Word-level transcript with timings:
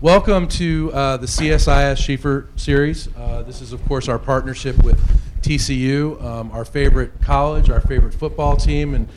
Welcome 0.00 0.46
to 0.50 0.92
uh, 0.92 1.16
the 1.16 1.26
CSIS 1.26 1.96
Schieffer 1.96 2.46
series. 2.54 3.08
Uh, 3.16 3.42
this 3.42 3.60
is, 3.60 3.72
of 3.72 3.84
course, 3.86 4.06
our 4.06 4.20
partnership 4.20 4.80
with 4.84 4.96
TCU, 5.42 6.22
um, 6.22 6.52
our 6.52 6.64
favorite 6.64 7.20
college, 7.20 7.68
our 7.68 7.80
favorite 7.80 8.14
football 8.14 8.56
team, 8.56 8.94
and 8.94 9.08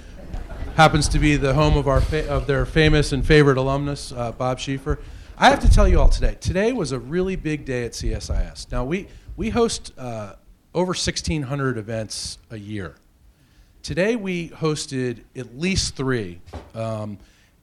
happens 0.75 1.07
to 1.09 1.19
be 1.19 1.35
the 1.35 1.53
home 1.53 1.77
of, 1.77 1.87
our 1.87 2.01
fa- 2.01 2.27
of 2.27 2.47
their 2.47 2.65
famous 2.65 3.11
and 3.11 3.23
favorite 3.23 3.57
alumnus, 3.57 4.11
uh, 4.11 4.31
Bob 4.31 4.57
Schieffer. 4.57 4.97
I 5.37 5.51
have 5.51 5.59
to 5.59 5.69
tell 5.69 5.87
you 5.87 5.99
all 5.99 6.09
today, 6.09 6.35
today 6.41 6.73
was 6.73 6.91
a 6.91 6.97
really 6.97 7.35
big 7.35 7.63
day 7.63 7.85
at 7.85 7.91
CSIS. 7.91 8.71
Now, 8.71 8.83
we, 8.83 9.07
we 9.37 9.51
host 9.51 9.93
uh, 9.99 10.33
over 10.73 10.93
1,600 10.93 11.77
events 11.77 12.39
a 12.49 12.57
year. 12.57 12.95
Today, 13.83 14.15
we 14.15 14.49
hosted 14.49 15.19
at 15.35 15.55
least 15.55 15.95
three, 15.95 16.41
um, 16.73 17.19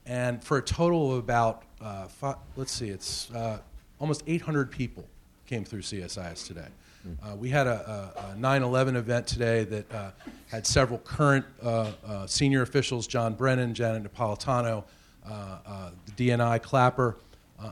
and 0.09 0.43
for 0.43 0.56
a 0.56 0.62
total 0.62 1.12
of 1.12 1.18
about 1.18 1.62
uh, 1.80 2.09
five, 2.09 2.36
let's 2.56 2.72
see, 2.72 2.88
it's 2.88 3.30
uh, 3.32 3.59
almost 4.00 4.23
800 4.27 4.70
people 4.70 5.05
came 5.46 5.64
through 5.64 5.83
CSIS 5.83 6.46
today. 6.46 6.69
Uh, 7.23 7.34
we 7.37 7.48
had 7.48 7.66
a, 7.66 8.12
a, 8.19 8.33
a 8.33 8.36
9/11 8.36 8.97
event 8.97 9.27
today 9.27 9.64
that 9.64 9.95
uh, 9.95 10.10
had 10.50 10.66
several 10.66 10.98
current 10.98 11.47
uh, 11.62 11.91
uh, 12.06 12.27
senior 12.27 12.60
officials: 12.60 13.06
John 13.06 13.34
Brennan, 13.34 13.73
Janet 13.73 14.02
Napolitano, 14.02 14.84
the 15.24 16.12
DNI 16.16 16.61
Clapper, 16.62 17.16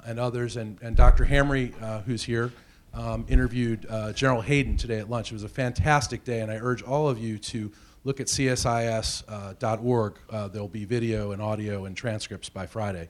and 0.06 0.18
others. 0.18 0.56
And, 0.56 0.78
and 0.80 0.96
Dr. 0.96 1.26
Hamre, 1.26 1.72
who's 2.04 2.22
here, 2.22 2.50
um, 2.94 3.26
interviewed 3.28 3.86
General 4.14 4.40
Hayden 4.40 4.78
today 4.78 5.00
at 5.00 5.10
lunch. 5.10 5.32
It 5.32 5.34
was 5.34 5.44
a 5.44 5.50
fantastic 5.50 6.24
day, 6.24 6.40
and 6.40 6.50
I 6.50 6.56
urge 6.56 6.82
all 6.82 7.08
of 7.08 7.18
you 7.18 7.36
to 7.38 7.70
look 8.06 8.20
at 8.20 8.28
csis.org. 8.28 10.14
there'll 10.30 10.68
be 10.68 10.84
video 10.84 11.32
and 11.32 11.42
audio 11.42 11.86
and 11.86 11.96
transcripts 11.96 12.48
by 12.48 12.64
Friday 12.64 13.08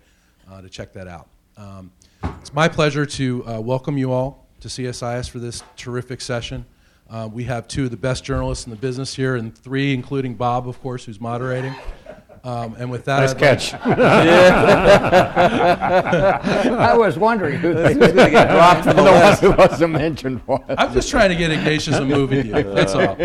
uh, 0.50 0.62
to 0.62 0.70
check 0.70 0.94
that 0.94 1.06
out. 1.06 1.28
Um, 1.58 1.92
it's 2.40 2.54
my 2.54 2.66
pleasure 2.66 3.04
to 3.04 3.46
uh, 3.46 3.60
welcome 3.60 3.98
you 3.98 4.10
all 4.10 4.48
to 4.60 4.68
CSIS 4.68 5.28
for 5.28 5.38
this 5.38 5.62
terrific 5.76 6.22
session. 6.22 6.64
Uh, 7.10 7.28
we 7.30 7.44
have 7.44 7.68
two 7.68 7.84
of 7.84 7.90
the 7.90 7.96
best 7.98 8.24
journalists 8.24 8.64
in 8.64 8.70
the 8.70 8.76
business 8.76 9.14
here, 9.14 9.36
and 9.36 9.54
three, 9.54 9.92
including 9.92 10.34
Bob, 10.34 10.66
of 10.66 10.80
course, 10.80 11.04
who's 11.04 11.20
moderating. 11.20 11.74
Um, 12.46 12.76
and 12.78 12.90
with 12.92 13.04
that, 13.06 13.18
nice 13.18 13.32
I'd 13.32 13.38
catch. 13.38 13.72
Like 13.72 13.82
I 16.78 16.96
was 16.96 17.18
wondering 17.18 17.58
who 17.58 17.74
was 17.74 17.96
going 17.96 18.14
to 18.14 18.30
get 18.30 18.52
dropped 18.52 18.84
from 18.84 18.94
the, 18.96 19.02
the 19.02 19.10
list. 19.10 19.42
one 19.42 19.52
who 19.52 19.58
wasn't 19.58 19.92
mentioned 19.94 20.46
was. 20.46 20.60
I'm 20.68 20.92
just 20.92 21.10
trying 21.10 21.30
to 21.30 21.34
get 21.34 21.50
Ignatius 21.50 21.96
a 21.96 22.04
movie 22.04 22.36
with 22.36 22.46
you. 22.46 22.62
That's 22.72 22.94
all. 22.94 23.16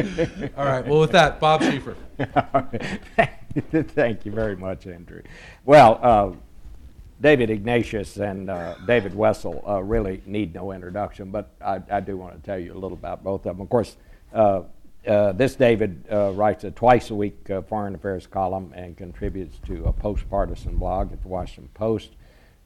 All 0.57 0.65
right. 0.65 0.83
Well, 0.83 1.01
with 1.01 1.11
that, 1.11 1.39
Bob 1.39 1.61
Schieffer. 1.61 1.95
Thank 3.89 4.25
you 4.25 4.31
very 4.31 4.55
much, 4.55 4.87
Andrew. 4.87 5.21
Well. 5.65 5.99
Uh, 6.01 6.31
David 7.21 7.51
Ignatius 7.51 8.17
and 8.17 8.49
uh, 8.49 8.73
David 8.87 9.13
Wessel 9.13 9.63
uh, 9.67 9.83
really 9.83 10.23
need 10.25 10.55
no 10.55 10.71
introduction, 10.71 11.29
but 11.29 11.51
I, 11.63 11.79
I, 11.91 11.99
do 11.99 12.17
want 12.17 12.33
to 12.33 12.41
tell 12.41 12.57
you 12.57 12.73
a 12.73 12.79
little 12.79 12.97
about 12.97 13.23
both 13.23 13.45
of 13.45 13.57
them. 13.57 13.61
Of 13.61 13.69
course, 13.69 13.95
uh, 15.07 15.11
uh 15.11 15.31
this 15.31 15.55
David 15.55 16.05
uh, 16.11 16.31
writes 16.31 16.63
a 16.63 16.71
twice 16.71 17.09
a 17.09 17.15
week 17.15 17.49
uh, 17.49 17.61
foreign 17.61 17.95
affairs 17.95 18.27
column 18.27 18.73
and 18.75 18.97
contributes 18.97 19.57
to 19.67 19.85
a 19.85 19.93
post 19.93 20.29
partisan 20.29 20.77
blog 20.77 21.11
at 21.11 21.21
the 21.21 21.27
Washington 21.27 21.69
Post. 21.73 22.11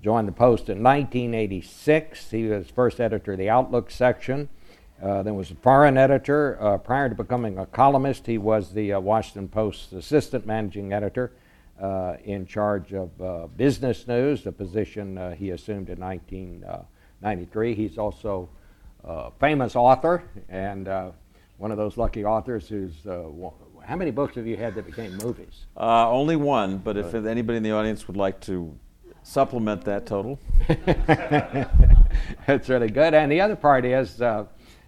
Joined 0.01 0.27
the 0.27 0.33
Post 0.33 0.69
in 0.69 0.83
1986. 0.83 2.31
He 2.31 2.43
was 2.47 2.69
first 2.69 2.99
editor 2.99 3.33
of 3.33 3.39
the 3.39 3.49
Outlook 3.49 3.89
section. 3.89 4.49
then 5.01 5.35
was 5.35 5.51
a 5.51 5.55
foreign 5.55 5.97
editor. 5.97 6.79
prior 6.83 7.09
to 7.09 7.15
becoming 7.15 7.57
a 7.57 7.65
columnist, 7.65 8.27
he 8.27 8.37
was 8.37 8.73
the 8.73 8.93
Washington 8.95 9.47
Post's 9.47 9.93
assistant 9.93 10.45
managing 10.45 10.93
editor 10.93 11.31
uh, 11.81 12.15
in 12.23 12.45
charge 12.45 12.93
of 12.93 13.21
uh, 13.21 13.47
business 13.47 14.07
news, 14.07 14.43
the 14.43 14.51
position 14.51 15.17
uh, 15.17 15.31
he 15.31 15.49
assumed 15.49 15.89
in 15.89 15.99
1993. 15.99 17.75
He's 17.75 17.97
also 17.97 18.49
a 19.03 19.31
famous 19.39 19.75
author 19.75 20.23
and 20.49 20.87
one 21.57 21.71
of 21.71 21.77
those 21.77 21.97
lucky 21.97 22.25
authors 22.25 22.67
who's. 22.67 22.93
how 23.05 23.95
many 23.95 24.11
books 24.11 24.35
have 24.35 24.47
you 24.47 24.57
had 24.57 24.75
that 24.75 24.85
became 24.85 25.17
movies? 25.17 25.65
only 26.09 26.35
one, 26.35 26.77
but 26.77 26.97
if 26.97 27.13
anybody 27.13 27.57
in 27.57 27.63
the 27.63 27.71
audience 27.71 28.07
would 28.07 28.17
like 28.17 28.39
to 28.41 28.77
supplement 29.25 29.83
that 29.85 30.05
total. 30.05 30.39
That's 32.47 32.69
really 32.69 32.89
good. 32.89 33.13
And 33.13 33.31
the 33.31 33.41
other 33.41 33.55
part 33.55 33.83
is 33.83 34.21
uh, 34.21 34.45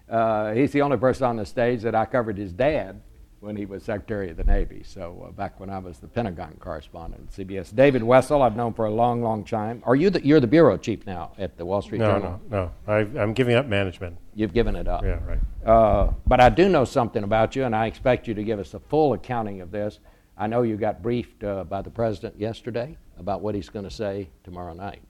uh, 0.10 0.54
he's 0.54 0.72
the 0.72 0.82
only 0.82 0.98
person 0.98 1.26
on 1.26 1.36
the 1.36 1.46
stage 1.46 1.82
that 1.82 1.96
I 1.96 2.06
covered 2.06 2.38
his 2.38 2.54
dad 2.54 3.02
when 3.40 3.56
he 3.56 3.66
was 3.66 3.84
Secretary 3.84 4.30
of 4.30 4.38
the 4.38 4.44
Navy. 4.44 4.82
So 4.84 5.26
uh, 5.28 5.32
back 5.32 5.60
when 5.60 5.70
I 5.70 5.80
was 5.80 6.00
the 6.00 6.08
Pentagon 6.08 6.56
correspondent 6.60 7.28
at 7.28 7.48
CBS. 7.48 7.76
David 7.76 8.04
Wessel, 8.04 8.42
I've 8.42 8.56
known 8.56 8.74
for 8.74 8.86
a 8.86 8.92
long, 8.92 9.22
long 9.22 9.44
time. 9.44 9.84
Are 9.86 9.96
you 9.96 10.10
the, 10.10 10.26
you're 10.26 10.40
the 10.40 10.48
bureau 10.48 10.78
chief 10.78 11.06
now 11.06 11.34
at 11.38 11.58
the 11.58 11.66
Wall 11.66 11.82
Street 11.82 12.00
no, 12.00 12.12
Journal? 12.12 12.42
No, 12.50 12.72
no, 12.88 12.94
I, 12.94 13.00
am 13.22 13.34
giving 13.34 13.56
up 13.56 13.68
management. 13.68 14.18
You've 14.34 14.54
given 14.54 14.76
it 14.76 14.88
up. 14.88 15.04
Yeah, 15.04 15.20
right. 15.24 15.40
Uh, 15.66 16.14
but 16.26 16.40
I 16.40 16.50
do 16.50 16.70
know 16.70 16.86
something 16.86 17.24
about 17.24 17.56
you, 17.56 17.66
and 17.66 17.76
I 17.76 17.86
expect 17.86 18.28
you 18.28 18.34
to 18.34 18.44
give 18.44 18.60
us 18.60 18.74
a 18.74 18.80
full 18.80 19.14
accounting 19.14 19.62
of 19.62 19.72
this. 19.72 20.00
I 20.38 20.48
know 20.48 20.64
you 20.64 20.78
got 20.78 21.02
briefed 21.02 21.44
uh, 21.44 21.64
by 21.64 21.82
the 21.82 21.90
president 21.90 22.40
yesterday 22.40 22.98
about 23.20 23.42
what 23.42 23.56
he's 23.56 23.70
going 23.70 23.86
to 23.86 23.92
say 23.92 24.30
tomorrow 24.44 24.74
night. 24.74 25.02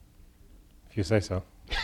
If 0.89 0.97
you 0.97 1.03
say 1.03 1.19
so. 1.19 1.43
so 1.67 1.75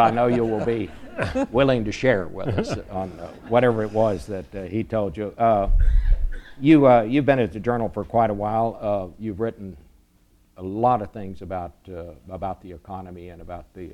I 0.00 0.10
know 0.12 0.26
you 0.26 0.44
will 0.44 0.64
be 0.64 0.90
willing 1.50 1.84
to 1.84 1.92
share 1.92 2.26
with 2.26 2.48
us 2.48 2.76
on 2.90 3.10
uh, 3.18 3.28
whatever 3.48 3.82
it 3.82 3.92
was 3.92 4.26
that 4.26 4.54
uh, 4.54 4.62
he 4.64 4.84
told 4.84 5.16
you. 5.16 5.34
Uh, 5.38 5.70
you 6.60 6.86
uh, 6.86 7.02
you've 7.02 7.26
been 7.26 7.38
at 7.38 7.52
the 7.52 7.60
journal 7.60 7.88
for 7.88 8.04
quite 8.04 8.30
a 8.30 8.34
while. 8.34 8.78
Uh, 8.80 9.22
you've 9.22 9.40
written 9.40 9.76
a 10.56 10.62
lot 10.62 11.02
of 11.02 11.10
things 11.12 11.42
about 11.42 11.74
uh, 11.88 12.12
about 12.30 12.62
the 12.62 12.72
economy 12.72 13.30
and 13.30 13.42
about 13.42 13.66
the 13.74 13.90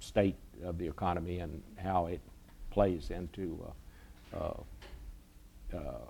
state 0.00 0.36
of 0.64 0.78
the 0.78 0.86
economy 0.86 1.40
and 1.40 1.62
how 1.76 2.06
it 2.06 2.20
plays 2.70 3.10
into 3.10 3.58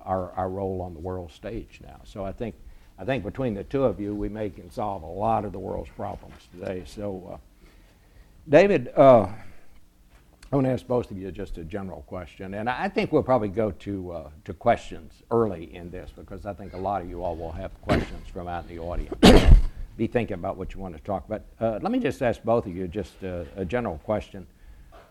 our 0.04 0.32
our 0.36 0.48
role 0.48 0.82
on 0.82 0.94
the 0.94 1.00
world 1.00 1.32
stage 1.32 1.80
now. 1.82 2.00
So 2.04 2.24
I 2.24 2.32
think 2.32 2.54
I 2.98 3.04
think 3.04 3.24
between 3.24 3.54
the 3.54 3.64
two 3.64 3.84
of 3.84 4.00
you, 4.00 4.14
we 4.14 4.28
may 4.28 4.48
can 4.50 4.70
solve 4.70 5.02
a 5.02 5.06
lot 5.06 5.44
of 5.44 5.52
the 5.52 5.58
world's 5.58 5.90
problems 5.90 6.48
today. 6.52 6.82
So, 6.86 7.32
uh, 7.34 7.36
David, 8.48 8.88
uh, 8.96 9.28
I 10.56 10.58
want 10.58 10.68
to 10.68 10.72
ask 10.72 10.86
both 10.86 11.10
of 11.10 11.18
you 11.18 11.30
just 11.30 11.58
a 11.58 11.64
general 11.64 12.00
question, 12.06 12.54
and 12.54 12.70
I 12.70 12.88
think 12.88 13.12
we'll 13.12 13.22
probably 13.22 13.48
go 13.50 13.72
to 13.72 14.10
uh, 14.10 14.30
to 14.46 14.54
questions 14.54 15.12
early 15.30 15.74
in 15.74 15.90
this 15.90 16.10
because 16.16 16.46
I 16.46 16.54
think 16.54 16.72
a 16.72 16.78
lot 16.78 17.02
of 17.02 17.10
you 17.10 17.22
all 17.22 17.36
will 17.36 17.52
have 17.52 17.78
questions 17.82 18.26
from 18.32 18.48
out 18.48 18.64
in 18.66 18.74
the 18.74 18.82
audience. 18.82 19.14
Be 19.98 20.06
thinking 20.06 20.32
about 20.32 20.56
what 20.56 20.72
you 20.72 20.80
want 20.80 20.96
to 20.96 21.02
talk 21.02 21.26
about. 21.26 21.42
Uh, 21.60 21.78
let 21.82 21.92
me 21.92 21.98
just 21.98 22.22
ask 22.22 22.42
both 22.42 22.64
of 22.64 22.74
you 22.74 22.88
just 22.88 23.22
a, 23.22 23.46
a 23.54 23.66
general 23.66 23.98
question. 23.98 24.46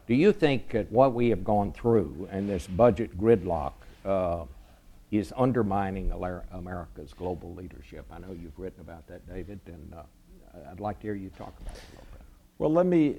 Do 0.08 0.16
you 0.16 0.34
think 0.34 0.72
that 0.72 0.92
what 0.92 1.14
we 1.14 1.30
have 1.30 1.44
gone 1.44 1.74
through 1.74 2.28
and 2.32 2.50
this 2.50 2.66
budget 2.66 3.16
gridlock 3.16 3.74
uh, 4.04 4.46
is 5.12 5.32
undermining 5.38 6.12
America's 6.54 7.14
global 7.14 7.54
leadership. 7.54 8.08
I 8.12 8.18
know 8.18 8.32
you've 8.32 8.58
written 8.58 8.82
about 8.82 9.06
that, 9.10 9.32
David, 9.32 9.60
and 9.68 9.94
uh, 9.94 10.72
I'd 10.72 10.80
like 10.80 10.98
to 11.02 11.04
hear 11.04 11.14
you 11.14 11.30
talk 11.30 11.54
about 11.62 11.76
it. 11.76 12.15
Well, 12.58 12.72
let 12.72 12.86
me 12.86 13.18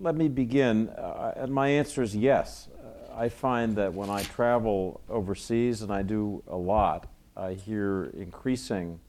let 0.00 0.14
me 0.14 0.28
begin, 0.28 0.90
uh, 0.90 1.32
and 1.36 1.52
my 1.52 1.68
answer 1.68 2.02
is 2.02 2.14
yes. 2.14 2.68
Uh, 2.78 3.18
I 3.18 3.28
find 3.28 3.74
that 3.76 3.92
when 3.92 4.10
I 4.10 4.22
travel 4.22 5.00
overseas, 5.08 5.82
and 5.82 5.92
I 5.92 6.02
do 6.02 6.44
a 6.46 6.56
lot, 6.56 7.08
I 7.36 7.54
hear 7.54 8.12
increasing 8.16 9.00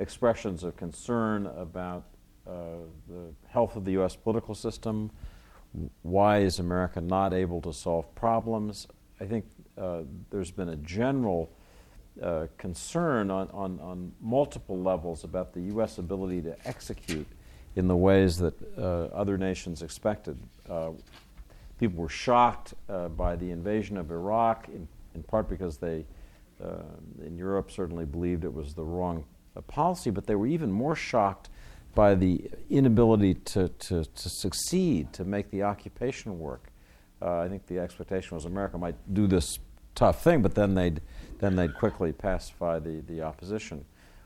expressions 0.00 0.64
of 0.64 0.76
concern 0.76 1.46
about 1.46 2.04
uh, 2.46 2.50
the 3.08 3.32
health 3.48 3.76
of 3.76 3.86
the 3.86 3.92
U.S. 3.92 4.16
political 4.16 4.54
system. 4.54 5.10
Why 6.02 6.40
is 6.40 6.58
America 6.58 7.00
not 7.00 7.32
able 7.32 7.62
to 7.62 7.72
solve 7.72 8.14
problems? 8.14 8.86
I 9.18 9.24
think 9.24 9.46
uh, 9.78 10.02
there's 10.28 10.50
been 10.50 10.68
a 10.68 10.76
general 10.76 11.50
uh, 12.20 12.48
concern 12.58 13.30
on, 13.30 13.48
on, 13.50 13.80
on, 13.80 14.12
multiple 14.20 14.78
levels 14.78 15.24
about 15.24 15.54
the 15.54 15.60
U.S. 15.74 15.96
ability 15.96 16.42
to 16.42 16.56
execute 16.68 17.26
in 17.76 17.88
the 17.88 17.96
ways 17.96 18.38
that 18.38 18.54
uh, 18.76 19.04
other 19.14 19.38
nations 19.38 19.82
expected. 19.82 20.38
Uh, 20.68 20.90
people 21.78 22.02
were 22.02 22.08
shocked 22.08 22.74
uh, 22.88 23.08
by 23.08 23.36
the 23.36 23.50
invasion 23.50 23.96
of 23.96 24.10
Iraq, 24.10 24.68
in, 24.68 24.88
in 25.14 25.22
part 25.22 25.48
because 25.48 25.78
they, 25.78 26.04
in 27.24 27.36
Europe, 27.38 27.70
certainly 27.70 28.04
believed 28.04 28.44
it 28.44 28.52
was 28.52 28.74
the 28.74 28.84
wrong 28.84 29.24
policy, 29.66 30.10
but 30.10 30.26
they 30.26 30.34
were 30.34 30.46
even 30.46 30.70
more 30.70 30.94
shocked 30.94 31.48
by 31.94 32.14
the 32.14 32.50
inability 32.68 33.34
to, 33.34 33.68
to, 33.68 34.04
to 34.04 34.28
succeed, 34.28 35.12
to 35.12 35.24
make 35.24 35.50
the 35.50 35.62
occupation 35.62 36.38
work. 36.38 36.70
Uh, 37.20 37.38
I 37.40 37.48
think 37.48 37.66
the 37.66 37.78
expectation 37.78 38.36
was 38.36 38.44
America 38.44 38.78
might 38.78 38.94
do 39.12 39.26
this 39.26 39.58
tough 39.94 40.22
thing, 40.22 40.40
but 40.40 40.54
then 40.54 40.74
they'd, 40.74 41.00
then 41.40 41.56
they'd 41.56 41.74
quickly 41.74 42.12
pacify 42.12 42.78
the, 42.78 43.02
the 43.06 43.22
opposition. 43.22 43.84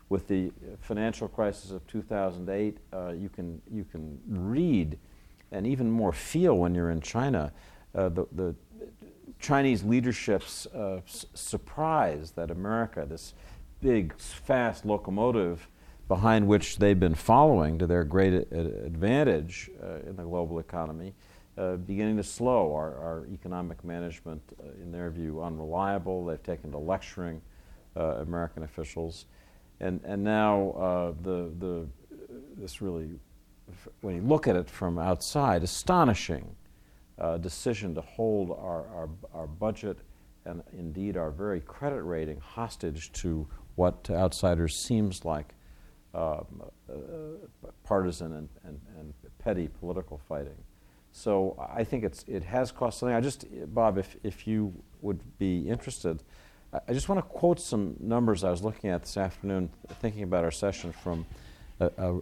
With 0.09 0.27
the 0.27 0.51
financial 0.81 1.27
crisis 1.27 1.71
of 1.71 1.85
2008, 1.87 2.77
uh, 2.93 3.09
you, 3.09 3.29
can, 3.29 3.61
you 3.71 3.83
can 3.85 4.19
read 4.27 4.97
and 5.51 5.65
even 5.65 5.89
more 5.89 6.11
feel 6.11 6.57
when 6.57 6.75
you're 6.75 6.91
in 6.91 7.01
China 7.01 7.51
uh, 7.95 8.09
the, 8.09 8.25
the 8.33 8.55
Chinese 9.39 9.83
leadership's 9.83 10.67
uh, 10.67 10.97
s- 11.07 11.25
surprise 11.33 12.31
that 12.31 12.51
America, 12.51 13.05
this 13.07 13.33
big, 13.81 14.17
fast 14.17 14.85
locomotive, 14.85 15.67
behind 16.07 16.47
which 16.47 16.77
they've 16.77 16.99
been 16.99 17.15
following 17.15 17.79
to 17.79 17.87
their 17.87 18.03
great 18.03 18.33
a- 18.33 18.83
advantage 18.85 19.69
uh, 19.81 19.99
in 20.07 20.15
the 20.15 20.23
global 20.23 20.59
economy, 20.59 21.13
uh, 21.57 21.75
beginning 21.77 22.17
to 22.17 22.23
slow. 22.23 22.73
Our, 22.73 22.97
our 22.97 23.27
economic 23.31 23.83
management, 23.83 24.41
uh, 24.59 24.69
in 24.81 24.91
their 24.91 25.09
view, 25.09 25.41
unreliable. 25.41 26.25
They've 26.25 26.41
taken 26.43 26.71
to 26.71 26.77
lecturing 26.77 27.41
American 27.95 28.63
officials, 28.63 29.25
and 29.79 29.99
and 30.03 30.23
now 30.23 30.71
uh, 30.71 31.13
the 31.21 31.51
the 31.59 31.87
this 32.57 32.81
really, 32.81 33.09
when 34.01 34.15
you 34.15 34.21
look 34.21 34.47
at 34.47 34.55
it 34.55 34.69
from 34.69 34.97
outside, 34.97 35.63
astonishing 35.63 36.55
uh, 37.19 37.37
decision 37.37 37.95
to 37.95 38.01
hold 38.01 38.51
our, 38.51 38.87
our 38.87 39.09
our 39.33 39.47
budget 39.47 39.97
and 40.45 40.63
indeed 40.77 41.17
our 41.17 41.31
very 41.31 41.59
credit 41.61 42.03
rating 42.03 42.39
hostage 42.39 43.11
to 43.11 43.47
what 43.75 44.03
to 44.03 44.15
outsiders 44.15 44.75
seems 44.77 45.25
like 45.25 45.55
uh, 46.13 46.43
partisan 47.83 48.33
and, 48.33 48.49
and, 48.63 48.79
and 48.97 49.13
petty 49.39 49.67
political 49.67 50.17
fighting. 50.17 50.55
So 51.11 51.55
I 51.73 51.83
think 51.83 52.03
it's, 52.03 52.23
it 52.27 52.43
has 52.43 52.71
cost 52.71 52.99
something. 52.99 53.15
I 53.15 53.21
just, 53.21 53.45
Bob, 53.73 53.97
if, 53.97 54.17
if 54.23 54.47
you 54.47 54.73
would 55.01 55.37
be 55.37 55.67
interested, 55.67 56.23
I 56.87 56.93
just 56.93 57.09
want 57.09 57.19
to 57.19 57.29
quote 57.29 57.59
some 57.59 57.95
numbers 57.99 58.43
I 58.43 58.51
was 58.51 58.63
looking 58.63 58.89
at 58.89 59.01
this 59.01 59.17
afternoon, 59.17 59.69
thinking 60.01 60.23
about 60.23 60.43
our 60.43 60.51
session 60.51 60.91
from 60.91 61.25
a, 61.79 61.91
a 61.97 62.19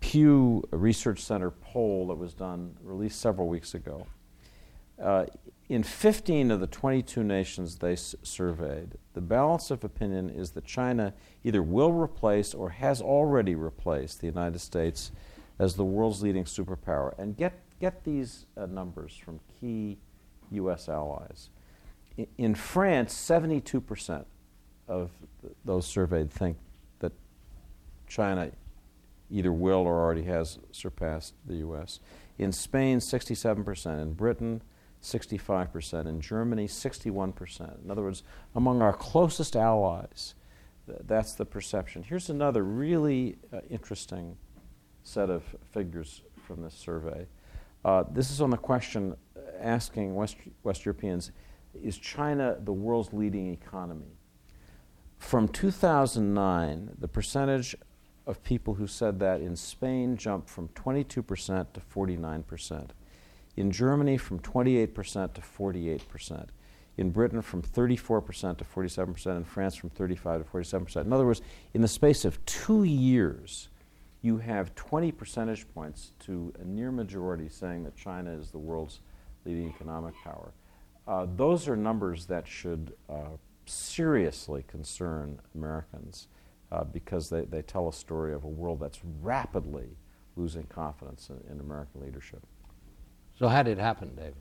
Pew 0.00 0.62
Research 0.70 1.20
Center 1.20 1.50
poll 1.50 2.08
that 2.08 2.14
was 2.14 2.32
done, 2.32 2.76
released 2.82 3.20
several 3.20 3.48
weeks 3.48 3.74
ago. 3.74 4.06
Uh, 5.00 5.26
in 5.68 5.82
15 5.82 6.50
of 6.50 6.60
the 6.60 6.66
22 6.66 7.22
nations 7.22 7.76
they 7.76 7.92
s- 7.92 8.14
surveyed, 8.22 8.96
the 9.14 9.20
balance 9.20 9.70
of 9.70 9.84
opinion 9.84 10.30
is 10.30 10.50
that 10.52 10.64
China 10.64 11.14
either 11.44 11.62
will 11.62 11.92
replace 11.92 12.54
or 12.54 12.70
has 12.70 13.00
already 13.00 13.54
replaced 13.54 14.20
the 14.20 14.26
United 14.26 14.58
States 14.58 15.12
as 15.58 15.74
the 15.74 15.84
world's 15.84 16.22
leading 16.22 16.44
superpower. 16.44 17.16
And 17.18 17.36
get, 17.36 17.52
get 17.80 18.04
these 18.04 18.46
uh, 18.56 18.66
numbers 18.66 19.16
from 19.16 19.40
key 19.60 19.98
U.S. 20.50 20.88
allies. 20.88 21.50
In 22.36 22.54
France, 22.54 23.14
72% 23.14 24.24
of 24.88 25.10
those 25.64 25.86
surveyed 25.86 26.30
think 26.30 26.58
that 26.98 27.12
China 28.06 28.50
either 29.30 29.52
will 29.52 29.86
or 29.86 30.00
already 30.00 30.24
has 30.24 30.58
surpassed 30.72 31.34
the 31.46 31.56
U.S. 31.56 32.00
In 32.38 32.52
Spain, 32.52 32.98
67%. 32.98 34.02
In 34.02 34.12
Britain, 34.12 34.62
65%. 35.02 36.06
In 36.06 36.20
Germany, 36.20 36.66
61%. 36.66 37.84
In 37.84 37.90
other 37.90 38.02
words, 38.02 38.22
among 38.54 38.82
our 38.82 38.92
closest 38.92 39.56
allies, 39.56 40.34
th- 40.86 40.98
that's 41.06 41.34
the 41.34 41.46
perception. 41.46 42.02
Here's 42.02 42.28
another 42.28 42.62
really 42.64 43.36
uh, 43.52 43.60
interesting 43.70 44.36
set 45.02 45.30
of 45.30 45.42
figures 45.72 46.22
from 46.46 46.62
this 46.62 46.74
survey. 46.74 47.26
Uh, 47.84 48.04
this 48.10 48.30
is 48.30 48.40
on 48.40 48.50
the 48.50 48.58
question 48.58 49.16
uh, 49.36 49.40
asking 49.60 50.14
West, 50.14 50.36
West 50.62 50.84
Europeans 50.84 51.30
Is 51.74 51.98
China 51.98 52.56
the 52.60 52.72
world's 52.72 53.12
leading 53.12 53.52
economy? 53.52 54.16
From 55.18 55.48
2009, 55.48 56.96
the 56.98 57.08
percentage 57.08 57.76
of 58.26 58.42
people 58.42 58.74
who 58.74 58.86
said 58.86 59.18
that 59.20 59.40
in 59.40 59.56
Spain 59.56 60.16
jumped 60.16 60.48
from 60.48 60.68
22% 60.68 61.12
to 61.14 61.80
49%. 61.80 62.88
In 63.56 63.70
Germany, 63.70 64.16
from 64.16 64.38
28% 64.40 65.34
to 65.34 65.40
48%. 65.40 66.46
In 66.96 67.10
Britain, 67.10 67.42
from 67.42 67.62
34% 67.62 68.58
to 68.58 68.64
47%. 68.64 69.36
In 69.36 69.44
France, 69.44 69.76
from 69.76 69.90
35 69.90 70.44
to 70.44 70.50
47%. 70.50 71.04
In 71.04 71.12
other 71.12 71.26
words, 71.26 71.42
in 71.74 71.82
the 71.82 71.88
space 71.88 72.24
of 72.24 72.44
two 72.46 72.84
years, 72.84 73.68
you 74.22 74.38
have 74.38 74.74
20 74.74 75.12
percentage 75.12 75.66
points 75.72 76.12
to 76.20 76.52
a 76.60 76.64
near 76.64 76.92
majority 76.92 77.48
saying 77.48 77.84
that 77.84 77.96
China 77.96 78.30
is 78.30 78.50
the 78.50 78.58
world's 78.58 79.00
leading 79.44 79.68
economic 79.68 80.14
power. 80.22 80.52
Uh, 81.10 81.26
those 81.34 81.66
are 81.66 81.74
numbers 81.74 82.26
that 82.26 82.46
should 82.46 82.92
uh, 83.08 83.36
seriously 83.66 84.64
concern 84.68 85.40
Americans 85.56 86.28
uh, 86.70 86.84
because 86.84 87.28
they, 87.28 87.40
they 87.46 87.62
tell 87.62 87.88
a 87.88 87.92
story 87.92 88.32
of 88.32 88.44
a 88.44 88.48
world 88.48 88.78
that's 88.78 89.00
rapidly 89.20 89.88
losing 90.36 90.62
confidence 90.66 91.28
in, 91.28 91.52
in 91.52 91.58
American 91.58 92.00
leadership. 92.00 92.46
So, 93.36 93.48
how 93.48 93.64
did 93.64 93.78
it 93.78 93.80
happen, 93.80 94.14
David? 94.14 94.36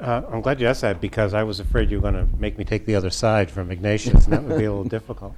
Uh, 0.00 0.22
I'm 0.32 0.40
glad 0.40 0.62
you 0.62 0.66
asked 0.66 0.80
that 0.80 0.98
because 0.98 1.34
I 1.34 1.42
was 1.42 1.60
afraid 1.60 1.90
you 1.90 2.00
were 2.00 2.10
going 2.10 2.26
to 2.26 2.36
make 2.38 2.56
me 2.56 2.64
take 2.64 2.86
the 2.86 2.94
other 2.94 3.10
side 3.10 3.50
from 3.50 3.70
Ignatius, 3.70 4.24
and 4.24 4.32
that 4.32 4.44
would 4.44 4.56
be 4.56 4.64
a 4.64 4.72
little 4.72 4.84
difficult. 4.98 5.34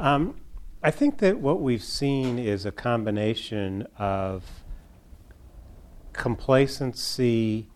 Um, 0.00 0.34
I 0.82 0.90
think 0.90 1.18
that 1.18 1.38
what 1.38 1.60
we've 1.60 1.82
seen 1.82 2.40
is 2.40 2.66
a 2.66 2.72
combination 2.72 3.86
of 3.98 4.42
complacency, 6.12 7.68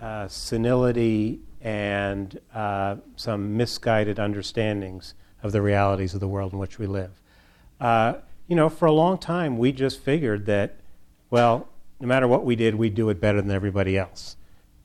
uh, 0.00 0.26
senility, 0.26 1.40
and 1.64 2.38
uh, 2.54 2.96
some 3.16 3.56
misguided 3.56 4.20
understandings 4.20 5.14
of 5.42 5.50
the 5.50 5.62
realities 5.62 6.12
of 6.12 6.20
the 6.20 6.28
world 6.28 6.52
in 6.52 6.58
which 6.58 6.78
we 6.78 6.86
live. 6.86 7.20
Uh, 7.80 8.14
you 8.46 8.54
know, 8.54 8.68
for 8.68 8.86
a 8.86 8.92
long 8.92 9.16
time, 9.16 9.56
we 9.56 9.72
just 9.72 9.98
figured 9.98 10.44
that, 10.44 10.76
well, 11.30 11.68
no 11.98 12.06
matter 12.06 12.28
what 12.28 12.44
we 12.44 12.54
did, 12.54 12.74
we'd 12.74 12.94
do 12.94 13.08
it 13.08 13.18
better 13.18 13.40
than 13.40 13.50
everybody 13.50 13.96
else. 13.96 14.36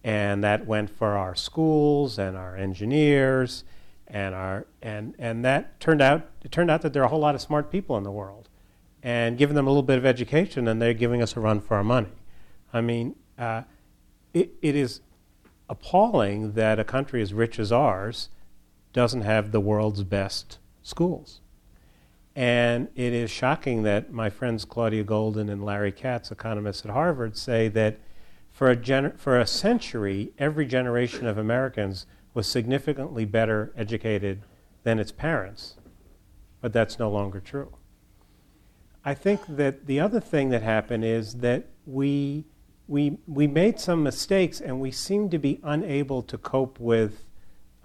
And 0.05 0.41
that 0.45 0.65
went 0.65 0.89
for 0.89 1.17
our 1.17 1.35
schools 1.35 2.17
and 2.17 2.37
our 2.37 2.55
engineers 2.55 3.65
and 4.07 4.33
our 4.33 4.65
and 4.81 5.13
and 5.19 5.45
that 5.45 5.79
turned 5.79 6.01
out 6.01 6.25
it 6.43 6.51
turned 6.51 6.71
out 6.71 6.81
that 6.81 6.93
there 6.93 7.01
are 7.03 7.05
a 7.05 7.09
whole 7.09 7.19
lot 7.19 7.35
of 7.35 7.41
smart 7.41 7.69
people 7.69 7.97
in 7.97 8.03
the 8.03 8.11
world, 8.11 8.49
and 9.03 9.37
giving 9.37 9.55
them 9.55 9.67
a 9.67 9.69
little 9.69 9.83
bit 9.83 9.97
of 9.97 10.05
education, 10.05 10.67
and 10.67 10.81
they're 10.81 10.93
giving 10.93 11.21
us 11.21 11.35
a 11.35 11.39
run 11.39 11.59
for 11.59 11.75
our 11.75 11.83
money. 11.83 12.09
I 12.73 12.81
mean, 12.81 13.15
uh, 13.37 13.63
it, 14.33 14.51
it 14.61 14.75
is 14.75 15.01
appalling 15.69 16.53
that 16.53 16.79
a 16.79 16.83
country 16.83 17.21
as 17.21 17.33
rich 17.33 17.59
as 17.59 17.71
ours 17.71 18.29
doesn't 18.91 19.21
have 19.21 19.51
the 19.51 19.59
world's 19.59 20.03
best 20.03 20.57
schools. 20.81 21.41
And 22.35 22.87
it 22.95 23.13
is 23.13 23.29
shocking 23.29 23.83
that 23.83 24.11
my 24.11 24.29
friends 24.29 24.65
Claudia 24.65 25.03
Goldin 25.03 25.51
and 25.51 25.63
Larry 25.63 25.91
Katz, 25.91 26.31
economists 26.31 26.85
at 26.85 26.91
Harvard, 26.91 27.37
say 27.37 27.67
that 27.69 27.99
for 28.49 28.69
a, 28.69 28.75
gener- 28.75 29.17
for 29.17 29.39
a 29.39 29.45
century, 29.45 30.31
every 30.37 30.65
generation 30.65 31.27
of 31.27 31.37
Americans 31.37 32.05
was 32.33 32.47
significantly 32.47 33.25
better 33.25 33.71
educated 33.75 34.41
than 34.83 34.99
its 34.99 35.11
parents. 35.11 35.75
But 36.61 36.73
that's 36.73 36.99
no 36.99 37.09
longer 37.09 37.39
true. 37.39 37.75
I 39.03 39.13
think 39.13 39.41
that 39.47 39.85
the 39.85 39.99
other 39.99 40.19
thing 40.19 40.49
that 40.49 40.61
happened 40.61 41.05
is 41.05 41.35
that 41.35 41.67
we, 41.85 42.45
we, 42.89 43.19
we 43.27 43.45
made 43.45 43.79
some 43.79 44.01
mistakes 44.01 44.59
and 44.59 44.81
we 44.81 44.89
seem 44.89 45.29
to 45.29 45.37
be 45.37 45.59
unable 45.63 46.23
to 46.23 46.37
cope 46.39 46.79
with 46.79 47.23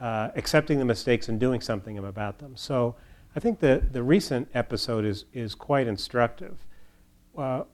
uh, 0.00 0.31
accepting 0.35 0.79
the 0.79 0.85
mistakes 0.85 1.29
and 1.29 1.38
doing 1.38 1.61
something 1.61 1.99
about 1.99 2.38
them. 2.38 2.57
So 2.57 2.97
I 3.37 3.40
think 3.40 3.61
the, 3.61 3.83
the 3.93 4.02
recent 4.02 4.49
episode 4.55 5.05
is, 5.05 5.26
is 5.35 5.55
quite 5.55 5.87
instructive. 5.87 6.64
Uh, 7.37 7.64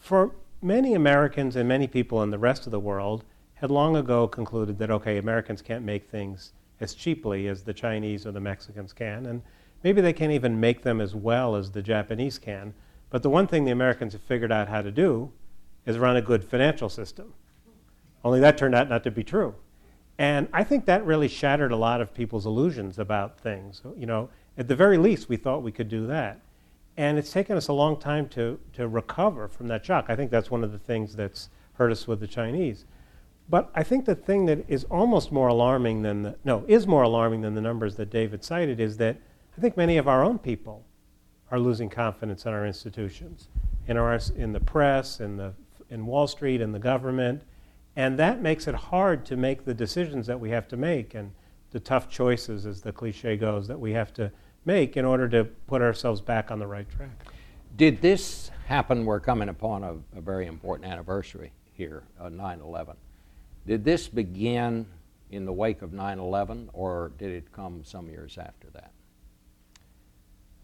for 0.00 0.32
many 0.60 0.94
Americans 0.94 1.54
and 1.54 1.68
many 1.68 1.86
people 1.86 2.20
in 2.24 2.30
the 2.30 2.38
rest 2.38 2.66
of 2.66 2.72
the 2.72 2.80
world, 2.80 3.24
had 3.54 3.70
long 3.70 3.94
ago 3.94 4.26
concluded 4.26 4.76
that, 4.78 4.90
okay, 4.90 5.18
Americans 5.18 5.62
can't 5.62 5.84
make 5.84 6.10
things 6.10 6.52
as 6.80 6.94
cheaply 6.94 7.46
as 7.46 7.62
the 7.62 7.72
Chinese 7.72 8.26
or 8.26 8.32
the 8.32 8.40
Mexicans 8.40 8.92
can, 8.92 9.24
and 9.26 9.40
maybe 9.84 10.00
they 10.00 10.12
can't 10.12 10.32
even 10.32 10.58
make 10.58 10.82
them 10.82 11.00
as 11.00 11.14
well 11.14 11.54
as 11.54 11.70
the 11.70 11.82
Japanese 11.82 12.38
can. 12.40 12.74
But 13.08 13.22
the 13.22 13.30
one 13.30 13.46
thing 13.46 13.64
the 13.64 13.70
Americans 13.70 14.14
have 14.14 14.22
figured 14.22 14.50
out 14.50 14.66
how 14.66 14.82
to 14.82 14.90
do 14.90 15.30
is 15.86 15.98
run 15.98 16.16
a 16.16 16.22
good 16.22 16.44
financial 16.44 16.88
system. 16.88 17.32
Only 18.24 18.40
that 18.40 18.56
turned 18.56 18.74
out 18.74 18.88
not 18.88 19.04
to 19.04 19.10
be 19.10 19.24
true. 19.24 19.54
And 20.18 20.48
I 20.52 20.62
think 20.62 20.84
that 20.86 21.04
really 21.04 21.28
shattered 21.28 21.72
a 21.72 21.76
lot 21.76 22.00
of 22.00 22.14
people's 22.14 22.46
illusions 22.46 22.98
about 22.98 23.40
things. 23.40 23.82
You 23.96 24.06
know, 24.06 24.28
at 24.56 24.68
the 24.68 24.76
very 24.76 24.98
least, 24.98 25.28
we 25.28 25.36
thought 25.36 25.62
we 25.62 25.72
could 25.72 25.88
do 25.88 26.06
that. 26.06 26.40
And 26.96 27.18
it's 27.18 27.32
taken 27.32 27.56
us 27.56 27.68
a 27.68 27.72
long 27.72 27.98
time 27.98 28.28
to, 28.30 28.60
to 28.74 28.86
recover 28.86 29.48
from 29.48 29.68
that 29.68 29.84
shock. 29.84 30.06
I 30.08 30.16
think 30.16 30.30
that's 30.30 30.50
one 30.50 30.62
of 30.62 30.72
the 30.72 30.78
things 30.78 31.16
that's 31.16 31.48
hurt 31.74 31.90
us 31.90 32.06
with 32.06 32.20
the 32.20 32.26
Chinese. 32.26 32.84
But 33.48 33.70
I 33.74 33.82
think 33.82 34.04
the 34.04 34.14
thing 34.14 34.46
that 34.46 34.64
is 34.68 34.84
almost 34.84 35.32
more 35.32 35.48
alarming 35.48 36.02
than 36.02 36.22
the, 36.22 36.36
no, 36.44 36.64
is 36.68 36.86
more 36.86 37.02
alarming 37.02 37.40
than 37.40 37.54
the 37.54 37.60
numbers 37.60 37.96
that 37.96 38.10
David 38.10 38.44
cited 38.44 38.78
is 38.78 38.98
that 38.98 39.16
I 39.56 39.60
think 39.60 39.76
many 39.76 39.96
of 39.96 40.06
our 40.06 40.22
own 40.22 40.38
people 40.38 40.84
are 41.50 41.58
losing 41.58 41.88
confidence 41.90 42.46
in 42.46 42.52
our 42.52 42.66
institutions, 42.66 43.48
in, 43.86 43.96
our, 43.96 44.18
in 44.36 44.52
the 44.52 44.60
press, 44.60 45.20
in, 45.20 45.36
the, 45.36 45.54
in 45.92 46.06
Wall 46.06 46.26
Street, 46.26 46.60
and 46.60 46.74
the 46.74 46.78
government. 46.78 47.42
And 47.94 48.18
that 48.18 48.40
makes 48.40 48.66
it 48.66 48.74
hard 48.74 49.26
to 49.26 49.36
make 49.36 49.64
the 49.64 49.74
decisions 49.74 50.26
that 50.26 50.40
we 50.40 50.50
have 50.50 50.66
to 50.68 50.76
make 50.76 51.14
and 51.14 51.32
the 51.70 51.80
tough 51.80 52.08
choices, 52.08 52.66
as 52.66 52.82
the 52.82 52.92
cliche 52.92 53.36
goes, 53.36 53.68
that 53.68 53.78
we 53.78 53.92
have 53.92 54.12
to 54.14 54.32
make 54.64 54.96
in 54.96 55.04
order 55.04 55.28
to 55.28 55.44
put 55.44 55.82
ourselves 55.82 56.20
back 56.20 56.50
on 56.50 56.58
the 56.58 56.66
right 56.66 56.88
track. 56.90 57.10
Did 57.76 58.00
this 58.00 58.50
happen? 58.66 59.04
We're 59.04 59.20
coming 59.20 59.48
upon 59.48 59.84
a, 59.84 59.96
a 60.16 60.20
very 60.20 60.46
important 60.46 60.90
anniversary 60.90 61.52
here, 61.72 62.04
uh, 62.20 62.28
9 62.28 62.60
11. 62.60 62.96
Did 63.66 63.84
this 63.84 64.08
begin 64.08 64.86
in 65.30 65.44
the 65.46 65.52
wake 65.52 65.82
of 65.82 65.92
9 65.92 66.18
11, 66.18 66.70
or 66.72 67.12
did 67.18 67.30
it 67.30 67.52
come 67.52 67.82
some 67.84 68.08
years 68.08 68.36
after 68.38 68.68
that? 68.74 68.92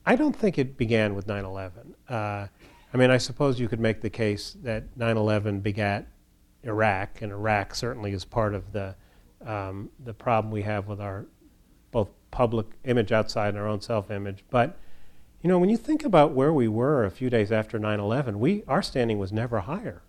I 0.04 0.16
don't 0.16 0.36
think 0.36 0.58
it 0.58 0.76
began 0.76 1.14
with 1.14 1.26
9 1.26 1.44
11. 1.44 1.94
Uh, 2.08 2.46
I 2.92 2.96
mean, 2.96 3.10
I 3.10 3.18
suppose 3.18 3.60
you 3.60 3.68
could 3.68 3.80
make 3.80 4.00
the 4.00 4.10
case 4.10 4.56
that 4.62 4.96
9 4.96 5.16
11 5.16 5.60
begat 5.60 6.06
Iraq, 6.62 7.22
and 7.22 7.32
Iraq 7.32 7.74
certainly 7.74 8.12
is 8.12 8.24
part 8.24 8.54
of 8.54 8.72
the, 8.72 8.94
um, 9.44 9.90
the 10.02 10.14
problem 10.14 10.50
we 10.52 10.62
have 10.62 10.86
with 10.86 11.00
our 11.00 11.26
both 11.90 12.08
public 12.30 12.66
image 12.84 13.12
outside 13.12 13.50
and 13.50 13.58
our 13.58 13.66
own 13.66 13.80
self 13.80 14.10
image. 14.10 14.44
But, 14.50 14.78
you 15.42 15.48
know, 15.48 15.58
when 15.58 15.70
you 15.70 15.76
think 15.76 16.04
about 16.04 16.32
where 16.32 16.52
we 16.52 16.68
were 16.68 17.04
a 17.04 17.10
few 17.10 17.30
days 17.30 17.52
after 17.52 17.78
9 17.78 18.00
11, 18.00 18.40
we, 18.40 18.64
our 18.66 18.82
standing 18.82 19.18
was 19.18 19.32
never 19.32 19.60
higher. 19.60 20.02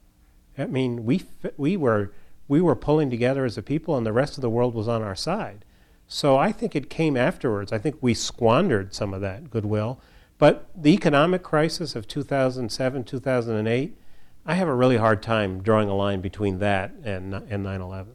I 0.58 0.66
mean, 0.66 1.06
we, 1.06 1.24
we, 1.58 1.78
were, 1.78 2.12
we 2.48 2.60
were 2.62 2.76
pulling 2.76 3.10
together 3.10 3.46
as 3.46 3.58
a 3.58 3.62
people, 3.62 3.96
and 3.96 4.06
the 4.06 4.14
rest 4.14 4.38
of 4.38 4.42
the 4.42 4.50
world 4.50 4.74
was 4.74 4.88
on 4.88 5.02
our 5.02 5.16
side. 5.16 5.64
So 6.08 6.38
I 6.38 6.52
think 6.52 6.76
it 6.76 6.90
came 6.90 7.16
afterwards. 7.16 7.72
I 7.72 7.78
think 7.78 7.98
we 8.02 8.14
squandered 8.14 8.94
some 8.96 9.14
of 9.14 9.22
that 9.22 9.50
goodwill. 9.52 10.02
But 10.40 10.70
the 10.74 10.94
economic 10.94 11.44
crisis 11.44 11.96
of 11.96 12.08
2007, 12.08 13.04
2008, 13.04 13.98
I 14.46 14.54
have 14.56 14.68
a 14.70 14.74
really 14.74 14.96
hard 14.96 15.22
time 15.22 15.62
drawing 15.62 15.90
a 15.90 15.96
line 15.96 16.22
between 16.22 16.60
that 16.60 16.94
and, 17.04 17.36
and 17.36 17.66
9-11. 17.66 18.08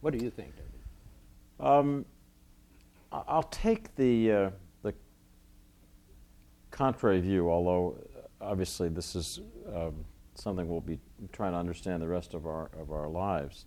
What 0.00 0.12
do 0.12 0.22
you 0.22 0.30
think, 0.30 0.52
David? 0.56 0.70
Um, 1.60 2.04
I'll 3.12 3.44
take 3.44 3.94
the, 3.94 4.32
uh, 4.32 4.50
the 4.82 4.94
contrary 6.72 7.20
view, 7.20 7.48
although 7.48 7.98
uh, 8.16 8.44
obviously 8.44 8.88
this 8.88 9.14
is 9.14 9.40
um, 9.72 10.04
something 10.34 10.68
we'll 10.68 10.80
be 10.80 10.98
trying 11.32 11.52
to 11.52 11.58
understand 11.58 12.02
the 12.02 12.08
rest 12.08 12.34
of 12.34 12.46
our, 12.46 12.68
of 12.76 12.90
our 12.90 13.08
lives. 13.08 13.66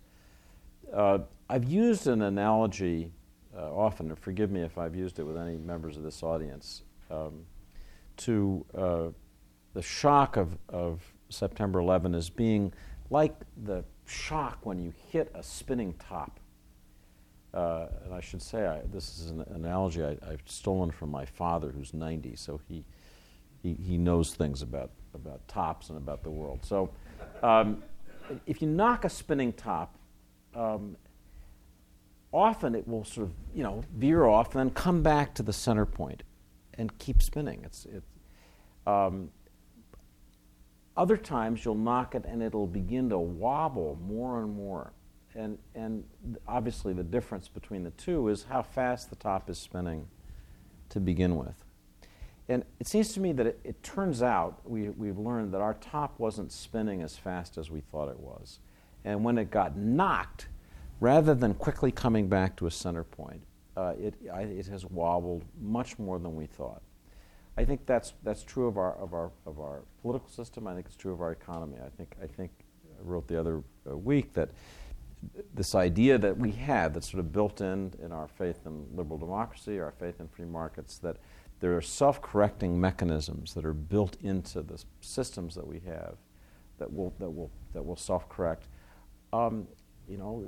Uh, 0.92 1.20
I've 1.48 1.64
used 1.64 2.06
an 2.06 2.20
analogy 2.20 3.12
uh, 3.56 3.74
often, 3.74 4.10
and 4.10 4.18
forgive 4.18 4.50
me 4.50 4.60
if 4.60 4.76
I've 4.76 4.94
used 4.94 5.18
it 5.18 5.22
with 5.22 5.38
any 5.38 5.56
members 5.56 5.96
of 5.96 6.02
this 6.02 6.22
audience, 6.22 6.82
um, 7.10 7.46
to 8.18 8.64
uh, 8.76 9.08
the 9.74 9.82
shock 9.82 10.36
of, 10.36 10.56
of 10.68 11.02
September 11.28 11.78
11 11.78 12.14
as 12.14 12.30
being 12.30 12.72
like 13.10 13.34
the 13.64 13.84
shock 14.06 14.58
when 14.62 14.78
you 14.78 14.92
hit 15.10 15.30
a 15.34 15.42
spinning 15.42 15.94
top. 15.94 16.40
Uh, 17.54 17.86
and 18.04 18.14
I 18.14 18.20
should 18.20 18.42
say, 18.42 18.66
I, 18.66 18.82
this 18.92 19.18
is 19.18 19.30
an 19.30 19.44
analogy 19.54 20.04
I, 20.04 20.16
have 20.30 20.42
stolen 20.44 20.90
from 20.90 21.10
my 21.10 21.24
father, 21.24 21.70
who's 21.70 21.94
90, 21.94 22.36
so 22.36 22.60
he, 22.68 22.84
he, 23.62 23.74
he, 23.74 23.96
knows 23.96 24.34
things 24.34 24.60
about, 24.60 24.90
about 25.14 25.46
tops 25.48 25.88
and 25.88 25.96
about 25.96 26.22
the 26.22 26.30
world. 26.30 26.60
So, 26.62 26.90
um, 27.42 27.82
if 28.46 28.60
you 28.60 28.68
knock 28.68 29.06
a 29.06 29.08
spinning 29.08 29.54
top, 29.54 29.96
um, 30.54 30.96
often 32.32 32.74
it 32.74 32.86
will 32.86 33.04
sort 33.04 33.28
of, 33.28 33.32
you 33.54 33.62
know, 33.62 33.82
veer 33.96 34.26
off 34.26 34.54
and 34.54 34.60
then 34.60 34.70
come 34.70 35.02
back 35.02 35.34
to 35.34 35.42
the 35.42 35.52
center 35.52 35.86
point 35.86 36.22
and 36.78 36.96
keep 36.98 37.20
spinning. 37.20 37.60
It's, 37.64 37.84
it, 37.84 38.02
um, 38.86 39.30
other 40.96 41.16
times 41.16 41.64
you'll 41.64 41.74
knock 41.74 42.14
it 42.14 42.24
and 42.24 42.42
it'll 42.42 42.66
begin 42.66 43.10
to 43.10 43.18
wobble 43.18 43.98
more 44.06 44.40
and 44.42 44.56
more. 44.56 44.92
And, 45.34 45.58
and 45.74 46.04
obviously, 46.48 46.92
the 46.92 47.04
difference 47.04 47.46
between 47.46 47.84
the 47.84 47.90
two 47.92 48.28
is 48.28 48.46
how 48.48 48.62
fast 48.62 49.10
the 49.10 49.16
top 49.16 49.50
is 49.50 49.58
spinning 49.58 50.08
to 50.88 50.98
begin 50.98 51.36
with. 51.36 51.54
And 52.48 52.64
it 52.80 52.86
seems 52.86 53.12
to 53.12 53.20
me 53.20 53.32
that 53.32 53.46
it, 53.46 53.60
it 53.62 53.82
turns 53.82 54.22
out 54.22 54.60
we, 54.64 54.88
we've 54.88 55.18
learned 55.18 55.52
that 55.52 55.60
our 55.60 55.74
top 55.74 56.18
wasn't 56.18 56.50
spinning 56.50 57.02
as 57.02 57.16
fast 57.16 57.58
as 57.58 57.70
we 57.70 57.80
thought 57.80 58.08
it 58.08 58.18
was. 58.18 58.58
And 59.04 59.22
when 59.22 59.38
it 59.38 59.50
got 59.50 59.76
knocked, 59.76 60.48
rather 60.98 61.34
than 61.34 61.54
quickly 61.54 61.92
coming 61.92 62.28
back 62.28 62.56
to 62.56 62.66
a 62.66 62.70
center 62.70 63.04
point, 63.04 63.42
uh, 63.78 63.94
it, 64.06 64.14
I, 64.32 64.42
it 64.42 64.66
has 64.66 64.84
wobbled 64.84 65.44
much 65.60 65.98
more 65.98 66.18
than 66.18 66.34
we 66.34 66.46
thought. 66.46 66.82
I 67.56 67.64
think 67.64 67.86
that's, 67.86 68.12
that's 68.22 68.42
true 68.42 68.66
of 68.66 68.76
our, 68.76 68.94
of, 68.96 69.14
our, 69.14 69.30
of 69.46 69.60
our 69.60 69.82
political 70.02 70.28
system. 70.28 70.66
I 70.66 70.74
think 70.74 70.86
it's 70.86 70.96
true 70.96 71.12
of 71.12 71.20
our 71.20 71.32
economy. 71.32 71.76
I 71.84 71.88
think, 71.96 72.14
I 72.22 72.26
think 72.26 72.50
I 72.86 73.02
wrote 73.02 73.28
the 73.28 73.38
other 73.38 73.62
uh, 73.88 73.96
week 73.96 74.32
that 74.34 74.50
this 75.54 75.74
idea 75.74 76.18
that 76.18 76.36
we 76.36 76.52
had 76.52 76.94
that's 76.94 77.10
sort 77.10 77.20
of 77.20 77.32
built 77.32 77.60
in 77.60 77.92
in 78.02 78.12
our 78.12 78.28
faith 78.28 78.60
in 78.66 78.86
liberal 78.94 79.18
democracy, 79.18 79.80
our 79.80 79.92
faith 79.92 80.20
in 80.20 80.28
free 80.28 80.46
markets, 80.46 80.98
that 80.98 81.16
there 81.60 81.76
are 81.76 81.82
self-correcting 81.82 82.80
mechanisms 82.80 83.54
that 83.54 83.64
are 83.64 83.74
built 83.74 84.16
into 84.22 84.62
the 84.62 84.82
systems 85.00 85.54
that 85.54 85.66
we 85.66 85.80
have 85.80 86.16
that 86.78 86.92
will, 86.92 87.12
that 87.18 87.30
will, 87.30 87.50
that 87.74 87.84
will 87.84 87.96
self-correct. 87.96 88.68
Um, 89.32 89.66
you 90.08 90.16
know, 90.16 90.46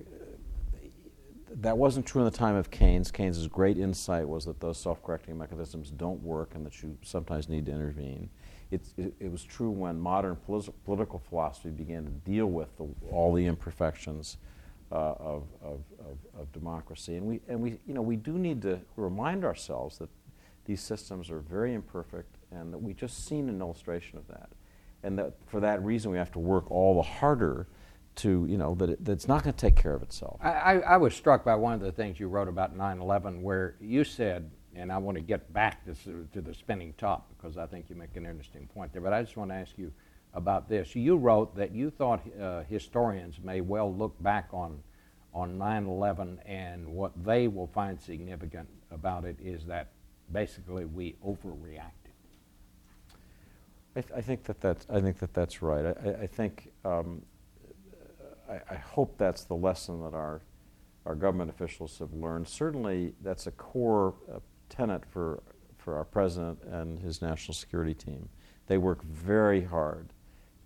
that 1.57 1.77
wasn't 1.77 2.07
true 2.07 2.23
in 2.23 2.25
the 2.27 2.37
time 2.37 2.55
of 2.55 2.71
Keynes. 2.71 3.11
Keynes's 3.11 3.49
great 3.49 3.77
insight 3.77 4.29
was 4.29 4.45
that 4.45 4.61
those 4.61 4.79
self-correcting 4.79 5.37
mechanisms 5.37 5.91
don't 5.91 6.23
work 6.23 6.55
and 6.55 6.65
that 6.65 6.83
you 6.83 6.97
sometimes 7.03 7.49
need 7.49 7.67
to 7.67 7.73
intervene. 7.73 8.31
It, 8.71 8.83
it, 8.97 9.15
it 9.19 9.33
was 9.33 9.43
true 9.43 9.71
when 9.71 9.99
modern 9.99 10.37
political 10.37 11.19
philosophy 11.19 11.71
began 11.71 12.05
to 12.05 12.11
deal 12.11 12.47
with 12.47 12.77
the, 12.77 12.87
all 13.11 13.35
the 13.35 13.47
imperfections 13.47 14.37
uh, 14.93 15.15
of, 15.19 15.45
of, 15.63 15.81
of, 16.01 16.19
of, 16.39 16.53
democracy. 16.53 17.17
And 17.17 17.27
we, 17.27 17.41
and 17.49 17.61
we, 17.61 17.79
you 17.87 17.95
know, 17.95 18.03
we 18.03 18.17
do 18.17 18.33
need 18.33 18.63
to 18.63 18.81
remind 18.97 19.45
ourselves 19.45 19.99
that 19.99 20.09
these 20.65 20.81
systems 20.81 21.31
are 21.31 21.41
very 21.41 21.75
imperfect 21.75 22.37
and 22.51 22.73
that 22.73 22.79
we 22.79 22.93
just 22.93 23.27
seen 23.27 23.49
an 23.49 23.61
illustration 23.61 24.19
of 24.19 24.27
that. 24.29 24.51
And 25.03 25.19
that 25.19 25.35
for 25.47 25.61
that 25.61 25.83
reason 25.85 26.11
we 26.11 26.19
have 26.19 26.33
to 26.33 26.39
work 26.39 26.71
all 26.71 26.97
the 26.97 27.03
harder 27.03 27.67
to, 28.21 28.47
you 28.49 28.59
know, 28.59 28.75
that, 28.77 28.91
it, 28.91 29.05
that 29.05 29.13
it's 29.13 29.29
not 29.29 29.43
going 29.43 29.55
to 29.55 29.61
take 29.61 29.77
care 29.77 29.95
of 29.95 30.03
itself. 30.03 30.39
I, 30.43 30.51
I, 30.51 30.75
I, 30.79 30.97
was 30.99 31.15
struck 31.15 31.45
by 31.45 31.55
one 31.55 31.73
of 31.73 31.81
the 31.81 31.93
things 31.93 32.21
you 32.21 32.29
wrote 32.29 32.49
about 32.49 32.77
9 32.77 33.01
11, 33.01 33.43
where 33.43 33.77
you 33.81 34.05
said, 34.05 34.51
and 34.75 34.93
I 34.93 34.99
want 34.99 35.17
to 35.17 35.23
get 35.23 35.53
back 35.53 35.85
to, 35.87 36.27
to 36.33 36.41
the 36.41 36.55
spinning 36.55 36.95
top 36.99 37.31
because 37.37 37.57
I 37.57 37.67
think 37.67 37.87
you 37.89 37.97
make 37.97 38.17
an 38.17 38.27
interesting 38.27 38.67
point 38.67 38.93
there, 38.93 39.01
but 39.03 39.13
I 39.13 39.23
just 39.23 39.37
want 39.37 39.51
to 39.51 39.57
ask 39.57 39.73
you 39.79 39.93
about 40.35 40.69
this. 40.69 40.95
You 40.95 41.17
wrote 41.17 41.57
that 41.57 41.75
you 41.75 41.91
thought 41.91 42.23
uh, 42.41 42.63
historians 42.65 43.41
may 43.43 43.63
well 43.63 43.93
look 43.93 44.21
back 44.23 44.49
on, 44.53 44.81
on 45.33 45.57
9 45.57 45.87
11 45.87 46.41
and 46.45 46.87
what 46.87 47.13
they 47.25 47.49
will 47.49 47.69
find 47.69 48.01
significant 48.01 48.69
about 48.91 49.25
it 49.25 49.37
is 49.43 49.65
that 49.65 49.89
basically 50.31 50.85
we 50.85 51.17
overreacted. 51.27 51.91
I, 53.97 54.03
th- 54.03 54.13
I, 54.17 54.21
think 54.21 54.45
that 54.45 54.61
that's, 54.61 54.87
I 54.89 55.01
think 55.01 55.19
that 55.19 55.35
that's 55.35 55.63
right. 55.63 55.85
I, 55.87 56.23
I 56.23 56.27
think 56.27 56.71
um, 56.85 57.23
I, 58.51 58.61
I, 58.71 58.75
hope 58.77 59.17
that's 59.17 59.45
the 59.45 59.55
lesson 59.55 60.03
that 60.03 60.15
our, 60.15 60.43
our 61.07 61.15
government 61.15 61.51
officials 61.51 61.99
have 61.99 62.13
learned. 62.13 62.49
Certainly, 62.49 63.15
that's 63.23 63.47
a 63.47 63.53
core 63.53 64.15
uh, 64.33 64.41
tenet 64.69 65.05
for, 65.07 65.43
for 65.79 65.97
our 65.97 66.05
president 66.05 66.63
and 66.65 66.99
his 66.99 67.23
national 67.23 67.55
security 67.55 67.95
team. 67.95 68.29
They 68.67 68.79
work 68.79 69.03
very 69.05 69.63
hard 69.63 70.13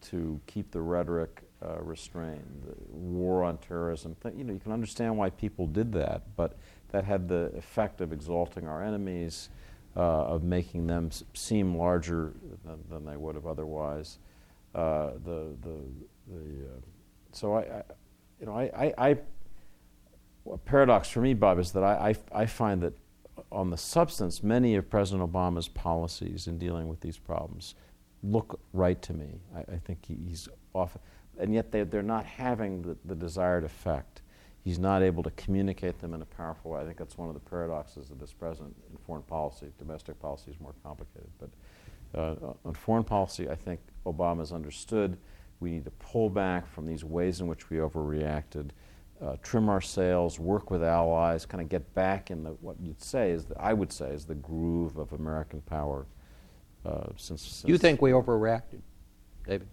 to 0.02 0.40
keep 0.46 0.70
the 0.70 0.80
rhetoric 0.80 1.42
uh, 1.64 1.80
restrained. 1.80 2.62
The 2.66 2.74
war 2.90 3.44
on 3.44 3.58
terrorism, 3.58 4.16
th- 4.22 4.34
you 4.36 4.44
know, 4.44 4.52
you 4.52 4.60
can 4.60 4.72
understand 4.72 5.16
why 5.16 5.30
people 5.30 5.66
did 5.66 5.92
that, 5.92 6.22
but 6.36 6.56
that 6.90 7.04
had 7.04 7.28
the 7.28 7.52
effect 7.56 8.00
of 8.00 8.12
exalting 8.12 8.68
our 8.68 8.82
enemies, 8.82 9.48
uh, 9.96 10.00
of 10.00 10.42
making 10.42 10.86
them 10.86 11.06
s- 11.06 11.24
seem 11.32 11.76
larger 11.76 12.34
than, 12.64 12.84
than, 12.90 13.04
they 13.04 13.16
would 13.16 13.34
have 13.34 13.46
otherwise. 13.46 14.18
Uh, 14.74 15.12
the 15.24 15.56
the 15.62 15.78
the 16.28 16.66
uh, 16.66 16.80
so 17.34 17.54
I, 17.54 17.60
I 17.60 17.82
you 18.40 18.46
know, 18.46 18.56
I, 18.56 18.70
I, 18.76 18.94
I 19.10 19.16
a 20.52 20.58
paradox 20.58 21.08
for 21.08 21.20
me, 21.20 21.34
Bob, 21.34 21.58
is 21.58 21.72
that 21.72 21.82
I, 21.82 22.14
I, 22.32 22.42
I, 22.42 22.46
find 22.46 22.82
that 22.82 22.92
on 23.50 23.70
the 23.70 23.76
substance, 23.76 24.42
many 24.42 24.74
of 24.74 24.90
President 24.90 25.30
Obama's 25.30 25.68
policies 25.68 26.46
in 26.46 26.58
dealing 26.58 26.88
with 26.88 27.00
these 27.00 27.16
problems 27.16 27.74
look 28.22 28.60
right 28.72 29.00
to 29.02 29.14
me. 29.14 29.40
I, 29.54 29.60
I 29.60 29.76
think 29.84 30.04
he, 30.06 30.18
he's 30.28 30.48
off, 30.74 30.98
and 31.38 31.54
yet 31.54 31.72
they, 31.72 31.84
they're 31.84 32.02
not 32.02 32.26
having 32.26 32.82
the, 32.82 32.96
the 33.04 33.14
desired 33.14 33.64
effect. 33.64 34.22
He's 34.62 34.78
not 34.78 35.02
able 35.02 35.22
to 35.22 35.30
communicate 35.32 36.00
them 36.00 36.14
in 36.14 36.22
a 36.22 36.26
powerful 36.26 36.72
way. 36.72 36.80
I 36.80 36.84
think 36.84 36.96
that's 36.96 37.18
one 37.18 37.28
of 37.28 37.34
the 37.34 37.40
paradoxes 37.40 38.10
of 38.10 38.18
this 38.18 38.32
president 38.32 38.74
in 38.90 38.96
foreign 39.06 39.22
policy. 39.22 39.66
Domestic 39.78 40.18
policy 40.20 40.50
is 40.50 40.60
more 40.60 40.74
complicated. 40.82 41.28
But 41.38 41.50
uh, 42.18 42.54
on 42.64 42.74
foreign 42.74 43.04
policy, 43.04 43.48
I 43.48 43.56
think 43.56 43.80
Obama 44.06 44.36
Obama's 44.36 44.52
understood 44.52 45.18
we 45.64 45.70
need 45.70 45.84
to 45.86 45.90
pull 45.92 46.28
back 46.28 46.68
from 46.68 46.84
these 46.84 47.04
ways 47.04 47.40
in 47.40 47.46
which 47.46 47.70
we 47.70 47.78
overreacted, 47.78 48.68
uh, 49.22 49.36
trim 49.42 49.70
our 49.70 49.80
sails, 49.80 50.38
work 50.38 50.70
with 50.70 50.84
allies, 50.84 51.46
kind 51.46 51.62
of 51.62 51.70
get 51.70 51.94
back 51.94 52.30
in 52.30 52.44
the 52.44 52.50
what 52.60 52.76
you'd 52.78 53.02
say 53.02 53.30
is 53.30 53.46
the, 53.46 53.58
I 53.58 53.72
would 53.72 53.90
say 53.90 54.10
is 54.10 54.26
the 54.26 54.34
groove 54.34 54.98
of 54.98 55.14
American 55.14 55.62
power. 55.62 56.06
Uh, 56.84 57.06
since, 57.16 57.40
since 57.40 57.64
you 57.64 57.78
think 57.78 58.02
we 58.02 58.10
overreacted, 58.10 58.82
David? 59.46 59.66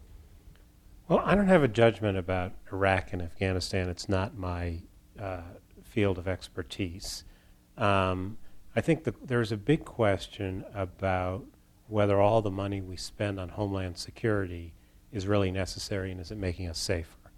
Well, 1.10 1.22
I 1.26 1.36
don't 1.36 1.48
have 1.48 1.62
a 1.62 1.68
judgment 1.68 2.18
about 2.18 2.54
Iraq 2.72 3.12
and 3.12 3.22
Afghanistan. 3.22 3.90
It's 3.90 4.08
not 4.08 4.38
my 4.38 4.80
uh, 5.20 5.42
field 5.84 6.18
of 6.18 6.30
expertise. 6.30 7.26
Um, 7.78 8.38
I 8.78 8.80
think 8.80 9.04
the, 9.04 9.14
there's 9.22 9.52
a 9.52 9.58
big 9.58 9.84
question 9.84 10.64
about 10.74 11.44
whether 11.90 12.22
all 12.22 12.42
the 12.42 12.50
money 12.50 12.80
we 12.80 12.96
spend 12.96 13.42
on 13.42 13.50
homeland 13.50 13.98
security 13.98 14.74
is 15.12 15.28
really 15.28 15.52
necessary 15.52 16.12
and 16.12 16.20
is 16.20 16.32
it 16.32 16.38
making 16.38 16.68
us 16.68 16.80
safer? 16.80 17.32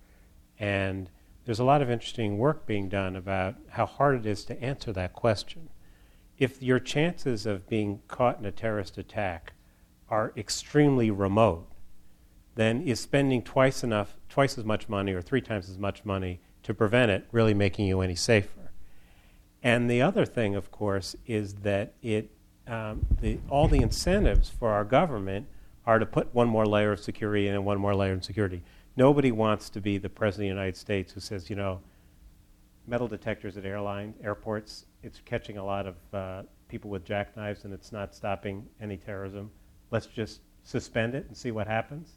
And 0.59 1.09
there's 1.45 1.59
a 1.59 1.63
lot 1.63 1.81
of 1.81 1.89
interesting 1.89 2.37
work 2.37 2.65
being 2.65 2.87
done 2.87 3.15
about 3.15 3.55
how 3.69 3.85
hard 3.85 4.15
it 4.15 4.25
is 4.25 4.45
to 4.45 4.61
answer 4.61 4.93
that 4.93 5.13
question. 5.13 5.69
if 6.37 6.61
your 6.63 6.79
chances 6.79 7.45
of 7.45 7.69
being 7.69 8.01
caught 8.07 8.39
in 8.39 8.45
a 8.45 8.51
terrorist 8.51 8.97
attack 8.97 9.53
are 10.09 10.33
extremely 10.35 11.11
remote, 11.11 11.67
then 12.55 12.81
is 12.81 12.99
spending 12.99 13.41
twice 13.41 13.83
enough, 13.83 14.17
twice 14.29 14.57
as 14.57 14.65
much 14.65 14.89
money 14.89 15.13
or 15.13 15.21
three 15.21 15.41
times 15.41 15.69
as 15.69 15.77
much 15.77 16.03
money 16.03 16.39
to 16.63 16.73
prevent 16.73 17.11
it 17.11 17.27
really 17.31 17.53
making 17.53 17.85
you 17.87 18.01
any 18.01 18.15
safer? 18.15 18.71
And 19.61 19.89
the 19.89 20.01
other 20.01 20.25
thing, 20.25 20.55
of 20.55 20.71
course, 20.71 21.15
is 21.25 21.53
that 21.55 21.93
it, 22.01 22.31
um, 22.67 23.05
the, 23.21 23.39
all 23.49 23.67
the 23.67 23.81
incentives 23.81 24.49
for 24.49 24.69
our 24.69 24.83
government 24.83 25.47
are 25.85 25.99
to 25.99 26.05
put 26.05 26.33
one 26.33 26.47
more 26.47 26.65
layer 26.65 26.91
of 26.91 26.99
security 26.99 27.47
in 27.47 27.55
and 27.55 27.65
one 27.65 27.77
more 27.77 27.95
layer 27.95 28.13
of 28.13 28.23
security. 28.23 28.63
Nobody 28.95 29.31
wants 29.31 29.69
to 29.71 29.81
be 29.81 29.97
the 29.97 30.09
president 30.09 30.51
of 30.51 30.55
the 30.55 30.59
United 30.61 30.77
States 30.77 31.11
who 31.11 31.19
says, 31.19 31.49
you 31.49 31.55
know, 31.55 31.81
metal 32.87 33.07
detectors 33.07 33.57
at 33.57 33.65
airlines, 33.65 34.15
airports, 34.23 34.85
it's 35.03 35.21
catching 35.25 35.57
a 35.57 35.63
lot 35.63 35.85
of 35.87 35.95
uh, 36.13 36.43
people 36.67 36.89
with 36.89 37.05
jackknives 37.05 37.65
and 37.65 37.73
it's 37.73 37.91
not 37.91 38.15
stopping 38.15 38.65
any 38.81 38.97
terrorism. 38.97 39.51
Let's 39.91 40.05
just 40.05 40.41
suspend 40.63 41.15
it 41.15 41.25
and 41.27 41.35
see 41.35 41.51
what 41.51 41.67
happens. 41.67 42.13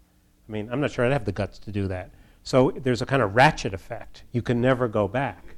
I 0.48 0.52
mean, 0.52 0.68
I'm 0.70 0.80
not 0.80 0.90
sure 0.90 1.04
I'd 1.04 1.12
have 1.12 1.24
the 1.24 1.32
guts 1.32 1.58
to 1.60 1.72
do 1.72 1.88
that. 1.88 2.10
So 2.42 2.70
there's 2.70 3.02
a 3.02 3.06
kind 3.06 3.22
of 3.22 3.34
ratchet 3.34 3.74
effect. 3.74 4.22
You 4.32 4.42
can 4.42 4.60
never 4.60 4.86
go 4.86 5.08
back. 5.08 5.56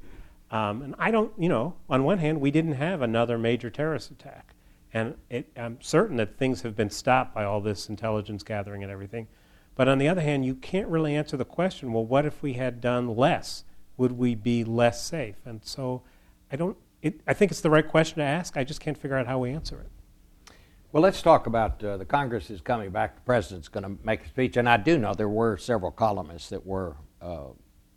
Um, 0.50 0.80
and 0.80 0.94
I 0.98 1.10
don't, 1.10 1.30
you 1.38 1.50
know, 1.50 1.74
on 1.90 2.04
one 2.04 2.18
hand, 2.18 2.40
we 2.40 2.50
didn't 2.50 2.72
have 2.72 3.02
another 3.02 3.36
major 3.36 3.68
terrorist 3.68 4.10
attack. 4.10 4.54
And 4.92 5.14
it, 5.28 5.50
I'm 5.56 5.80
certain 5.80 6.16
that 6.16 6.38
things 6.38 6.62
have 6.62 6.74
been 6.74 6.90
stopped 6.90 7.34
by 7.34 7.44
all 7.44 7.60
this 7.60 7.88
intelligence 7.88 8.42
gathering 8.42 8.82
and 8.82 8.90
everything. 8.90 9.28
But 9.74 9.88
on 9.88 9.98
the 9.98 10.08
other 10.08 10.22
hand, 10.22 10.44
you 10.44 10.54
can't 10.54 10.88
really 10.88 11.14
answer 11.14 11.36
the 11.36 11.44
question 11.44 11.92
well, 11.92 12.04
what 12.04 12.26
if 12.26 12.42
we 12.42 12.54
had 12.54 12.80
done 12.80 13.16
less? 13.16 13.64
Would 13.96 14.12
we 14.12 14.34
be 14.34 14.64
less 14.64 15.04
safe? 15.04 15.36
And 15.44 15.60
so 15.64 16.02
I 16.50 16.56
don't, 16.56 16.76
it, 17.02 17.20
I 17.26 17.34
think 17.34 17.50
it's 17.50 17.60
the 17.60 17.70
right 17.70 17.86
question 17.86 18.16
to 18.18 18.24
ask. 18.24 18.56
I 18.56 18.64
just 18.64 18.80
can't 18.80 18.96
figure 18.96 19.16
out 19.16 19.26
how 19.26 19.38
we 19.38 19.50
answer 19.50 19.80
it. 19.80 20.52
Well, 20.90 21.02
let's 21.02 21.20
talk 21.20 21.46
about 21.46 21.84
uh, 21.84 21.98
the 21.98 22.06
Congress 22.06 22.48
is 22.48 22.62
coming 22.62 22.90
back. 22.90 23.14
The 23.16 23.20
president's 23.20 23.68
going 23.68 23.84
to 23.84 24.02
make 24.02 24.24
a 24.24 24.28
speech, 24.28 24.56
and 24.56 24.66
I 24.66 24.78
do 24.78 24.98
know 24.98 25.12
there 25.12 25.28
were 25.28 25.58
several 25.58 25.90
columnists 25.90 26.48
that 26.48 26.64
were 26.64 26.96
uh, 27.20 27.48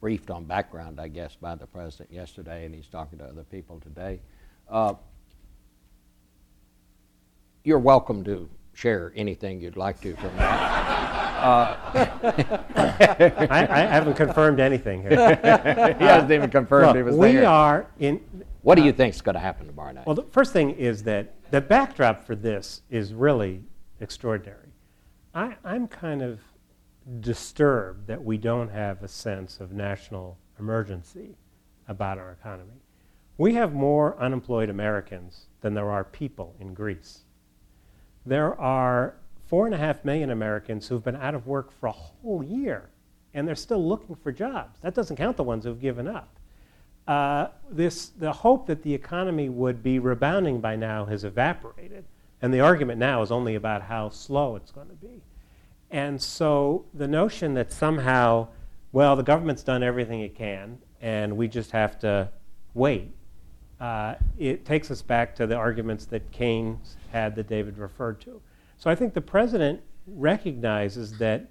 briefed 0.01 0.29
on 0.29 0.43
background, 0.43 0.99
I 0.99 1.07
guess, 1.07 1.37
by 1.39 1.55
the 1.55 1.67
president 1.67 2.11
yesterday, 2.11 2.65
and 2.65 2.75
he's 2.75 2.87
talking 2.87 3.17
to 3.19 3.25
other 3.25 3.43
people 3.45 3.79
today. 3.79 4.19
Uh, 4.69 4.95
you're 7.63 7.79
welcome 7.79 8.23
to 8.23 8.49
share 8.73 9.11
anything 9.15 9.61
you'd 9.61 9.77
like 9.77 10.01
to 10.01 10.15
from 10.15 10.35
that. 10.37 10.81
Uh, 11.41 11.77
I, 12.75 13.67
I 13.69 13.79
haven't 13.81 14.15
confirmed 14.15 14.59
anything 14.59 15.01
here. 15.01 15.11
he 15.99 16.03
hasn't 16.05 16.31
even 16.31 16.49
confirmed 16.49 16.87
Look, 16.87 16.97
he 16.97 17.03
was 17.03 17.15
we 17.15 17.33
there. 17.33 17.47
are 17.47 17.87
in. 17.99 18.21
what 18.61 18.75
do 18.75 18.83
uh, 18.83 18.85
you 18.85 18.93
think 18.93 19.15
is 19.15 19.21
going 19.21 19.33
to 19.33 19.39
happen 19.39 19.67
tomorrow 19.67 19.91
night? 19.91 20.05
Well, 20.05 20.15
the 20.15 20.23
first 20.23 20.53
thing 20.53 20.71
is 20.71 21.03
that 21.03 21.33
the 21.51 21.61
backdrop 21.61 22.23
for 22.23 22.35
this 22.35 22.81
is 22.89 23.13
really 23.13 23.63
extraordinary. 23.99 24.69
I, 25.33 25.55
I'm 25.63 25.87
kind 25.87 26.21
of 26.21 26.39
disturbed 27.19 28.07
that 28.07 28.23
we 28.23 28.37
don't 28.37 28.69
have 28.69 29.01
a 29.03 29.07
sense 29.07 29.59
of 29.59 29.71
national 29.71 30.37
emergency 30.59 31.35
about 31.87 32.17
our 32.17 32.31
economy. 32.31 32.81
We 33.37 33.55
have 33.55 33.73
more 33.73 34.19
unemployed 34.21 34.69
Americans 34.69 35.47
than 35.61 35.73
there 35.73 35.89
are 35.89 36.03
people 36.03 36.55
in 36.59 36.73
Greece. 36.73 37.23
There 38.25 38.59
are 38.59 39.15
four 39.47 39.65
and 39.65 39.75
a 39.75 39.77
half 39.77 40.05
million 40.05 40.29
Americans 40.31 40.87
who've 40.87 41.03
been 41.03 41.15
out 41.15 41.35
of 41.35 41.47
work 41.47 41.71
for 41.71 41.87
a 41.87 41.91
whole 41.91 42.43
year, 42.43 42.89
and 43.33 43.47
they're 43.47 43.55
still 43.55 43.85
looking 43.85 44.15
for 44.15 44.31
jobs. 44.31 44.79
That 44.81 44.93
doesn't 44.93 45.15
count 45.15 45.37
the 45.37 45.43
ones 45.43 45.65
who've 45.65 45.79
given 45.79 46.07
up. 46.07 46.37
Uh, 47.07 47.47
this, 47.69 48.09
the 48.09 48.31
hope 48.31 48.67
that 48.67 48.83
the 48.83 48.93
economy 48.93 49.49
would 49.49 49.81
be 49.81 49.99
rebounding 49.99 50.61
by 50.61 50.75
now 50.75 51.05
has 51.05 51.23
evaporated, 51.23 52.05
and 52.41 52.53
the 52.53 52.59
argument 52.59 52.99
now 52.99 53.21
is 53.21 53.31
only 53.31 53.55
about 53.55 53.81
how 53.81 54.09
slow 54.09 54.55
it's 54.55 54.71
going 54.71 54.87
to 54.87 54.95
be. 54.95 55.21
And 55.89 56.21
so 56.21 56.85
the 56.93 57.07
notion 57.07 57.55
that 57.55 57.73
somehow, 57.73 58.47
well, 58.91 59.15
the 59.15 59.23
government's 59.23 59.63
done 59.63 59.83
everything 59.83 60.21
it 60.21 60.35
can, 60.35 60.77
and 61.01 61.35
we 61.35 61.47
just 61.47 61.71
have 61.71 61.99
to 61.99 62.29
wait, 62.73 63.11
uh, 63.81 64.13
it 64.37 64.63
takes 64.63 64.91
us 64.91 65.01
back 65.01 65.35
to 65.35 65.47
the 65.47 65.55
arguments 65.55 66.05
that 66.05 66.31
Keynes 66.31 66.97
had 67.11 67.35
that 67.35 67.49
David 67.49 67.79
referred 67.79 68.21
to. 68.21 68.39
So 68.77 68.91
I 68.91 68.95
think 68.95 69.15
the 69.15 69.21
president 69.21 69.81
recognizes 70.05 71.17
that 71.17 71.47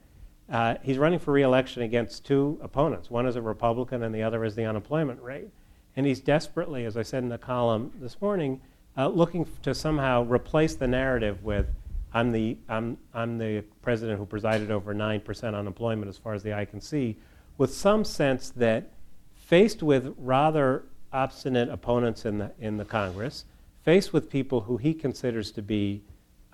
uh, 0.48 0.76
he's 0.82 0.96
running 0.96 1.18
for 1.18 1.32
reelection 1.32 1.82
against 1.82 2.24
two 2.24 2.58
opponents. 2.62 3.10
One 3.10 3.26
is 3.26 3.34
a 3.34 3.42
Republican, 3.42 4.04
and 4.04 4.14
the 4.14 4.22
other 4.22 4.44
is 4.44 4.54
the 4.54 4.64
unemployment 4.64 5.20
rate. 5.20 5.48
And 5.96 6.06
he's 6.06 6.20
desperately, 6.20 6.84
as 6.84 6.96
I 6.96 7.02
said 7.02 7.24
in 7.24 7.28
the 7.28 7.38
column 7.38 7.92
this 8.00 8.20
morning, 8.20 8.60
uh, 8.96 9.08
looking 9.08 9.46
to 9.62 9.74
somehow 9.74 10.24
replace 10.24 10.76
the 10.76 10.86
narrative 10.86 11.42
with 11.42 11.66
I'm 12.12 12.32
the, 12.32 12.56
I'm, 12.68 12.96
I'm 13.14 13.38
the 13.38 13.64
president 13.82 14.18
who 14.18 14.26
presided 14.26 14.70
over 14.70 14.94
9% 14.94 15.54
unemployment 15.54 16.08
as 16.08 16.16
far 16.16 16.34
as 16.34 16.42
the 16.42 16.52
eye 16.52 16.64
can 16.64 16.80
see, 16.80 17.16
with 17.58 17.72
some 17.72 18.04
sense 18.04 18.50
that 18.50 18.90
faced 19.34 19.82
with 19.82 20.14
rather 20.18 20.84
obstinate 21.12 21.68
opponents 21.68 22.24
in 22.24 22.38
the, 22.38 22.52
in 22.58 22.76
the 22.76 22.84
Congress, 22.84 23.44
faced 23.82 24.12
with 24.12 24.30
people 24.30 24.60
who 24.60 24.76
he 24.76 24.94
considers 24.94 25.50
to 25.52 25.62
be 25.62 26.02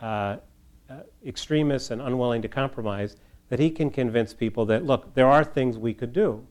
uh, 0.00 0.36
uh, 0.88 1.00
extremists 1.24 1.90
and 1.90 2.00
unwilling 2.00 2.42
to 2.42 2.48
compromise, 2.48 3.16
that 3.48 3.58
he 3.58 3.70
can 3.70 3.90
convince 3.90 4.34
people 4.34 4.64
that, 4.66 4.84
look, 4.84 5.14
there 5.14 5.26
are 5.26 5.44
things 5.44 5.78
we 5.78 5.94
could 5.94 6.12
do. 6.12 6.46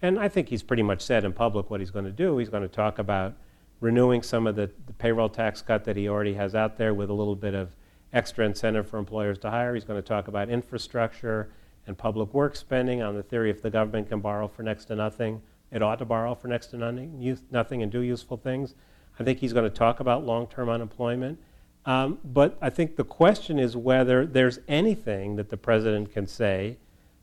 And 0.00 0.18
I 0.18 0.28
think 0.28 0.48
he's 0.48 0.62
pretty 0.62 0.82
much 0.82 1.00
said 1.00 1.24
in 1.24 1.32
public 1.32 1.70
what 1.70 1.80
he's 1.80 1.90
going 1.90 2.04
to 2.04 2.12
do. 2.12 2.38
He's 2.38 2.48
going 2.48 2.62
to 2.62 2.68
talk 2.68 2.98
about 2.98 3.34
renewing 3.80 4.22
some 4.22 4.46
of 4.46 4.56
the, 4.56 4.70
the 4.86 4.92
payroll 4.92 5.28
tax 5.28 5.62
cut 5.62 5.84
that 5.84 5.96
he 5.96 6.08
already 6.08 6.34
has 6.34 6.54
out 6.54 6.76
there 6.76 6.94
with 6.94 7.10
a 7.10 7.12
little 7.12 7.36
bit 7.36 7.54
of 7.54 7.70
extra 8.12 8.44
incentive 8.44 8.88
for 8.88 8.98
employers 8.98 9.38
to 9.38 9.50
hire. 9.50 9.74
He's 9.74 9.84
going 9.84 10.00
to 10.00 10.06
talk 10.06 10.28
about 10.28 10.48
infrastructure 10.48 11.50
and 11.86 11.96
public 11.96 12.32
work 12.34 12.56
spending 12.56 13.02
on 13.02 13.14
the 13.14 13.22
theory 13.22 13.50
if 13.50 13.62
the 13.62 13.70
government 13.70 14.08
can 14.08 14.20
borrow 14.20 14.46
for 14.46 14.62
next 14.62 14.86
to 14.86 14.96
nothing, 14.96 15.40
it 15.70 15.82
ought 15.82 15.98
to 15.98 16.04
borrow 16.04 16.34
for 16.34 16.48
next 16.48 16.68
to 16.68 16.76
nothing, 16.76 17.20
use, 17.20 17.42
nothing 17.50 17.82
and 17.82 17.92
do 17.92 18.00
useful 18.00 18.36
things. 18.36 18.74
I 19.18 19.24
think 19.24 19.38
he's 19.38 19.52
going 19.52 19.68
to 19.68 19.76
talk 19.76 20.00
about 20.00 20.24
long 20.24 20.46
term 20.46 20.68
unemployment. 20.68 21.38
Um, 21.84 22.18
but 22.24 22.58
I 22.60 22.70
think 22.70 22.96
the 22.96 23.04
question 23.04 23.58
is 23.58 23.76
whether 23.76 24.26
there's 24.26 24.58
anything 24.68 25.36
that 25.36 25.48
the 25.48 25.56
president 25.56 26.12
can 26.12 26.26
say 26.26 26.76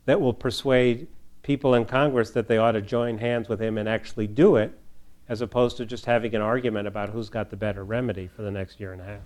that 0.05 0.19
will 0.19 0.33
persuade 0.33 1.07
people 1.43 1.75
in 1.75 1.85
Congress 1.85 2.31
that 2.31 2.47
they 2.47 2.57
ought 2.57 2.71
to 2.71 2.81
join 2.81 3.17
hands 3.17 3.47
with 3.47 3.61
him 3.61 3.77
and 3.77 3.87
actually 3.87 4.27
do 4.27 4.55
it, 4.55 4.77
as 5.29 5.41
opposed 5.41 5.77
to 5.77 5.85
just 5.85 6.05
having 6.05 6.33
an 6.33 6.41
argument 6.41 6.87
about 6.87 7.09
who's 7.09 7.29
got 7.29 7.49
the 7.49 7.55
better 7.55 7.83
remedy 7.83 8.27
for 8.27 8.41
the 8.41 8.51
next 8.51 8.79
year 8.79 8.93
and 8.93 9.01
a 9.01 9.05
half. 9.05 9.21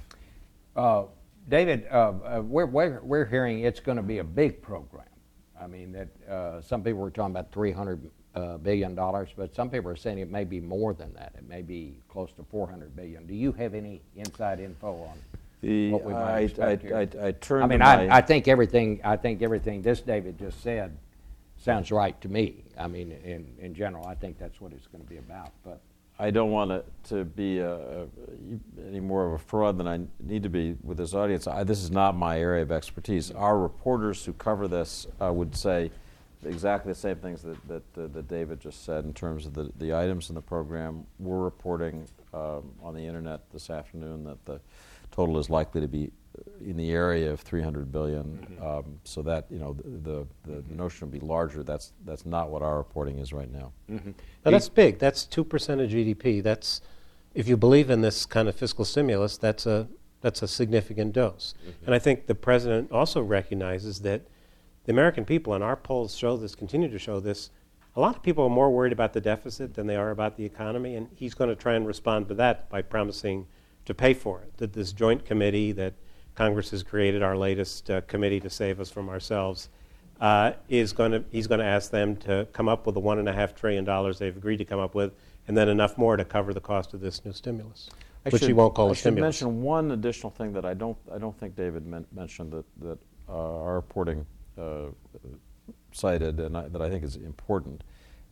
Uh, 0.75 1.03
David, 1.47 1.87
uh, 1.89 1.95
uh, 1.95 2.41
we're, 2.43 2.65
we're, 2.65 2.99
we're 3.01 3.25
hearing 3.25 3.61
it's 3.61 3.79
going 3.79 3.97
to 3.97 4.03
be 4.03 4.17
a 4.17 4.23
big 4.23 4.61
program. 4.61 5.05
I 5.59 5.67
mean, 5.67 5.91
that 5.93 6.07
uh, 6.29 6.61
some 6.61 6.83
people 6.83 6.99
were 6.99 7.11
talking 7.11 7.31
about 7.31 7.51
three 7.51 7.71
hundred 7.71 8.05
uh, 8.05 8.09
billion 8.63 8.95
dollars, 8.95 9.29
but 9.35 9.53
some 9.53 9.69
people 9.69 9.89
are 9.91 9.95
saying 9.95 10.19
it 10.19 10.31
may 10.31 10.43
be 10.43 10.59
more 10.59 10.93
than 10.93 11.13
that. 11.13 11.33
It 11.37 11.47
may 11.47 11.61
be 11.61 11.97
close 12.07 12.31
to 12.33 12.43
four 12.43 12.69
hundred 12.69 12.95
billion. 12.95 13.25
Do 13.25 13.33
you 13.33 13.51
have 13.53 13.73
any 13.73 14.01
inside 14.15 14.59
info 14.59 14.93
on 14.93 15.17
The, 15.61 15.91
what 15.91 16.03
we 16.03 16.13
might 16.13 16.35
I, 16.35 16.39
expect 16.39 16.85
I, 16.85 16.87
here? 16.87 16.97
I, 16.97 17.27
I 17.27 17.31
turned 17.31 17.63
I 17.63 17.67
mean, 17.67 17.81
I, 17.81 18.17
I 18.17 18.21
think 18.21 18.47
everything. 18.47 19.01
I 19.03 19.17
think 19.17 19.41
everything 19.41 19.81
this 19.81 20.01
David 20.01 20.39
just 20.39 20.61
said 20.63 20.97
sounds 21.57 21.91
right 21.91 22.19
to 22.21 22.29
me. 22.29 22.63
I 22.77 22.87
mean, 22.87 23.11
in, 23.11 23.45
in 23.59 23.73
general, 23.73 24.05
I 24.05 24.15
think 24.15 24.39
that's 24.39 24.61
what 24.61 24.71
it's 24.71 24.87
going 24.87 25.03
to 25.03 25.09
be 25.09 25.17
about. 25.17 25.51
But 25.65 25.81
I 26.17 26.31
don't 26.31 26.51
want 26.51 26.71
it 26.71 26.85
to 27.05 27.25
be 27.25 27.59
a, 27.59 27.75
a, 27.75 28.07
any 28.87 28.99
more 28.99 29.27
of 29.27 29.33
a 29.33 29.37
fraud 29.37 29.77
than 29.77 29.87
I 29.87 29.99
need 30.21 30.43
to 30.43 30.49
be 30.49 30.77
with 30.83 30.97
this 30.97 31.13
audience. 31.13 31.47
I, 31.47 31.63
this 31.63 31.83
is 31.83 31.91
not 31.91 32.15
my 32.15 32.39
area 32.39 32.61
of 32.61 32.71
expertise. 32.71 33.31
Our 33.31 33.57
reporters 33.57 34.23
who 34.23 34.33
cover 34.33 34.67
this 34.67 35.07
uh, 35.21 35.33
would 35.33 35.55
say 35.55 35.91
exactly 36.45 36.91
the 36.91 36.99
same 36.99 37.17
things 37.17 37.41
that, 37.43 37.67
that, 37.67 37.83
uh, 37.97 38.07
that 38.07 38.27
David 38.27 38.59
just 38.59 38.85
said 38.85 39.05
in 39.05 39.13
terms 39.13 39.45
of 39.45 39.53
the, 39.53 39.71
the 39.77 39.93
items 39.93 40.29
in 40.29 40.35
the 40.35 40.41
program. 40.41 41.05
We're 41.19 41.43
reporting 41.43 42.07
um, 42.33 42.71
on 42.81 42.93
the 42.95 43.05
internet 43.05 43.41
this 43.51 43.69
afternoon 43.69 44.23
that 44.25 44.45
the 44.45 44.61
total 45.11 45.37
is 45.37 45.49
likely 45.49 45.81
to 45.81 45.87
be 45.87 46.11
in 46.65 46.77
the 46.77 46.91
area 46.91 47.31
of 47.31 47.41
300 47.41 47.91
billion. 47.91 48.57
Um, 48.61 48.99
so 49.03 49.21
that 49.23 49.47
you 49.49 49.59
know 49.59 49.73
the 49.73 50.25
the, 50.45 50.61
the 50.61 50.75
notion 50.75 51.09
would 51.09 51.19
be 51.19 51.25
larger. 51.25 51.63
That's 51.63 51.91
that's 52.05 52.25
not 52.25 52.49
what 52.49 52.61
our 52.61 52.77
reporting 52.77 53.19
is 53.19 53.33
right 53.33 53.51
now. 53.51 53.71
Now, 54.45 54.51
that's 54.51 54.69
big. 54.69 54.99
That's 54.99 55.25
2% 55.25 55.43
of 55.83 55.89
GDP. 55.89 56.41
That's, 56.41 56.81
if 57.33 57.47
you 57.47 57.57
believe 57.57 57.89
in 57.89 58.01
this 58.01 58.25
kind 58.25 58.47
of 58.47 58.55
fiscal 58.55 58.85
stimulus, 58.85 59.37
that's 59.37 59.65
a, 59.65 59.87
that's 60.21 60.41
a 60.41 60.47
significant 60.47 61.13
dose. 61.13 61.53
And 61.85 61.93
I 61.93 61.99
think 61.99 62.27
the 62.27 62.35
president 62.35 62.91
also 62.91 63.21
recognizes 63.21 63.99
that 64.01 64.21
the 64.89 64.93
American 64.93 65.23
people, 65.23 65.53
and 65.53 65.63
our 65.63 65.75
polls 65.75 66.15
show 66.15 66.35
this, 66.35 66.55
continue 66.55 66.89
to 66.89 66.97
show 66.97 67.19
this, 67.19 67.51
a 67.95 67.99
lot 67.99 68.15
of 68.15 68.23
people 68.23 68.43
are 68.43 68.49
more 68.49 68.71
worried 68.71 68.91
about 68.91 69.13
the 69.13 69.21
deficit 69.21 69.75
than 69.75 69.85
they 69.85 69.95
are 69.95 70.09
about 70.09 70.35
the 70.35 70.43
economy, 70.43 70.95
and 70.95 71.07
he's 71.13 71.35
going 71.35 71.47
to 71.47 71.55
try 71.55 71.75
and 71.75 71.85
respond 71.85 72.27
to 72.27 72.33
that 72.33 72.67
by 72.71 72.81
promising 72.81 73.45
to 73.85 73.93
pay 73.93 74.15
for 74.15 74.41
it. 74.41 74.57
That 74.57 74.73
this 74.73 74.91
joint 74.91 75.25
committee 75.25 75.71
that 75.73 75.93
Congress 76.33 76.71
has 76.71 76.81
created, 76.81 77.21
our 77.21 77.37
latest 77.37 77.87
uh, 77.91 78.01
committee 78.01 78.39
to 78.39 78.49
save 78.49 78.79
us 78.79 78.89
from 78.89 79.09
ourselves, 79.09 79.69
uh, 80.21 80.53
is 80.69 80.91
going 80.91 81.11
to 81.11 81.23
he's 81.29 81.45
going 81.45 81.59
to 81.59 81.67
ask 81.67 81.91
them 81.91 82.15
to 82.15 82.47
come 82.51 82.67
up 82.67 82.87
with 82.87 82.95
the 82.95 82.99
one 82.99 83.19
and 83.19 83.29
a 83.29 83.33
half 83.33 83.53
trillion 83.53 83.85
dollars 83.85 84.17
they've 84.17 84.35
agreed 84.35 84.57
to 84.57 84.65
come 84.65 84.79
up 84.79 84.95
with, 84.95 85.13
and 85.47 85.55
then 85.55 85.69
enough 85.69 85.99
more 85.99 86.17
to 86.17 86.25
cover 86.25 86.51
the 86.51 86.59
cost 86.59 86.95
of 86.95 86.99
this 86.99 87.23
new 87.23 87.31
stimulus. 87.31 87.91
I 88.25 88.29
which 88.29 88.43
he 88.43 88.53
won't 88.53 88.73
call 88.73 88.87
I 88.87 88.93
a 88.93 88.95
should 88.95 89.01
stimulus. 89.01 89.43
mention 89.43 89.61
one 89.61 89.91
additional 89.91 90.31
thing 90.31 90.51
that 90.53 90.65
I 90.65 90.73
don't, 90.73 90.97
I 91.13 91.19
don't 91.19 91.39
think 91.39 91.55
David 91.55 91.85
men- 91.85 92.07
mentioned 92.11 92.51
that, 92.53 92.65
that 92.81 92.97
uh, 93.29 93.61
our 93.61 93.75
reporting 93.75 94.25
cited 95.91 96.39
and 96.39 96.57
I, 96.57 96.67
that 96.67 96.81
I 96.81 96.89
think 96.89 97.03
is 97.03 97.15
important, 97.15 97.83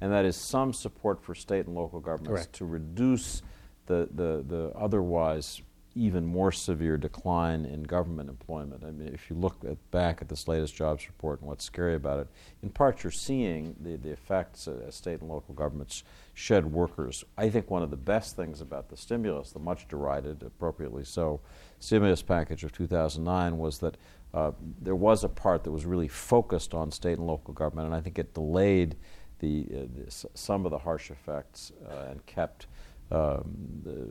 and 0.01 0.11
that 0.11 0.25
is 0.25 0.35
some 0.35 0.73
support 0.73 1.23
for 1.23 1.35
state 1.35 1.65
and 1.65 1.75
local 1.75 1.99
governments 1.99 2.47
to 2.53 2.65
reduce 2.65 3.41
the, 3.87 4.09
the, 4.13 4.43
the 4.47 4.71
otherwise 4.75 5.61
even 5.97 6.23
more 6.25 6.51
severe 6.51 6.95
decline 6.95 7.65
in 7.65 7.81
government 7.81 8.29
employment. 8.29 8.83
I 8.85 8.91
mean, 8.91 9.11
if 9.13 9.31
you 9.31 9.35
look 9.35 9.65
at, 9.65 9.77
back 9.89 10.21
at 10.21 10.29
this 10.29 10.47
latest 10.47 10.75
jobs 10.75 11.07
report 11.07 11.39
and 11.39 11.47
what's 11.47 11.65
scary 11.65 11.95
about 11.95 12.19
it, 12.19 12.27
in 12.61 12.69
part 12.69 13.03
you're 13.03 13.09
seeing 13.09 13.75
the, 13.79 13.95
the 13.97 14.11
effects 14.11 14.67
uh, 14.67 14.79
as 14.87 14.95
state 14.95 15.21
and 15.21 15.29
local 15.29 15.55
governments 15.55 16.03
shed 16.35 16.71
workers. 16.71 17.25
I 17.35 17.49
think 17.49 17.71
one 17.71 17.81
of 17.81 17.89
the 17.89 17.97
best 17.97 18.35
things 18.35 18.61
about 18.61 18.89
the 18.89 18.97
stimulus, 18.97 19.51
the 19.51 19.59
much 19.59 19.87
derided, 19.87 20.43
appropriately 20.43 21.03
so, 21.03 21.41
stimulus 21.79 22.21
package 22.21 22.63
of 22.63 22.71
2009 22.71 23.57
was 23.57 23.79
that 23.79 23.97
uh, 24.33 24.51
there 24.81 24.95
was 24.95 25.23
a 25.23 25.29
part 25.29 25.63
that 25.63 25.71
was 25.71 25.85
really 25.85 26.07
focused 26.07 26.73
on 26.73 26.91
state 26.91 27.17
and 27.17 27.27
local 27.27 27.53
government, 27.53 27.85
and 27.87 27.95
I 27.95 28.01
think 28.01 28.19
it 28.19 28.33
delayed 28.33 28.95
the, 29.39 29.65
uh, 29.71 29.79
the 29.95 30.05
s- 30.07 30.25
some 30.33 30.65
of 30.65 30.71
the 30.71 30.79
harsh 30.79 31.11
effects 31.11 31.71
uh, 31.89 32.11
and 32.11 32.25
kept 32.25 32.67
um, 33.11 33.55
the, 33.83 34.07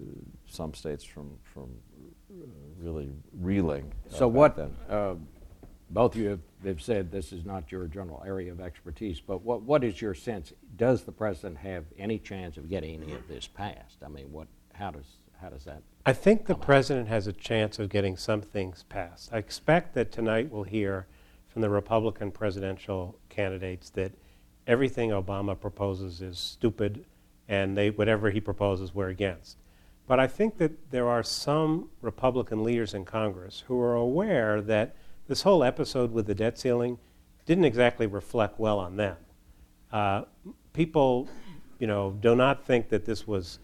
some 0.46 0.72
states 0.72 1.04
from 1.04 1.36
from 1.42 1.68
uh, 2.32 2.46
really 2.78 3.10
reeling. 3.40 3.92
uh, 4.10 4.14
So 4.16 4.28
what, 4.28 4.56
then. 4.56 4.74
uh, 4.88 5.14
both 5.90 6.14
of 6.14 6.20
you 6.20 6.28
have, 6.30 6.40
have 6.64 6.82
said 6.82 7.12
this 7.12 7.32
is 7.32 7.44
not 7.44 7.70
your 7.70 7.86
general 7.86 8.22
area 8.26 8.50
of 8.50 8.60
expertise, 8.60 9.20
but 9.20 9.42
what, 9.42 9.62
what 9.62 9.84
is 9.84 10.00
your 10.00 10.14
sense? 10.14 10.52
Does 10.76 11.02
the 11.04 11.12
president 11.12 11.58
have 11.58 11.84
any 11.98 12.18
chance 12.18 12.56
of 12.56 12.68
getting 12.68 13.00
any 13.02 13.12
of 13.12 13.28
this 13.28 13.46
passed? 13.46 13.98
I 14.04 14.08
mean, 14.08 14.32
what, 14.32 14.48
how 14.72 14.90
does, 14.90 15.06
how 15.40 15.48
does 15.48 15.64
that? 15.64 15.82
I 16.04 16.12
think 16.12 16.46
the 16.46 16.54
out? 16.54 16.62
president 16.62 17.08
has 17.08 17.26
a 17.26 17.32
chance 17.32 17.78
of 17.78 17.88
getting 17.88 18.16
some 18.16 18.40
things 18.40 18.84
passed. 18.88 19.30
I 19.32 19.38
expect 19.38 19.94
that 19.94 20.12
tonight 20.12 20.50
we'll 20.50 20.64
hear 20.64 21.06
from 21.48 21.62
the 21.62 21.70
Republican 21.70 22.30
presidential 22.30 23.18
candidates 23.28 23.90
that 23.90 24.12
everything 24.66 25.10
Obama 25.10 25.58
proposes 25.58 26.20
is 26.20 26.38
stupid 26.38 27.04
and 27.48 27.76
they, 27.76 27.90
whatever 27.90 28.30
he 28.30 28.40
proposes, 28.40 28.94
we're 28.94 29.08
against. 29.08 29.56
But 30.06 30.20
I 30.20 30.26
think 30.26 30.58
that 30.58 30.90
there 30.90 31.08
are 31.08 31.22
some 31.22 31.90
Republican 32.00 32.62
leaders 32.62 32.94
in 32.94 33.04
Congress 33.04 33.64
who 33.66 33.80
are 33.80 33.94
aware 33.94 34.60
that 34.62 34.94
this 35.28 35.42
whole 35.42 35.64
episode 35.64 36.12
with 36.12 36.26
the 36.26 36.34
debt 36.34 36.58
ceiling 36.58 36.98
didn't 37.44 37.64
exactly 37.64 38.06
reflect 38.06 38.58
well 38.58 38.78
on 38.78 38.96
them. 38.96 39.16
Uh, 39.92 40.22
people, 40.72 41.28
you 41.78 41.86
know, 41.86 42.16
do 42.20 42.36
not 42.36 42.64
think 42.64 42.88
that 42.90 43.04
this 43.04 43.26
was. 43.26 43.58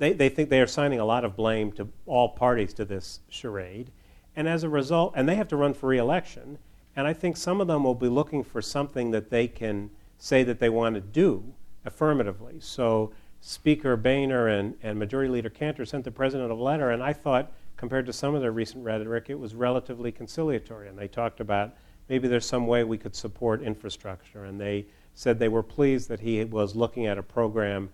They, 0.00 0.14
they 0.14 0.30
think 0.30 0.48
they 0.48 0.60
are 0.60 0.64
assigning 0.64 0.98
a 0.98 1.04
lot 1.04 1.26
of 1.26 1.36
blame 1.36 1.72
to 1.72 1.86
all 2.06 2.30
parties 2.30 2.72
to 2.74 2.86
this 2.86 3.20
charade, 3.28 3.92
and 4.34 4.48
as 4.48 4.64
a 4.64 4.68
result, 4.68 5.12
and 5.14 5.28
they 5.28 5.34
have 5.34 5.48
to 5.48 5.56
run 5.56 5.74
for 5.74 5.88
reelection. 5.88 6.58
And 6.96 7.06
I 7.06 7.12
think 7.12 7.36
some 7.36 7.60
of 7.60 7.66
them 7.66 7.84
will 7.84 7.94
be 7.94 8.08
looking 8.08 8.42
for 8.42 8.62
something 8.62 9.10
that 9.10 9.28
they 9.28 9.46
can 9.46 9.90
say 10.16 10.42
that 10.42 10.58
they 10.58 10.70
want 10.70 10.94
to 10.94 11.02
do 11.02 11.52
affirmatively. 11.84 12.56
So 12.60 13.12
Speaker 13.42 13.94
Boehner 13.96 14.48
and, 14.48 14.74
and 14.82 14.98
Majority 14.98 15.30
Leader 15.30 15.50
Cantor 15.50 15.84
sent 15.84 16.04
the 16.04 16.10
president 16.10 16.50
a 16.50 16.54
letter, 16.54 16.90
and 16.90 17.02
I 17.02 17.12
thought, 17.12 17.52
compared 17.76 18.06
to 18.06 18.12
some 18.12 18.34
of 18.34 18.40
their 18.40 18.52
recent 18.52 18.82
rhetoric, 18.82 19.26
it 19.28 19.38
was 19.38 19.54
relatively 19.54 20.12
conciliatory. 20.12 20.88
And 20.88 20.98
they 20.98 21.08
talked 21.08 21.40
about 21.40 21.74
maybe 22.08 22.26
there's 22.26 22.46
some 22.46 22.66
way 22.66 22.84
we 22.84 22.96
could 22.96 23.14
support 23.14 23.62
infrastructure. 23.62 24.44
And 24.44 24.58
they 24.58 24.86
said 25.14 25.38
they 25.38 25.48
were 25.48 25.62
pleased 25.62 26.08
that 26.08 26.20
he 26.20 26.42
was 26.44 26.74
looking 26.74 27.06
at 27.06 27.18
a 27.18 27.22
program 27.22 27.90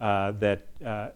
uh, 0.00 0.32
that, 0.32 0.66
uh, 0.84 1.10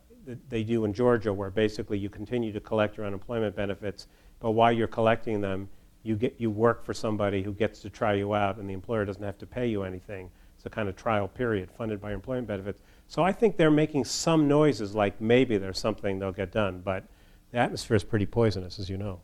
they 0.48 0.62
do 0.62 0.84
in 0.84 0.92
Georgia, 0.92 1.32
where 1.32 1.50
basically 1.50 1.98
you 1.98 2.08
continue 2.08 2.52
to 2.52 2.60
collect 2.60 2.96
your 2.96 3.06
unemployment 3.06 3.56
benefits, 3.56 4.06
but 4.40 4.52
while 4.52 4.72
you're 4.72 4.88
collecting 4.88 5.40
them, 5.40 5.68
you, 6.02 6.16
get, 6.16 6.34
you 6.38 6.50
work 6.50 6.84
for 6.84 6.94
somebody 6.94 7.42
who 7.42 7.52
gets 7.52 7.80
to 7.80 7.90
try 7.90 8.14
you 8.14 8.34
out, 8.34 8.56
and 8.56 8.68
the 8.68 8.74
employer 8.74 9.04
doesn't 9.04 9.22
have 9.22 9.38
to 9.38 9.46
pay 9.46 9.66
you 9.66 9.82
anything. 9.82 10.30
It's 10.56 10.66
a 10.66 10.70
kind 10.70 10.88
of 10.88 10.96
trial 10.96 11.28
period 11.28 11.70
funded 11.70 12.00
by 12.00 12.12
employment 12.12 12.48
benefits. 12.48 12.82
So 13.06 13.22
I 13.22 13.32
think 13.32 13.56
they're 13.56 13.70
making 13.70 14.04
some 14.04 14.48
noises 14.48 14.94
like 14.94 15.20
maybe 15.20 15.56
there's 15.56 15.78
something 15.78 16.18
they'll 16.18 16.32
get 16.32 16.52
done, 16.52 16.80
but 16.84 17.04
the 17.52 17.58
atmosphere 17.58 17.96
is 17.96 18.04
pretty 18.04 18.26
poisonous, 18.26 18.78
as 18.78 18.90
you 18.90 18.96
know. 18.96 19.20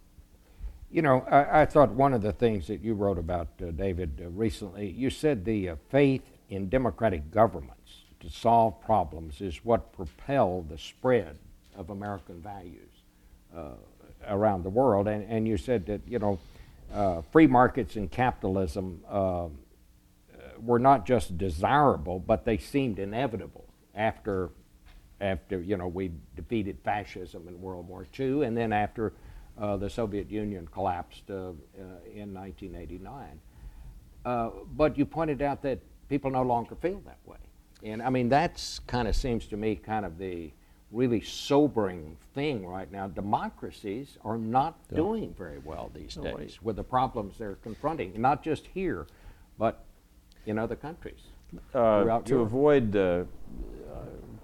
You 0.90 1.02
know, 1.02 1.26
I, 1.30 1.62
I 1.62 1.66
thought 1.66 1.90
one 1.90 2.14
of 2.14 2.22
the 2.22 2.32
things 2.32 2.66
that 2.68 2.80
you 2.80 2.94
wrote 2.94 3.18
about, 3.18 3.48
uh, 3.60 3.72
David, 3.72 4.22
uh, 4.24 4.28
recently, 4.30 4.90
you 4.90 5.10
said 5.10 5.44
the 5.44 5.70
uh, 5.70 5.76
faith 5.90 6.22
in 6.48 6.68
democratic 6.68 7.30
governments 7.30 7.83
to 8.24 8.30
solve 8.30 8.80
problems 8.80 9.40
is 9.40 9.64
what 9.64 9.92
propelled 9.92 10.68
the 10.68 10.78
spread 10.78 11.36
of 11.76 11.90
American 11.90 12.40
values 12.40 12.90
uh, 13.56 13.74
around 14.28 14.62
the 14.62 14.70
world. 14.70 15.08
And, 15.08 15.24
and 15.28 15.46
you 15.46 15.56
said 15.56 15.86
that, 15.86 16.00
you 16.06 16.18
know, 16.18 16.38
uh, 16.92 17.22
free 17.32 17.46
markets 17.46 17.96
and 17.96 18.10
capitalism 18.10 19.00
uh, 19.08 19.48
were 20.60 20.78
not 20.78 21.06
just 21.06 21.36
desirable, 21.36 22.18
but 22.18 22.44
they 22.44 22.58
seemed 22.58 22.98
inevitable 22.98 23.64
after, 23.94 24.50
after 25.20 25.60
you 25.60 25.76
know, 25.76 25.88
we 25.88 26.12
defeated 26.36 26.78
fascism 26.84 27.46
in 27.48 27.60
World 27.60 27.88
War 27.88 28.06
II, 28.18 28.44
and 28.44 28.56
then 28.56 28.72
after 28.72 29.12
uh, 29.58 29.76
the 29.76 29.90
Soviet 29.90 30.30
Union 30.30 30.68
collapsed 30.72 31.30
uh, 31.30 31.34
uh, 31.34 31.50
in 32.12 32.32
1989. 32.34 33.40
Uh, 34.24 34.50
but 34.74 34.96
you 34.96 35.04
pointed 35.04 35.42
out 35.42 35.62
that 35.62 35.78
people 36.08 36.30
no 36.30 36.42
longer 36.42 36.74
feel 36.76 37.00
that 37.04 37.18
way, 37.26 37.36
and 37.84 38.02
I 38.02 38.10
mean 38.10 38.28
that's 38.28 38.80
kind 38.80 39.06
of 39.06 39.14
seems 39.14 39.46
to 39.48 39.56
me 39.56 39.76
kind 39.76 40.04
of 40.04 40.18
the 40.18 40.50
really 40.90 41.20
sobering 41.20 42.16
thing 42.34 42.66
right 42.66 42.90
now. 42.90 43.08
Democracies 43.08 44.16
are 44.24 44.38
not 44.38 44.76
doing 44.94 45.34
very 45.36 45.58
well 45.58 45.90
these 45.92 46.16
No, 46.16 46.36
days 46.36 46.60
with 46.62 46.76
the 46.76 46.84
problems 46.84 47.36
they're 47.36 47.56
confronting, 47.56 48.12
not 48.20 48.42
just 48.42 48.66
here, 48.68 49.06
but 49.58 49.84
in 50.46 50.58
other 50.58 50.76
countries. 50.76 51.20
Uh, 51.74 52.20
to 52.20 52.34
Europe. 52.34 52.46
avoid 52.46 52.96
uh, 52.96 53.00
uh, 53.00 53.24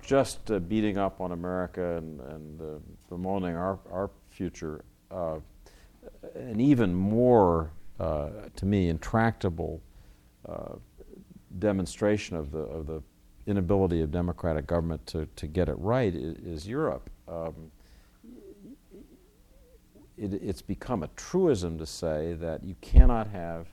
just 0.02 0.50
uh, 0.50 0.58
beating 0.58 0.98
up 0.98 1.20
on 1.20 1.32
America 1.32 1.96
and, 1.96 2.20
and 2.20 2.60
uh, 2.60 2.64
bemoaning 3.08 3.54
our, 3.54 3.78
our 3.90 4.10
future, 4.28 4.84
uh, 5.10 5.38
an 6.34 6.60
even 6.60 6.94
more, 6.94 7.70
uh, 7.98 8.28
to 8.56 8.66
me, 8.66 8.88
intractable 8.88 9.80
uh, 10.48 10.74
demonstration 11.58 12.36
of 12.36 12.50
the, 12.50 12.58
of 12.58 12.86
the 12.86 13.02
inability 13.50 14.00
of 14.00 14.10
democratic 14.10 14.66
government 14.66 15.06
to, 15.08 15.26
to 15.36 15.46
get 15.46 15.68
it 15.68 15.76
right 15.78 16.14
is, 16.14 16.66
Europe. 16.66 17.10
Um, 17.28 17.70
it, 20.16 20.34
it's 20.34 20.62
become 20.62 21.02
a 21.02 21.08
truism 21.08 21.78
to 21.78 21.86
say 21.86 22.34
that 22.34 22.62
you 22.64 22.76
cannot 22.80 23.28
have 23.28 23.66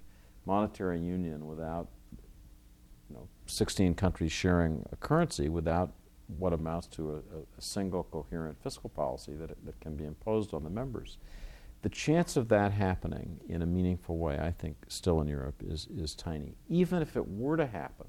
monetary 0.46 1.00
union 1.00 1.46
without 1.46 1.88
you 3.10 3.16
know, 3.16 3.28
16 3.46 3.96
countries 3.96 4.32
sharing 4.32 4.86
a 4.92 4.96
currency 4.96 5.50
without 5.50 5.92
what 6.38 6.54
amounts 6.54 6.88
to 6.88 7.16
a, 7.16 7.18
a 7.18 7.62
single 7.62 8.04
coherent 8.04 8.62
fiscal 8.62 8.90
policy 8.90 9.34
that, 9.36 9.50
that 9.66 9.80
can 9.80 9.96
be 9.96 10.06
imposed 10.06 10.54
on 10.54 10.64
the 10.64 10.70
members. 10.70 11.18
The 11.84 11.90
chance 11.90 12.36
of 12.36 12.50
that 12.50 12.72
happening 12.72 13.40
in 13.48 13.62
a 13.62 13.66
meaningful 13.66 14.18
way, 14.18 14.40
I 14.40 14.52
think, 14.52 14.78
still 14.88 15.22
in 15.22 15.28
Europe 15.28 15.62
is, 15.66 15.88
is 15.96 16.16
tiny. 16.16 16.56
Even 16.68 17.02
if 17.02 17.16
it 17.16 17.28
were 17.28 17.56
to 17.56 17.68
happen, 17.68 18.08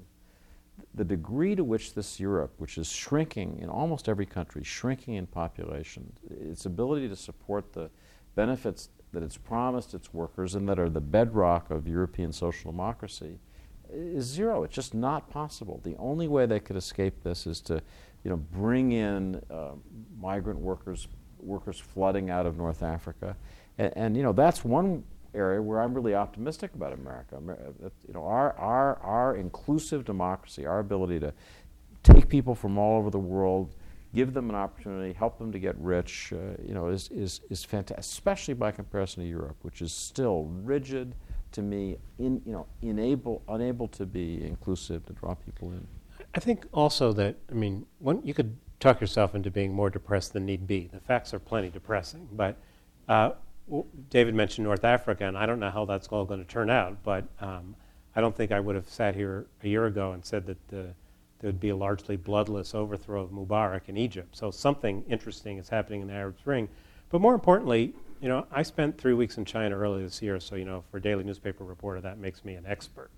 the 0.94 1.04
degree 1.04 1.54
to 1.54 1.64
which 1.64 1.94
this 1.94 2.18
Europe, 2.18 2.54
which 2.58 2.78
is 2.78 2.90
shrinking 2.90 3.58
in 3.60 3.68
almost 3.68 4.08
every 4.08 4.26
country, 4.26 4.62
shrinking 4.62 5.14
in 5.14 5.26
population, 5.26 6.12
its 6.28 6.66
ability 6.66 7.08
to 7.08 7.16
support 7.16 7.72
the 7.72 7.90
benefits 8.34 8.88
that 9.12 9.22
it's 9.22 9.36
promised 9.36 9.94
its 9.94 10.12
workers 10.12 10.54
and 10.54 10.68
that 10.68 10.78
are 10.78 10.90
the 10.90 11.00
bedrock 11.00 11.70
of 11.70 11.88
European 11.88 12.32
social 12.32 12.70
democracy 12.70 13.38
is 13.90 14.24
zero. 14.24 14.64
It's 14.64 14.74
just 14.74 14.94
not 14.94 15.30
possible. 15.30 15.80
The 15.82 15.96
only 15.96 16.28
way 16.28 16.46
they 16.46 16.60
could 16.60 16.76
escape 16.76 17.22
this 17.22 17.46
is 17.46 17.60
to, 17.62 17.82
you 18.24 18.30
know, 18.30 18.36
bring 18.36 18.92
in 18.92 19.40
uh, 19.50 19.70
migrant 20.20 20.58
workers, 20.58 21.08
workers 21.40 21.78
flooding 21.78 22.30
out 22.30 22.46
of 22.46 22.56
North 22.56 22.82
Africa, 22.82 23.36
and, 23.78 23.92
and 23.96 24.16
you 24.16 24.22
know 24.22 24.32
that's 24.32 24.64
one 24.64 25.04
area 25.38 25.60
where 25.62 25.80
I'm 25.82 25.94
really 25.94 26.14
optimistic 26.14 26.70
about 26.74 26.92
America. 26.92 27.36
Uh, 27.36 27.88
You 28.06 28.14
know, 28.14 28.24
our 28.24 28.48
our 28.58 28.88
our 29.16 29.36
inclusive 29.36 30.04
democracy, 30.04 30.66
our 30.66 30.80
ability 30.80 31.18
to 31.20 31.32
take 32.02 32.28
people 32.28 32.54
from 32.54 32.78
all 32.78 32.98
over 32.98 33.10
the 33.10 33.24
world, 33.34 33.74
give 34.14 34.32
them 34.32 34.48
an 34.50 34.56
opportunity, 34.56 35.12
help 35.12 35.38
them 35.38 35.52
to 35.52 35.58
get 35.58 35.74
rich, 35.78 36.32
uh, 36.32 36.36
you 36.68 36.74
know, 36.74 36.88
is, 36.88 37.10
is, 37.10 37.40
is 37.50 37.64
fantastic, 37.64 37.98
especially 37.98 38.54
by 38.54 38.70
comparison 38.70 39.22
to 39.22 39.28
Europe, 39.28 39.56
which 39.62 39.82
is 39.82 39.92
still 39.92 40.44
rigid 40.64 41.14
to 41.52 41.62
me, 41.62 41.98
in, 42.18 42.40
you 42.46 42.52
know, 42.52 42.66
enable, 42.82 43.42
unable 43.48 43.88
to 43.88 44.06
be 44.06 44.42
inclusive, 44.44 45.04
to 45.06 45.12
draw 45.12 45.34
people 45.34 45.68
in. 45.72 45.86
I 46.34 46.40
think 46.40 46.66
also 46.72 47.12
that, 47.14 47.36
I 47.50 47.54
mean, 47.54 47.86
one, 47.98 48.20
you 48.24 48.34
could 48.34 48.56
talk 48.80 49.00
yourself 49.00 49.34
into 49.34 49.50
being 49.50 49.72
more 49.72 49.90
depressed 49.90 50.32
than 50.32 50.46
need 50.46 50.66
be. 50.66 50.88
The 50.92 51.00
facts 51.00 51.34
are 51.34 51.38
plenty 51.40 51.68
depressing. 51.68 52.28
But 52.32 52.56
uh, 53.08 53.32
David 54.10 54.34
mentioned 54.34 54.64
North 54.64 54.84
Africa, 54.84 55.24
and 55.24 55.36
I 55.36 55.46
don't 55.46 55.60
know 55.60 55.70
how 55.70 55.84
that's 55.84 56.08
all 56.08 56.24
going 56.24 56.40
to 56.40 56.46
turn 56.46 56.70
out, 56.70 57.02
but 57.02 57.24
um, 57.40 57.74
I 58.16 58.20
don't 58.20 58.34
think 58.34 58.52
I 58.52 58.60
would 58.60 58.74
have 58.74 58.88
sat 58.88 59.14
here 59.14 59.46
a 59.62 59.68
year 59.68 59.86
ago 59.86 60.12
and 60.12 60.24
said 60.24 60.46
that 60.46 60.68
the 60.68 60.94
there 61.40 61.48
would 61.48 61.60
be 61.60 61.68
a 61.68 61.76
largely 61.76 62.16
bloodless 62.16 62.74
overthrow 62.74 63.22
of 63.22 63.30
Mubarak 63.30 63.82
in 63.88 63.96
Egypt. 63.96 64.36
So 64.36 64.50
something 64.50 65.04
interesting 65.08 65.58
is 65.58 65.68
happening 65.68 66.00
in 66.00 66.08
the 66.08 66.14
Arab 66.14 66.36
Spring. 66.38 66.68
But 67.10 67.20
more 67.20 67.34
importantly, 67.34 67.94
you 68.20 68.28
know, 68.28 68.46
I 68.50 68.62
spent 68.62 68.98
three 68.98 69.14
weeks 69.14 69.38
in 69.38 69.44
China 69.44 69.78
earlier 69.78 70.02
this 70.02 70.20
year, 70.20 70.40
so 70.40 70.56
you 70.56 70.64
know, 70.64 70.82
for 70.90 70.96
a 70.96 71.00
daily 71.00 71.22
newspaper 71.22 71.64
reporter, 71.64 72.00
that 72.00 72.18
makes 72.18 72.44
me 72.44 72.54
an 72.54 72.66
expert. 72.66 73.10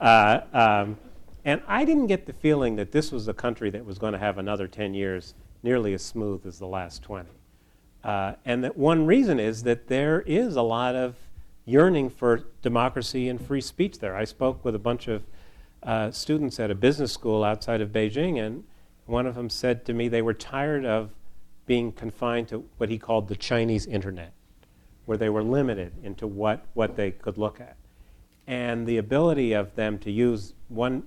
Uh, 0.00 0.40
um, 0.52 0.96
and 1.44 1.60
I 1.66 1.84
didn't 1.84 2.06
get 2.06 2.26
the 2.26 2.32
feeling 2.32 2.76
that 2.76 2.92
this 2.92 3.12
was 3.12 3.28
a 3.28 3.34
country 3.34 3.70
that 3.70 3.84
was 3.84 3.98
going 3.98 4.12
to 4.12 4.18
have 4.18 4.38
another 4.38 4.66
10 4.66 4.94
years 4.94 5.34
nearly 5.62 5.92
as 5.94 6.02
smooth 6.02 6.46
as 6.46 6.58
the 6.58 6.66
last 6.66 7.02
20. 7.02 7.28
Uh, 8.04 8.34
and 8.44 8.62
that 8.62 8.76
one 8.76 9.06
reason 9.06 9.40
is 9.40 9.62
that 9.62 9.88
there 9.88 10.20
is 10.26 10.56
a 10.56 10.62
lot 10.62 10.94
of 10.94 11.16
yearning 11.64 12.10
for 12.10 12.44
democracy 12.60 13.28
and 13.28 13.40
free 13.40 13.62
speech 13.62 13.98
there. 13.98 14.14
I 14.14 14.24
spoke 14.24 14.62
with 14.62 14.74
a 14.74 14.78
bunch 14.78 15.08
of 15.08 15.22
uh, 15.82 16.10
students 16.10 16.60
at 16.60 16.70
a 16.70 16.74
business 16.74 17.12
school 17.12 17.42
outside 17.42 17.80
of 17.80 17.90
Beijing, 17.90 18.38
and 18.38 18.64
one 19.06 19.26
of 19.26 19.34
them 19.34 19.48
said 19.48 19.84
to 19.86 19.94
me 19.94 20.08
they 20.08 20.22
were 20.22 20.34
tired 20.34 20.84
of 20.84 21.10
being 21.66 21.92
confined 21.92 22.48
to 22.48 22.64
what 22.76 22.90
he 22.90 22.98
called 22.98 23.28
the 23.28 23.36
Chinese 23.36 23.86
internet, 23.86 24.34
where 25.06 25.16
they 25.16 25.30
were 25.30 25.42
limited 25.42 25.92
into 26.02 26.26
what, 26.26 26.66
what 26.74 26.96
they 26.96 27.10
could 27.10 27.38
look 27.38 27.58
at. 27.60 27.76
And 28.46 28.86
the 28.86 28.98
ability 28.98 29.54
of 29.54 29.74
them 29.74 29.98
to 30.00 30.10
use 30.10 30.52
one, 30.68 31.04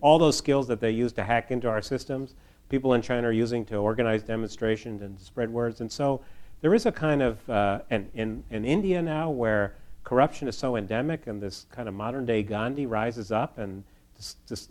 all 0.00 0.18
those 0.18 0.38
skills 0.38 0.66
that 0.68 0.80
they 0.80 0.90
use 0.90 1.12
to 1.12 1.24
hack 1.24 1.50
into 1.50 1.68
our 1.68 1.82
systems, 1.82 2.34
people 2.72 2.94
in 2.94 3.02
China 3.02 3.28
are 3.28 3.32
using 3.32 3.66
to 3.66 3.76
organize 3.76 4.22
demonstrations 4.22 5.02
and 5.02 5.18
to 5.18 5.22
spread 5.22 5.50
words. 5.50 5.82
And 5.82 5.92
so 5.92 6.22
there 6.62 6.74
is 6.74 6.86
a 6.86 6.90
kind 6.90 7.20
of, 7.20 7.50
uh, 7.50 7.80
and 7.90 8.10
in, 8.14 8.42
in 8.48 8.64
India 8.64 9.02
now, 9.02 9.28
where 9.28 9.76
corruption 10.04 10.48
is 10.48 10.56
so 10.56 10.76
endemic 10.76 11.26
and 11.26 11.40
this 11.40 11.66
kind 11.70 11.86
of 11.86 11.94
modern 11.94 12.24
day 12.24 12.42
Gandhi 12.42 12.86
rises 12.86 13.30
up 13.30 13.58
and 13.58 13.84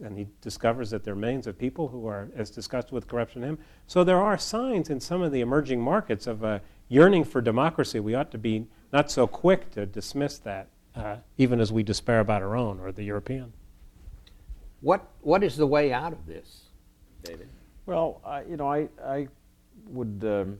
and 0.02 0.18
he 0.18 0.28
discovers 0.40 0.90
that 0.92 1.04
there 1.04 1.14
are 1.14 1.18
millions 1.18 1.46
of 1.46 1.58
people 1.58 1.90
who 1.90 2.08
are 2.08 2.30
as 2.38 2.50
disgusted 2.50 2.94
with 2.94 3.06
corruption 3.06 3.44
as 3.44 3.50
him. 3.50 3.58
So 3.86 4.06
there 4.06 4.22
are 4.22 4.38
signs 4.38 4.90
in 4.90 5.02
some 5.02 5.22
of 5.22 5.34
the 5.34 5.42
emerging 5.42 5.82
markets 5.82 6.26
of 6.26 6.42
a 6.42 6.62
yearning 6.88 7.26
for 7.26 7.42
democracy. 7.42 8.00
We 8.00 8.16
ought 8.16 8.32
to 8.32 8.38
be 8.38 8.68
not 8.94 9.12
so 9.12 9.28
quick 9.28 9.70
to 9.72 9.86
dismiss 9.86 10.38
that, 10.40 10.70
uh, 10.96 11.18
even 11.38 11.60
as 11.60 11.70
we 11.70 11.84
despair 11.84 12.22
about 12.22 12.42
our 12.42 12.56
own 12.56 12.80
or 12.80 12.94
the 12.94 13.04
European. 13.04 13.52
What 14.80 15.02
What 15.20 15.44
is 15.44 15.58
the 15.58 15.68
way 15.68 15.92
out 15.92 16.14
of 16.14 16.26
this, 16.26 16.70
David? 17.24 17.50
Well, 17.92 18.22
I, 18.24 18.44
you 18.44 18.56
know, 18.56 18.72
I, 18.72 18.88
I 19.06 19.28
would 19.90 20.24
um, 20.24 20.60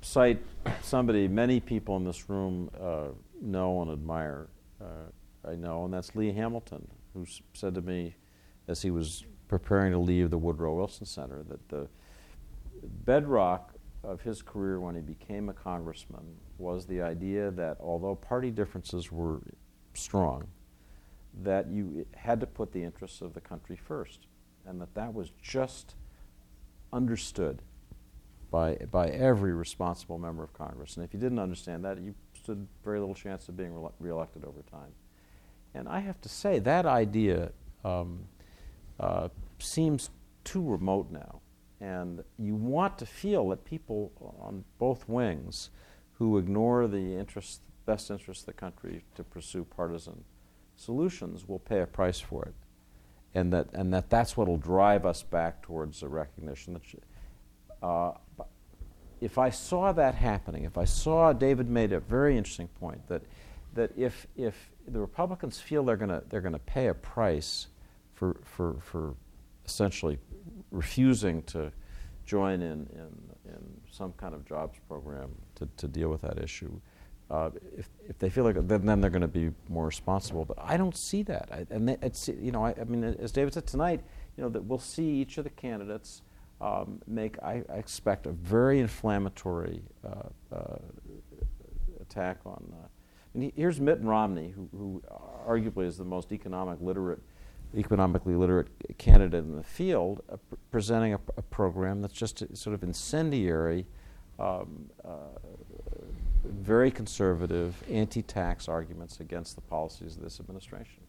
cite 0.00 0.42
somebody 0.80 1.28
many 1.28 1.60
people 1.60 1.98
in 1.98 2.04
this 2.04 2.30
room 2.30 2.70
uh, 2.80 3.08
know 3.42 3.82
and 3.82 3.90
admire. 3.90 4.48
Uh, 4.80 5.10
I 5.46 5.54
know, 5.54 5.84
and 5.84 5.92
that's 5.92 6.16
Lee 6.16 6.32
Hamilton, 6.32 6.88
who 7.12 7.26
said 7.52 7.74
to 7.74 7.82
me 7.82 8.14
as 8.68 8.80
he 8.80 8.90
was 8.90 9.26
preparing 9.46 9.92
to 9.92 9.98
leave 9.98 10.30
the 10.30 10.38
Woodrow 10.38 10.76
Wilson 10.76 11.04
Center 11.04 11.42
that 11.50 11.68
the 11.68 11.88
bedrock 13.04 13.74
of 14.02 14.22
his 14.22 14.40
career 14.40 14.80
when 14.80 14.94
he 14.94 15.02
became 15.02 15.50
a 15.50 15.54
congressman 15.54 16.24
was 16.56 16.86
the 16.86 17.02
idea 17.02 17.50
that 17.50 17.76
although 17.80 18.14
party 18.14 18.50
differences 18.50 19.12
were 19.12 19.42
strong, 19.92 20.46
that 21.42 21.68
you 21.70 22.06
had 22.14 22.40
to 22.40 22.46
put 22.46 22.72
the 22.72 22.82
interests 22.82 23.20
of 23.20 23.34
the 23.34 23.42
country 23.42 23.76
first, 23.76 24.26
and 24.66 24.80
that 24.80 24.94
that 24.94 25.12
was 25.14 25.30
just 25.42 25.94
understood 26.92 27.62
by, 28.50 28.76
by 28.90 29.08
every 29.08 29.52
responsible 29.52 30.18
member 30.18 30.44
of 30.44 30.52
Congress. 30.52 30.96
And 30.96 31.04
if 31.04 31.12
you 31.12 31.20
didn't 31.20 31.40
understand 31.40 31.84
that, 31.84 32.00
you 32.00 32.14
stood 32.34 32.66
very 32.84 33.00
little 33.00 33.14
chance 33.14 33.48
of 33.48 33.56
being 33.56 33.74
re- 33.74 33.90
reelected 33.98 34.44
over 34.44 34.62
time. 34.70 34.92
And 35.74 35.88
I 35.88 36.00
have 36.00 36.20
to 36.20 36.28
say, 36.28 36.60
that 36.60 36.86
idea 36.86 37.50
um, 37.84 38.26
uh, 39.00 39.28
seems 39.58 40.10
too 40.44 40.62
remote 40.62 41.10
now. 41.10 41.40
And 41.80 42.22
you 42.38 42.54
want 42.54 42.96
to 42.98 43.06
feel 43.06 43.48
that 43.48 43.64
people 43.64 44.12
on 44.40 44.64
both 44.78 45.08
wings 45.08 45.70
who 46.18 46.38
ignore 46.38 46.86
the 46.86 47.16
interest, 47.16 47.60
best 47.86 48.10
interests 48.10 48.44
of 48.44 48.46
the 48.46 48.52
country 48.52 49.04
to 49.16 49.24
pursue 49.24 49.64
partisan 49.64 50.24
solutions 50.76 51.48
will 51.48 51.58
pay 51.58 51.80
a 51.80 51.86
price 51.86 52.20
for 52.20 52.44
it. 52.44 52.54
And 53.34 53.52
that, 53.52 53.68
and 53.72 53.92
that 53.92 54.10
that's 54.10 54.36
what 54.36 54.46
will 54.46 54.58
drive 54.58 55.04
us 55.04 55.22
back 55.22 55.62
towards 55.62 56.00
the 56.00 56.08
recognition 56.08 56.74
that 56.74 56.82
uh, 57.82 58.12
if 59.20 59.38
I 59.38 59.50
saw 59.50 59.92
that 59.92 60.14
happening, 60.14 60.64
if 60.64 60.78
I 60.78 60.84
saw 60.84 61.32
David 61.32 61.68
made 61.68 61.92
a 61.92 62.00
very 62.00 62.36
interesting 62.36 62.68
point 62.68 63.06
that, 63.08 63.22
that 63.74 63.90
if, 63.96 64.26
if 64.36 64.70
the 64.86 65.00
Republicans 65.00 65.60
feel 65.60 65.84
they're 65.84 65.96
to 65.96 66.22
they're 66.28 66.40
to 66.52 66.58
pay 66.58 66.88
a 66.88 66.94
price 66.94 67.68
for 68.12 68.36
for 68.44 68.76
for 68.80 69.14
essentially 69.64 70.18
refusing 70.70 71.42
to 71.44 71.72
join 72.26 72.60
in 72.62 72.86
in, 72.92 73.52
in 73.52 73.60
some 73.90 74.12
kind 74.12 74.34
of 74.34 74.44
jobs 74.44 74.78
program 74.88 75.30
to, 75.54 75.68
to 75.76 75.88
deal 75.88 76.08
with 76.08 76.20
that 76.22 76.38
issue. 76.38 76.80
Uh, 77.30 77.50
if, 77.76 77.88
if 78.08 78.18
they 78.18 78.28
feel 78.28 78.44
like 78.44 78.54
then, 78.68 78.84
then 78.84 79.00
they're 79.00 79.10
going 79.10 79.22
to 79.22 79.28
be 79.28 79.50
more 79.68 79.86
responsible, 79.86 80.44
but 80.44 80.58
I 80.60 80.76
don't 80.76 80.96
see 80.96 81.22
that. 81.22 81.48
I, 81.50 81.66
and 81.70 81.88
it's 82.02 82.28
you 82.28 82.52
know 82.52 82.64
I, 82.64 82.74
I, 82.78 82.84
mean 82.84 83.02
as 83.02 83.32
David 83.32 83.54
said 83.54 83.66
tonight, 83.66 84.02
you 84.36 84.42
know 84.42 84.50
that 84.50 84.62
we'll 84.62 84.78
see 84.78 85.08
each 85.08 85.38
of 85.38 85.44
the 85.44 85.50
candidates 85.50 86.22
um, 86.60 87.00
make 87.06 87.42
I, 87.42 87.62
I, 87.72 87.76
expect 87.76 88.26
a 88.26 88.32
very 88.32 88.78
inflammatory 88.78 89.82
uh, 90.06 90.54
uh, 90.54 90.76
attack 92.00 92.40
on 92.44 92.72
uh, 92.72 92.86
and 93.34 93.52
here's 93.56 93.80
Mitt 93.80 94.00
Romney, 94.00 94.50
who, 94.50 94.68
who 94.72 95.02
arguably 95.46 95.86
is 95.86 95.98
the 95.98 96.04
most 96.04 96.32
economic 96.32 96.78
literate, 96.80 97.20
economically 97.76 98.36
literate 98.36 98.68
candidate 98.96 99.44
in 99.44 99.56
the 99.56 99.62
field, 99.62 100.22
uh, 100.32 100.36
pr- 100.36 100.54
presenting 100.70 101.14
a, 101.14 101.20
a, 101.36 101.42
program 101.42 102.00
that's 102.00 102.14
just 102.14 102.44
sort 102.56 102.74
of 102.74 102.84
incendiary, 102.84 103.86
um, 104.38 104.88
very 106.44 106.90
conservative, 106.90 107.82
anti-tax 107.90 108.68
arguments 108.68 109.20
against 109.20 109.54
the 109.56 109.62
policies 109.62 110.16
of 110.16 110.22
this 110.22 110.40
administration. 110.40 111.02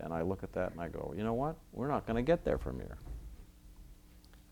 And 0.00 0.12
I 0.12 0.22
look 0.22 0.42
at 0.42 0.52
that 0.54 0.72
and 0.72 0.80
I 0.80 0.88
go, 0.88 1.12
you 1.16 1.24
know 1.24 1.34
what? 1.34 1.56
We're 1.72 1.88
not 1.88 2.06
going 2.06 2.16
to 2.16 2.22
get 2.22 2.44
there 2.44 2.58
from 2.58 2.78
here. 2.78 2.98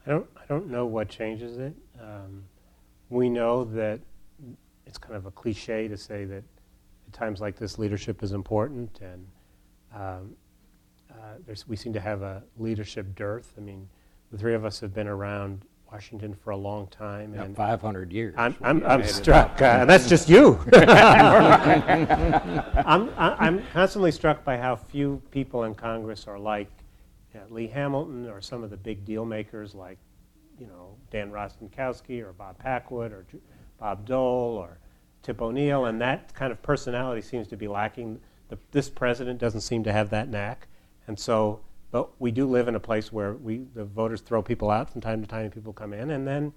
I 0.06 0.10
don't, 0.10 0.26
I 0.36 0.42
don't 0.48 0.68
know 0.68 0.86
what 0.86 1.08
changes 1.08 1.58
it. 1.58 1.74
Um, 2.00 2.44
we 3.10 3.28
know 3.28 3.64
that 3.64 4.00
it's 4.86 4.98
kind 4.98 5.14
of 5.14 5.26
a 5.26 5.30
cliche 5.30 5.88
to 5.88 5.96
say 5.96 6.24
that 6.24 6.42
at 7.06 7.12
times 7.12 7.40
like 7.40 7.56
this, 7.56 7.78
leadership 7.78 8.22
is 8.22 8.32
important, 8.32 9.00
and 9.00 9.26
um, 9.94 10.36
uh, 11.10 11.54
we 11.66 11.76
seem 11.76 11.92
to 11.92 12.00
have 12.00 12.22
a 12.22 12.42
leadership 12.58 13.14
dearth. 13.14 13.52
I 13.56 13.60
mean, 13.60 13.88
the 14.30 14.38
three 14.38 14.54
of 14.54 14.64
us 14.64 14.80
have 14.80 14.94
been 14.94 15.08
around 15.08 15.64
Washington 15.90 16.34
for 16.34 16.50
a 16.50 16.56
long 16.56 16.86
time. 16.88 17.32
and 17.34 17.56
500 17.56 18.12
years. 18.12 18.34
I'm, 18.36 18.54
I'm, 18.62 18.84
I'm 18.84 19.04
struck. 19.04 19.62
Uh, 19.62 19.84
that's 19.86 20.08
just 20.08 20.28
you. 20.28 20.60
I'm, 20.74 23.10
I'm 23.16 23.62
constantly 23.72 24.12
struck 24.12 24.44
by 24.44 24.58
how 24.58 24.76
few 24.76 25.22
people 25.30 25.64
in 25.64 25.74
Congress 25.74 26.26
are 26.26 26.38
like 26.38 26.68
know, 27.38 27.54
Lee 27.54 27.66
Hamilton 27.66 28.28
or 28.28 28.40
some 28.40 28.62
of 28.62 28.70
the 28.70 28.76
big 28.76 29.04
deal 29.04 29.24
makers 29.24 29.74
like, 29.74 29.98
you 30.58 30.66
know, 30.66 30.96
Dan 31.10 31.30
Rostenkowski 31.30 32.22
or 32.22 32.32
Bob 32.32 32.58
Packwood 32.58 33.12
or 33.12 33.26
Bob 33.78 34.06
Dole 34.06 34.56
or 34.56 34.78
Tip 35.22 35.40
O'Neill, 35.40 35.86
and 35.86 36.00
that 36.00 36.34
kind 36.34 36.52
of 36.52 36.62
personality 36.62 37.22
seems 37.22 37.48
to 37.48 37.56
be 37.56 37.68
lacking. 37.68 38.20
The, 38.48 38.58
this 38.72 38.88
president 38.88 39.38
doesn't 39.38 39.60
seem 39.60 39.84
to 39.84 39.92
have 39.92 40.10
that 40.10 40.28
knack, 40.28 40.68
and 41.06 41.18
so. 41.18 41.60
But 41.90 42.20
we 42.20 42.30
do 42.30 42.46
live 42.46 42.68
in 42.68 42.74
a 42.74 42.80
place 42.80 43.12
where 43.12 43.34
we 43.34 43.66
the 43.74 43.84
voters 43.84 44.20
throw 44.20 44.42
people 44.42 44.70
out 44.70 44.90
from 44.90 45.00
time 45.00 45.22
to 45.22 45.26
time, 45.26 45.44
and 45.44 45.52
people 45.52 45.72
come 45.72 45.92
in, 45.94 46.10
and 46.10 46.26
then, 46.26 46.52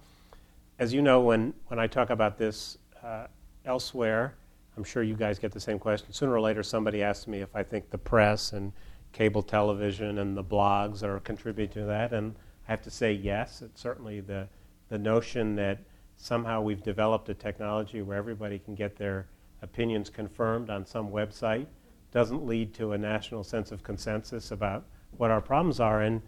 as 0.79 0.93
you 0.93 1.01
know, 1.01 1.21
when 1.21 1.53
when 1.67 1.79
I 1.79 1.87
talk 1.87 2.09
about 2.09 2.37
this 2.37 2.77
uh, 3.01 3.27
elsewhere, 3.65 4.35
I'm 4.75 4.83
sure 4.83 5.03
you 5.03 5.15
guys 5.15 5.39
get 5.39 5.51
the 5.51 5.59
same 5.59 5.79
question. 5.79 6.11
Sooner 6.11 6.33
or 6.33 6.41
later, 6.41 6.63
somebody 6.63 7.01
asks 7.01 7.27
me 7.27 7.39
if 7.39 7.55
I 7.55 7.63
think 7.63 7.89
the 7.89 7.97
press 7.97 8.51
and 8.51 8.73
cable 9.13 9.43
television 9.43 10.19
and 10.19 10.35
the 10.35 10.43
blogs 10.43 11.03
are 11.03 11.19
contributing 11.21 11.81
to 11.81 11.87
that, 11.87 12.11
and 12.13 12.35
I 12.67 12.71
have 12.71 12.81
to 12.83 12.91
say 12.91 13.13
yes. 13.13 13.61
It's 13.61 13.81
certainly 13.81 14.19
the 14.19 14.47
the 14.89 14.97
notion 14.97 15.55
that 15.55 15.79
somehow 16.17 16.61
we've 16.61 16.83
developed 16.83 17.29
a 17.29 17.33
technology 17.33 18.01
where 18.01 18.17
everybody 18.17 18.59
can 18.59 18.75
get 18.75 18.97
their 18.97 19.27
opinions 19.61 20.09
confirmed 20.09 20.69
on 20.69 20.85
some 20.85 21.09
website 21.09 21.67
doesn't 22.11 22.45
lead 22.45 22.73
to 22.73 22.91
a 22.91 22.97
national 22.97 23.43
sense 23.43 23.71
of 23.71 23.81
consensus 23.83 24.51
about 24.51 24.85
what 25.17 25.31
our 25.31 25.41
problems 25.41 25.79
are. 25.79 26.01
And 26.01 26.21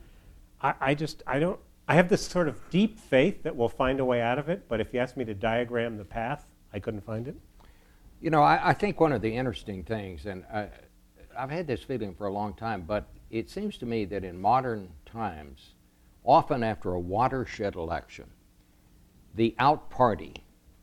I, 0.61 0.73
I, 0.79 0.93
just, 0.95 1.23
I 1.27 1.39
don't, 1.39 1.59
I 1.87 1.95
have 1.95 2.09
this 2.09 2.25
sort 2.25 2.47
of 2.47 2.59
deep 2.69 2.99
faith 2.99 3.43
that 3.43 3.55
we'll 3.55 3.69
find 3.69 3.99
a 3.99 4.05
way 4.05 4.21
out 4.21 4.39
of 4.39 4.49
it, 4.49 4.67
but 4.67 4.79
if 4.79 4.93
you 4.93 4.99
ask 4.99 5.17
me 5.17 5.25
to 5.25 5.33
diagram 5.33 5.97
the 5.97 6.05
path, 6.05 6.45
I 6.73 6.79
couldn't 6.79 7.05
find 7.05 7.27
it. 7.27 7.35
You 8.21 8.29
know, 8.29 8.41
I, 8.41 8.69
I 8.69 8.73
think 8.73 8.99
one 8.99 9.11
of 9.11 9.21
the 9.21 9.35
interesting 9.35 9.83
things, 9.83 10.25
and 10.25 10.45
I, 10.53 10.69
I've 11.37 11.51
had 11.51 11.67
this 11.67 11.83
feeling 11.83 12.15
for 12.15 12.27
a 12.27 12.33
long 12.33 12.53
time, 12.53 12.83
but 12.83 13.09
it 13.29 13.49
seems 13.49 13.77
to 13.79 13.85
me 13.85 14.05
that 14.05 14.23
in 14.23 14.39
modern 14.39 14.89
times, 15.05 15.73
often 16.23 16.63
after 16.63 16.93
a 16.93 16.99
watershed 16.99 17.75
election, 17.75 18.29
the 19.35 19.55
out 19.59 19.89
party 19.89 20.35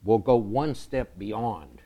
will 0.04 0.18
go 0.18 0.36
one 0.36 0.74
step 0.74 1.18
beyond 1.18 1.80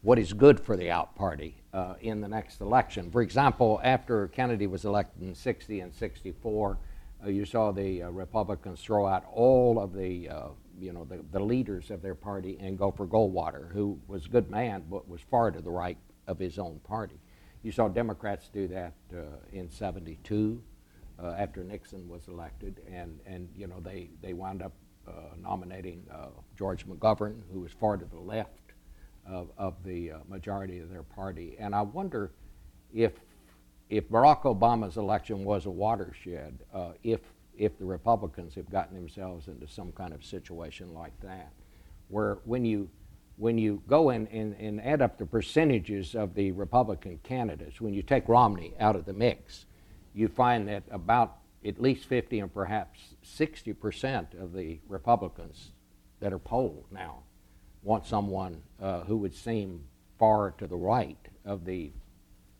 what 0.00 0.18
is 0.18 0.32
good 0.32 0.58
for 0.58 0.76
the 0.76 0.90
out 0.90 1.14
party 1.14 1.61
uh, 1.72 1.94
in 2.00 2.20
the 2.20 2.28
next 2.28 2.60
election. 2.60 3.10
For 3.10 3.22
example, 3.22 3.80
after 3.82 4.28
Kennedy 4.28 4.66
was 4.66 4.84
elected 4.84 5.22
in 5.22 5.34
60 5.34 5.80
and 5.80 5.94
64, 5.94 6.78
uh, 7.24 7.28
you 7.28 7.44
saw 7.44 7.72
the 7.72 8.02
uh, 8.02 8.10
Republicans 8.10 8.80
throw 8.80 9.06
out 9.06 9.24
all 9.32 9.80
of 9.80 9.94
the, 9.94 10.28
uh, 10.28 10.48
you 10.78 10.92
know, 10.92 11.04
the, 11.04 11.20
the 11.30 11.40
leaders 11.40 11.90
of 11.90 12.02
their 12.02 12.14
party 12.14 12.58
and 12.60 12.78
go 12.78 12.90
for 12.90 13.06
Goldwater, 13.06 13.72
who 13.72 13.98
was 14.06 14.26
a 14.26 14.28
good 14.28 14.50
man 14.50 14.84
but 14.90 15.08
was 15.08 15.20
far 15.30 15.50
to 15.50 15.60
the 15.60 15.70
right 15.70 15.98
of 16.26 16.38
his 16.38 16.58
own 16.58 16.80
party. 16.84 17.18
You 17.62 17.72
saw 17.72 17.88
Democrats 17.88 18.50
do 18.52 18.68
that 18.68 18.94
uh, 19.14 19.20
in 19.52 19.70
72 19.70 20.60
uh, 21.22 21.34
after 21.38 21.62
Nixon 21.62 22.08
was 22.08 22.26
elected, 22.26 22.80
and, 22.90 23.20
and 23.24 23.48
you 23.56 23.66
know, 23.66 23.80
they, 23.80 24.10
they 24.20 24.32
wound 24.32 24.62
up 24.62 24.72
nominating 25.40 26.04
George 26.56 26.86
McGovern, 26.86 27.40
who 27.52 27.60
was 27.60 27.72
far 27.72 27.96
to 27.96 28.04
the 28.04 28.18
left 28.18 28.61
of, 29.26 29.50
of 29.56 29.74
the 29.84 30.12
uh, 30.12 30.18
majority 30.28 30.78
of 30.80 30.90
their 30.90 31.02
party. 31.02 31.56
And 31.58 31.74
I 31.74 31.82
wonder 31.82 32.32
if, 32.92 33.12
if 33.88 34.08
Barack 34.08 34.42
Obama's 34.42 34.96
election 34.96 35.44
was 35.44 35.66
a 35.66 35.70
watershed, 35.70 36.58
uh, 36.74 36.92
if, 37.02 37.20
if 37.56 37.78
the 37.78 37.84
Republicans 37.84 38.54
have 38.54 38.70
gotten 38.70 38.96
themselves 38.96 39.48
into 39.48 39.66
some 39.66 39.92
kind 39.92 40.12
of 40.12 40.24
situation 40.24 40.92
like 40.94 41.18
that, 41.20 41.52
where 42.08 42.38
when 42.44 42.64
you, 42.64 42.88
when 43.36 43.58
you 43.58 43.82
go 43.86 44.10
in 44.10 44.26
and, 44.28 44.54
and 44.58 44.80
add 44.80 45.00
up 45.00 45.18
the 45.18 45.26
percentages 45.26 46.14
of 46.14 46.34
the 46.34 46.52
Republican 46.52 47.18
candidates, 47.22 47.80
when 47.80 47.94
you 47.94 48.02
take 48.02 48.28
Romney 48.28 48.74
out 48.78 48.96
of 48.96 49.04
the 49.04 49.12
mix, 49.12 49.66
you 50.14 50.28
find 50.28 50.68
that 50.68 50.82
about 50.90 51.38
at 51.64 51.80
least 51.80 52.06
50 52.06 52.40
and 52.40 52.52
perhaps 52.52 53.14
60 53.22 53.72
percent 53.74 54.34
of 54.38 54.52
the 54.52 54.80
Republicans 54.88 55.70
that 56.20 56.32
are 56.32 56.38
polled 56.38 56.84
now 56.90 57.21
want 57.82 58.06
someone 58.06 58.62
uh, 58.80 59.00
who 59.00 59.16
would 59.18 59.34
seem 59.34 59.84
far 60.18 60.52
to 60.58 60.66
the 60.66 60.76
right 60.76 61.18
of 61.44 61.64
the, 61.64 61.90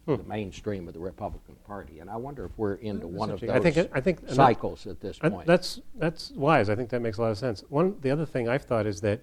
Hmm. 0.07 0.17
the 0.17 0.25
mainstream 0.25 0.89
of 0.89 0.95
the 0.95 1.01
Republican 1.01 1.55
Party. 1.65 2.01
And 2.01 2.11
I 2.11 2.17
wonder 2.17 2.45
if 2.45 2.51
we're 2.57 2.75
into 2.75 3.07
one 3.07 3.31
of 3.31 3.39
those. 3.41 3.51
I 3.51 3.61
think 3.61 3.91
I 3.95 4.01
think- 4.01 4.29
cycles 4.29 4.85
at 4.89 5.01
this 5.01 5.19
I- 5.23 5.29
point. 5.29 5.47
That's, 5.47 5.81
that's 5.95 6.33
wise. 6.33 6.69
I 6.69 6.75
think 6.75 6.91
that 6.91 7.01
makes 7.01 7.19
a 7.19 7.23
lot 7.23 7.31
of 7.31 7.39
sense. 7.39 7.63
One, 7.69 7.97
the 8.01 8.11
other 8.11 8.27
thing 8.27 8.49
I've 8.49 8.65
thought 8.65 8.85
is 8.87 9.01
that 9.03 9.21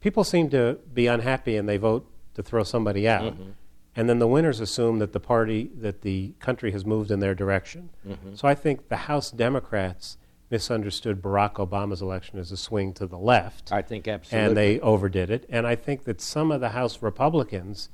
people 0.00 0.24
seem 0.24 0.48
to 0.50 0.78
be 0.94 1.06
unhappy 1.08 1.56
and 1.56 1.68
they 1.68 1.76
vote 1.76 2.10
to 2.34 2.42
throw 2.42 2.62
somebody 2.62 3.06
out. 3.06 3.34
Mm-hmm. 3.34 3.50
And 3.96 4.08
then 4.08 4.18
the 4.18 4.28
winners 4.28 4.60
assume 4.60 4.98
that 5.00 5.12
the 5.12 5.20
party, 5.20 5.70
that 5.76 6.00
the 6.02 6.32
country 6.38 6.70
has 6.70 6.86
moved 6.86 7.10
in 7.10 7.20
their 7.20 7.34
direction. 7.34 7.90
Mm-hmm. 8.06 8.34
So 8.34 8.48
I 8.48 8.54
think 8.54 8.88
the 8.88 8.96
House 8.96 9.30
Democrats 9.30 10.16
misunderstood 10.50 11.20
Barack 11.22 11.54
Obama's 11.54 12.00
election 12.00 12.38
as 12.38 12.50
a 12.50 12.56
swing 12.56 12.92
to 12.94 13.06
the 13.06 13.18
left. 13.18 13.72
I 13.72 13.82
think 13.82 14.08
absolutely. 14.08 14.46
And 14.46 14.56
they 14.56 14.80
overdid 14.80 15.30
it. 15.30 15.44
And 15.50 15.66
I 15.66 15.74
think 15.74 16.04
that 16.04 16.20
some 16.20 16.50
of 16.50 16.60
the 16.60 16.70
House 16.70 17.02
Republicans 17.02 17.88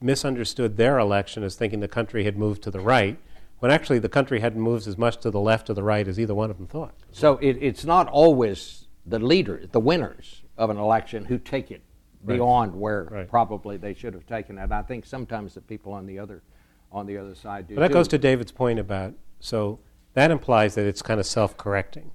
misunderstood 0.00 0.76
their 0.76 0.98
election 0.98 1.42
as 1.42 1.54
thinking 1.56 1.80
the 1.80 1.88
country 1.88 2.24
had 2.24 2.36
moved 2.36 2.62
to 2.64 2.70
the 2.70 2.80
right, 2.80 3.18
when 3.60 3.70
actually 3.70 3.98
the 3.98 4.08
country 4.10 4.40
hadn't 4.40 4.60
moved 4.60 4.86
as 4.86 4.98
much 4.98 5.16
to 5.18 5.30
the 5.30 5.40
left 5.40 5.70
or 5.70 5.74
the 5.74 5.82
right 5.82 6.06
as 6.06 6.20
either 6.20 6.34
one 6.34 6.50
of 6.50 6.58
them 6.58 6.66
thought. 6.66 6.94
So 7.12 7.38
it, 7.38 7.56
it's 7.62 7.84
not 7.84 8.08
always 8.08 8.86
the 9.06 9.18
leaders, 9.18 9.68
the 9.72 9.80
winners 9.80 10.42
of 10.58 10.68
an 10.68 10.76
election, 10.76 11.24
who 11.24 11.38
take 11.38 11.70
it 11.70 11.82
Right. 12.24 12.36
beyond 12.38 12.74
where 12.74 13.04
Right. 13.04 13.28
probably 13.28 13.76
they 13.76 13.94
should 13.94 14.12
have 14.12 14.26
taken 14.26 14.58
it. 14.58 14.72
I 14.72 14.82
think 14.82 15.06
sometimes 15.06 15.54
the 15.54 15.60
people 15.60 15.92
on 15.92 16.06
the 16.06 16.18
other 16.18 16.42
on 16.90 17.06
the 17.06 17.18
other 17.18 17.34
side 17.36 17.68
do. 17.68 17.74
But 17.76 17.82
that 17.82 17.88
too. 17.88 17.94
goes 17.94 18.08
to 18.08 18.18
David's 18.18 18.50
point 18.50 18.78
about 18.80 19.14
so 19.38 19.78
that 20.16 20.30
implies 20.30 20.74
that 20.76 20.86
it's 20.86 21.02
kind 21.02 21.20
of 21.20 21.26
self-correcting, 21.26 22.10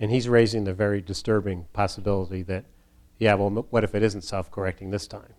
and 0.00 0.10
he's 0.10 0.28
raising 0.28 0.62
the 0.62 0.72
very 0.72 1.00
disturbing 1.00 1.66
possibility 1.72 2.42
that, 2.42 2.64
yeah, 3.18 3.34
well, 3.34 3.48
m- 3.48 3.64
what 3.70 3.82
if 3.82 3.96
it 3.96 4.02
isn't 4.02 4.22
self-correcting 4.22 4.90
this 4.90 5.08
time? 5.08 5.34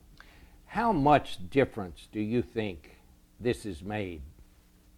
How 0.66 0.92
much 0.92 1.38
difference 1.50 2.10
do 2.12 2.20
you 2.20 2.42
think 2.42 2.98
this 3.40 3.64
has 3.64 3.82
made? 3.82 4.22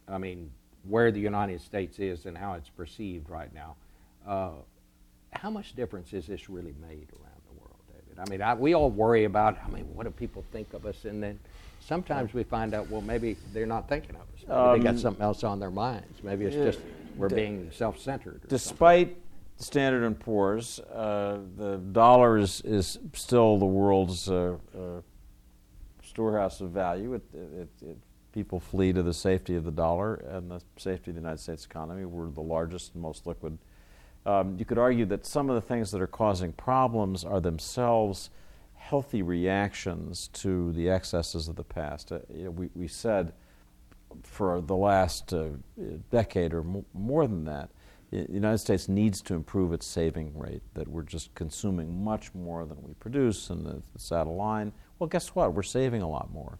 I 0.07 0.17
mean, 0.17 0.49
where 0.87 1.11
the 1.11 1.19
United 1.19 1.61
States 1.61 1.99
is 1.99 2.25
and 2.25 2.35
how 2.35 2.53
it's 2.53 2.69
perceived 2.69 3.29
right 3.29 3.53
now. 3.53 3.75
Uh, 4.27 4.51
how 5.33 5.51
much 5.51 5.75
difference 5.75 6.09
has 6.11 6.25
this 6.25 6.49
really 6.49 6.73
made 6.81 7.07
around 7.13 7.41
the 7.49 7.59
world, 7.59 7.79
David? 7.87 8.19
I 8.19 8.29
mean, 8.29 8.41
I, 8.41 8.53
we 8.55 8.73
all 8.73 8.89
worry 8.89 9.25
about, 9.25 9.57
I 9.63 9.69
mean, 9.69 9.85
what 9.93 10.05
do 10.05 10.11
people 10.11 10.43
think 10.51 10.73
of 10.73 10.85
us? 10.85 11.05
And 11.05 11.21
then 11.21 11.39
sometimes 11.85 12.33
we 12.33 12.43
find 12.43 12.73
out, 12.73 12.89
well, 12.89 13.01
maybe 13.01 13.37
they're 13.53 13.65
not 13.65 13.87
thinking 13.87 14.15
of 14.15 14.21
us. 14.21 14.27
Maybe 14.47 14.79
they 14.79 14.83
got 14.83 14.95
Um, 14.95 14.97
something 14.97 15.23
else 15.23 15.43
on 15.43 15.59
their 15.59 15.71
minds. 15.71 16.23
Maybe 16.23 16.45
it's 16.45 16.55
just 16.55 16.79
we're 17.15 17.29
being 17.29 17.69
self-centered. 17.71 18.27
or 18.27 18.39
something. 18.39 18.49
Despite 18.49 19.17
Standard 19.57 20.03
and 20.03 20.19
Poor's, 20.19 20.79
uh, 20.79 21.39
the 21.57 21.77
dollar 21.77 22.37
is, 22.37 22.61
is 22.61 22.99
still 23.13 23.57
the 23.57 23.65
world's 23.65 24.29
uh, 24.29 24.57
uh, 24.77 25.01
storehouse 26.03 26.59
of 26.61 26.71
value. 26.71 27.13
It, 27.13 27.23
it, 27.33 27.69
it, 27.81 27.97
people 28.33 28.59
flee 28.59 28.91
to 28.91 29.01
the 29.03 29.13
safety 29.13 29.55
of 29.55 29.63
the 29.63 29.71
dollar 29.71 30.15
and 30.15 30.51
the 30.51 30.61
safety 30.77 31.11
of 31.11 31.15
the 31.15 31.21
United 31.21 31.39
States 31.39 31.65
economy. 31.65 32.03
We're 32.05 32.29
the 32.29 32.41
largest 32.41 32.93
and 32.93 33.01
most 33.01 33.25
liquid. 33.25 33.57
Um, 34.25 34.57
you 34.57 34.65
could 34.65 34.79
argue 34.79 35.05
that 35.05 35.25
some 35.25 35.49
of 35.49 35.55
the 35.55 35.61
things 35.61 35.91
that 35.91 36.01
are 36.01 36.07
causing 36.07 36.51
problems 36.51 37.23
are 37.23 37.39
themselves 37.39 38.31
healthy 38.85 39.23
reactions 39.23 40.27
to 40.27 40.71
the 40.73 40.89
excesses 40.89 41.47
of 41.47 41.55
the 41.55 41.63
past. 41.63 42.11
Uh, 42.11 42.19
you 42.31 42.43
know, 42.43 42.51
we, 42.51 42.69
we 42.75 42.87
said 42.87 43.33
for 44.21 44.61
the 44.61 44.75
last 44.75 45.33
uh, 45.33 45.47
decade 46.11 46.53
or 46.53 46.63
mo- 46.63 46.85
more 46.93 47.25
than 47.25 47.45
that, 47.45 47.71
the 48.11 48.27
United 48.31 48.59
States 48.59 48.87
needs 48.87 49.21
to 49.23 49.33
improve 49.33 49.73
its 49.73 49.87
saving 49.87 50.37
rate, 50.37 50.61
that 50.75 50.87
we're 50.87 51.01
just 51.01 51.33
consuming 51.33 52.03
much 52.03 52.33
more 52.35 52.63
than 52.63 52.77
we 52.83 52.93
produce, 52.93 53.49
and 53.49 53.83
it's 53.95 54.11
out 54.11 54.27
of 54.27 54.33
line. 54.33 54.71
Well, 54.99 55.07
guess 55.07 55.29
what? 55.29 55.53
We're 55.53 55.63
saving 55.63 56.03
a 56.03 56.07
lot 56.07 56.31
more. 56.31 56.59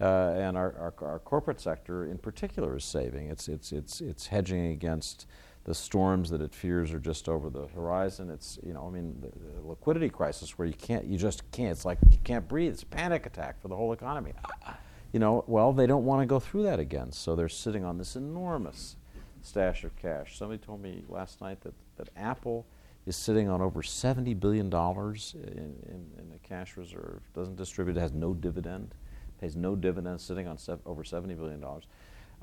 Uh, 0.00 0.34
and 0.36 0.56
our, 0.56 0.74
our, 0.78 0.94
our 1.08 1.18
corporate 1.18 1.60
sector 1.60 2.06
in 2.06 2.18
particular 2.18 2.76
is 2.76 2.84
saving. 2.84 3.30
It's, 3.30 3.48
it's, 3.48 3.72
it's, 3.72 4.00
it's 4.00 4.28
hedging 4.28 4.66
against 4.68 5.26
the 5.64 5.74
storms 5.74 6.30
that 6.30 6.42
it 6.42 6.54
fears 6.54 6.92
are 6.92 6.98
just 6.98 7.28
over 7.28 7.48
the 7.48 7.66
horizon. 7.68 8.30
It's, 8.30 8.58
you 8.62 8.74
know, 8.74 8.86
I 8.86 8.90
mean, 8.90 9.16
the, 9.20 9.60
the 9.60 9.66
liquidity 9.66 10.10
crisis 10.10 10.58
where 10.58 10.68
you 10.68 10.74
can't, 10.74 11.04
you 11.06 11.16
just 11.16 11.50
can't, 11.52 11.72
it's 11.72 11.84
like 11.84 11.98
you 12.10 12.18
can't 12.22 12.46
breathe. 12.46 12.72
It's 12.72 12.82
a 12.82 12.86
panic 12.86 13.26
attack 13.26 13.60
for 13.60 13.68
the 13.68 13.76
whole 13.76 13.92
economy. 13.92 14.32
You 15.12 15.20
know, 15.20 15.44
well, 15.46 15.72
they 15.72 15.86
don't 15.86 16.04
want 16.04 16.22
to 16.22 16.26
go 16.26 16.40
through 16.40 16.64
that 16.64 16.80
again, 16.80 17.12
so 17.12 17.36
they're 17.36 17.48
sitting 17.48 17.84
on 17.84 17.98
this 17.98 18.16
enormous 18.16 18.96
stash 19.42 19.84
of 19.84 19.94
cash. 19.94 20.36
Somebody 20.36 20.58
told 20.58 20.82
me 20.82 21.04
last 21.08 21.40
night 21.40 21.60
that, 21.60 21.72
that 21.98 22.08
Apple 22.16 22.66
is 23.06 23.14
sitting 23.14 23.48
on 23.48 23.62
over 23.62 23.80
$70 23.80 24.40
billion 24.40 24.66
in, 24.66 24.72
in, 24.72 26.06
in 26.18 26.32
a 26.34 26.48
cash 26.48 26.76
reserve, 26.76 27.20
doesn't 27.32 27.54
distribute, 27.54 27.96
has 27.96 28.12
no 28.12 28.34
dividend, 28.34 28.92
pays 29.40 29.54
no 29.54 29.76
dividend, 29.76 30.20
sitting 30.20 30.48
on 30.48 30.58
over 30.84 31.04
$70 31.04 31.36
billion. 31.36 31.64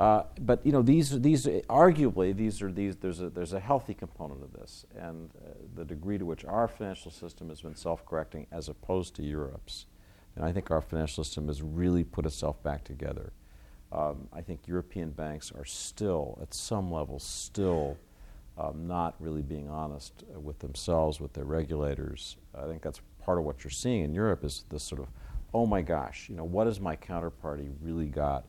Uh, 0.01 0.23
but 0.39 0.65
you 0.65 0.71
know 0.71 0.81
these 0.81 1.21
these 1.21 1.45
arguably 1.69 2.35
these 2.35 2.59
are 2.63 2.71
these 2.71 2.95
there's 2.95 3.21
a 3.21 3.29
there's 3.29 3.53
a 3.53 3.59
healthy 3.59 3.93
component 3.93 4.41
of 4.41 4.51
this 4.51 4.83
and 4.97 5.29
uh, 5.35 5.49
the 5.75 5.85
degree 5.85 6.17
to 6.17 6.25
which 6.25 6.43
our 6.43 6.67
financial 6.67 7.11
system 7.11 7.49
has 7.49 7.61
been 7.61 7.75
self-correcting 7.75 8.47
as 8.51 8.67
opposed 8.67 9.15
to 9.15 9.21
Europe's 9.21 9.85
and 10.35 10.43
I 10.43 10.51
think 10.51 10.71
our 10.71 10.81
financial 10.81 11.23
system 11.23 11.47
has 11.49 11.61
really 11.61 12.03
put 12.03 12.25
itself 12.25 12.63
back 12.63 12.83
together. 12.83 13.31
Um, 13.91 14.27
I 14.31 14.41
think 14.41 14.67
European 14.67 15.11
banks 15.11 15.51
are 15.51 15.65
still, 15.65 16.39
at 16.41 16.53
some 16.53 16.91
level, 16.91 17.19
still 17.19 17.97
um, 18.57 18.87
not 18.87 19.15
really 19.19 19.41
being 19.41 19.69
honest 19.69 20.23
with 20.33 20.59
themselves, 20.59 21.19
with 21.19 21.33
their 21.33 21.45
regulators. 21.45 22.37
I 22.55 22.65
think 22.65 22.81
that's 22.81 23.01
part 23.23 23.37
of 23.37 23.43
what 23.43 23.63
you're 23.63 23.71
seeing 23.71 24.03
in 24.03 24.13
Europe 24.13 24.43
is 24.43 24.63
this 24.69 24.83
sort 24.83 25.01
of, 25.01 25.09
oh 25.53 25.65
my 25.65 25.81
gosh, 25.81 26.29
you 26.29 26.35
know, 26.35 26.45
what 26.45 26.67
has 26.67 26.79
my 26.79 26.95
counterparty 26.95 27.71
really 27.81 28.07
got 28.07 28.45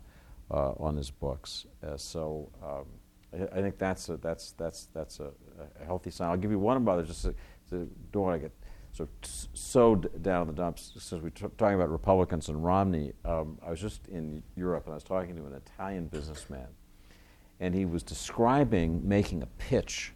on 0.56 0.96
his 0.96 1.10
books? 1.10 1.66
Uh, 1.86 1.96
so 1.96 2.50
um, 2.62 2.84
I, 3.32 3.58
I 3.58 3.62
think 3.62 3.78
that's 3.78 4.08
a, 4.08 4.16
that's 4.18 4.52
that's 4.52 4.86
that's 4.94 5.20
a, 5.20 5.30
a 5.80 5.84
healthy 5.84 6.10
sign. 6.10 6.30
I'll 6.30 6.36
give 6.36 6.50
you 6.50 6.58
one 6.58 6.86
other, 6.88 7.02
just 7.02 7.22
to, 7.22 7.34
to 7.70 7.88
don't 8.12 8.22
want 8.22 8.36
to 8.36 8.48
get 8.48 8.52
sort 8.92 9.08
of 9.08 9.14
s- 9.28 9.48
so 9.54 9.94
down 9.96 10.42
in 10.42 10.48
the 10.48 10.54
dumps 10.54 10.92
since 10.98 11.22
we're 11.22 11.30
t- 11.30 11.46
talking 11.56 11.74
about 11.76 11.90
Republicans 11.90 12.48
and 12.48 12.62
Romney. 12.64 13.12
Um, 13.24 13.58
I 13.66 13.70
was 13.70 13.80
just 13.80 14.06
in 14.08 14.42
Europe 14.56 14.84
and 14.84 14.92
I 14.92 14.96
was 14.96 15.04
talking 15.04 15.34
to 15.36 15.46
an 15.46 15.54
Italian 15.54 16.06
businessman, 16.06 16.68
and 17.60 17.74
he 17.74 17.84
was 17.86 18.02
describing 18.02 19.06
making 19.08 19.42
a 19.42 19.46
pitch 19.58 20.12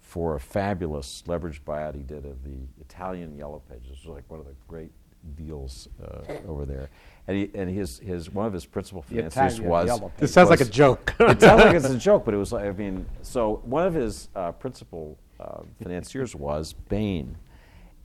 for 0.00 0.34
a 0.34 0.40
fabulous 0.40 1.22
leveraged 1.26 1.60
buyout 1.62 1.94
he 1.94 2.02
did 2.02 2.24
of 2.24 2.42
the 2.44 2.56
Italian 2.80 3.36
Yellow 3.36 3.62
Pages. 3.68 3.86
It 3.86 4.08
was 4.08 4.16
like 4.16 4.24
one 4.28 4.40
of 4.40 4.46
the 4.46 4.54
great 4.68 4.90
deals 5.36 5.88
uh, 6.02 6.22
over 6.48 6.64
there. 6.64 6.88
And, 7.28 7.36
he, 7.36 7.50
and 7.54 7.70
his, 7.70 7.98
his, 8.00 8.30
one 8.30 8.46
of 8.46 8.52
his 8.52 8.66
principal 8.66 9.02
financiers 9.02 9.54
Italian 9.54 9.70
was. 9.70 9.86
Yellow 9.86 10.12
This 10.18 10.32
sounds 10.32 10.50
like 10.50 10.60
a 10.60 10.64
joke. 10.64 11.14
it 11.20 11.40
sounds 11.40 11.62
like 11.64 11.74
it's 11.76 11.88
a 11.88 11.98
joke, 11.98 12.24
but 12.24 12.34
it 12.34 12.38
was 12.38 12.52
like, 12.52 12.64
I 12.64 12.72
mean, 12.72 13.06
so 13.22 13.60
one 13.64 13.86
of 13.86 13.94
his 13.94 14.28
uh, 14.34 14.52
principal 14.52 15.16
uh, 15.38 15.62
financiers 15.82 16.34
was 16.34 16.72
Bain. 16.72 17.36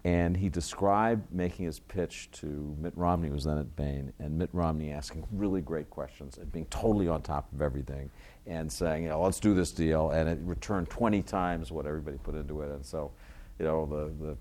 And 0.03 0.37
he 0.37 0.49
described 0.49 1.33
making 1.33 1.65
his 1.65 1.79
pitch 1.79 2.29
to 2.33 2.75
Mitt 2.79 2.93
Romney, 2.95 3.29
who 3.29 3.33
was 3.33 3.45
then 3.45 3.57
at 3.57 3.75
Bain, 3.75 4.13
and 4.19 4.37
Mitt 4.37 4.51
Romney 4.53 4.91
asking 4.91 5.25
really 5.31 5.61
great 5.61 5.89
questions 5.89 6.37
and 6.37 6.51
being 6.51 6.67
totally 6.67 7.07
on 7.07 7.23
top 7.23 7.51
of 7.51 7.59
everything 7.59 8.11
and 8.45 8.71
saying, 8.71 9.01
you 9.01 9.09
know, 9.09 9.19
let's 9.19 9.39
do 9.39 9.55
this 9.55 9.71
deal. 9.71 10.11
And 10.11 10.29
it 10.29 10.37
returned 10.43 10.91
20 10.91 11.23
times 11.23 11.71
what 11.71 11.87
everybody 11.87 12.17
put 12.19 12.35
into 12.35 12.61
it. 12.61 12.69
And 12.69 12.85
so, 12.85 13.13
you 13.57 13.65
know, 13.65 13.87
the, 13.87 14.27
the 14.27 14.37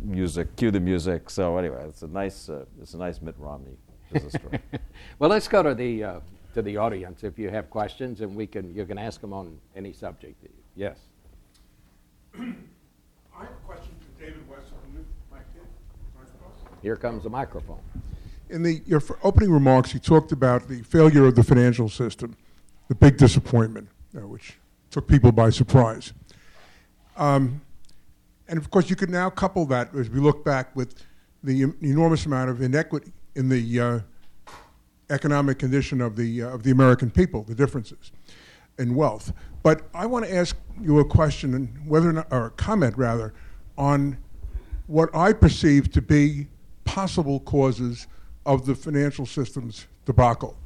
music, 0.00 0.54
cue 0.54 0.70
the 0.70 0.78
music. 0.78 1.28
So 1.28 1.58
anyway, 1.58 1.84
it's 1.88 2.02
a 2.02 2.08
nice, 2.08 2.48
uh, 2.48 2.64
it's 2.80 2.94
a 2.94 2.98
nice 2.98 3.20
Mitt 3.20 3.34
Romney 3.36 3.76
is 4.14 4.24
a 4.24 4.38
story. 4.38 4.60
well, 5.18 5.30
let's 5.30 5.48
go 5.48 5.62
to 5.62 5.74
the 5.74 6.04
uh, 6.04 6.20
to 6.54 6.62
the 6.62 6.76
audience 6.76 7.24
if 7.24 7.38
you 7.38 7.50
have 7.50 7.70
questions, 7.70 8.20
and 8.20 8.34
we 8.34 8.46
can 8.46 8.74
you 8.74 8.84
can 8.84 8.98
ask 8.98 9.20
them 9.20 9.32
on 9.32 9.58
any 9.76 9.92
subject. 9.92 10.44
Yes. 10.76 10.98
I 12.34 12.40
have 13.40 13.50
a 13.50 13.66
question 13.66 13.92
for 14.00 14.20
David 14.20 14.48
Wessel. 14.48 14.78
Here 16.84 16.96
comes 16.96 17.22
the 17.22 17.30
microphone. 17.30 17.80
In 18.50 18.62
the, 18.62 18.82
your 18.84 19.02
opening 19.22 19.50
remarks, 19.50 19.94
you 19.94 20.00
talked 20.00 20.32
about 20.32 20.68
the 20.68 20.82
failure 20.82 21.24
of 21.24 21.34
the 21.34 21.42
financial 21.42 21.88
system, 21.88 22.36
the 22.88 22.94
big 22.94 23.16
disappointment, 23.16 23.88
uh, 24.14 24.26
which 24.28 24.58
took 24.90 25.08
people 25.08 25.32
by 25.32 25.48
surprise. 25.48 26.12
Um, 27.16 27.62
and 28.48 28.58
of 28.58 28.70
course, 28.70 28.90
you 28.90 28.96
could 28.96 29.08
now 29.08 29.30
couple 29.30 29.64
that 29.66 29.94
as 29.94 30.10
we 30.10 30.20
look 30.20 30.44
back 30.44 30.76
with 30.76 30.94
the 31.42 31.62
enormous 31.80 32.26
amount 32.26 32.50
of 32.50 32.60
inequity 32.60 33.12
in 33.36 33.48
the 33.48 33.80
uh, 33.80 34.00
economic 35.10 35.58
condition 35.58 36.00
of 36.00 36.16
the 36.16 36.42
uh, 36.42 36.48
of 36.48 36.62
the 36.62 36.70
American 36.70 37.10
people, 37.10 37.42
the 37.42 37.54
differences 37.54 38.12
in 38.78 38.94
wealth. 38.94 39.32
But 39.62 39.82
I 39.94 40.06
want 40.06 40.24
to 40.26 40.34
ask 40.34 40.56
you 40.80 40.98
a 40.98 41.04
question, 41.04 41.80
whether 41.86 42.10
or, 42.10 42.12
not, 42.12 42.26
or 42.30 42.46
a 42.46 42.50
comment 42.50 42.96
rather, 42.98 43.32
on 43.78 44.18
what 44.86 45.14
I 45.14 45.32
perceive 45.32 45.90
to 45.92 46.02
be 46.02 46.48
possible 46.84 47.40
causes 47.40 48.06
of 48.44 48.66
the 48.66 48.74
financial 48.74 49.24
system's 49.24 49.86
debacle. 50.04 50.56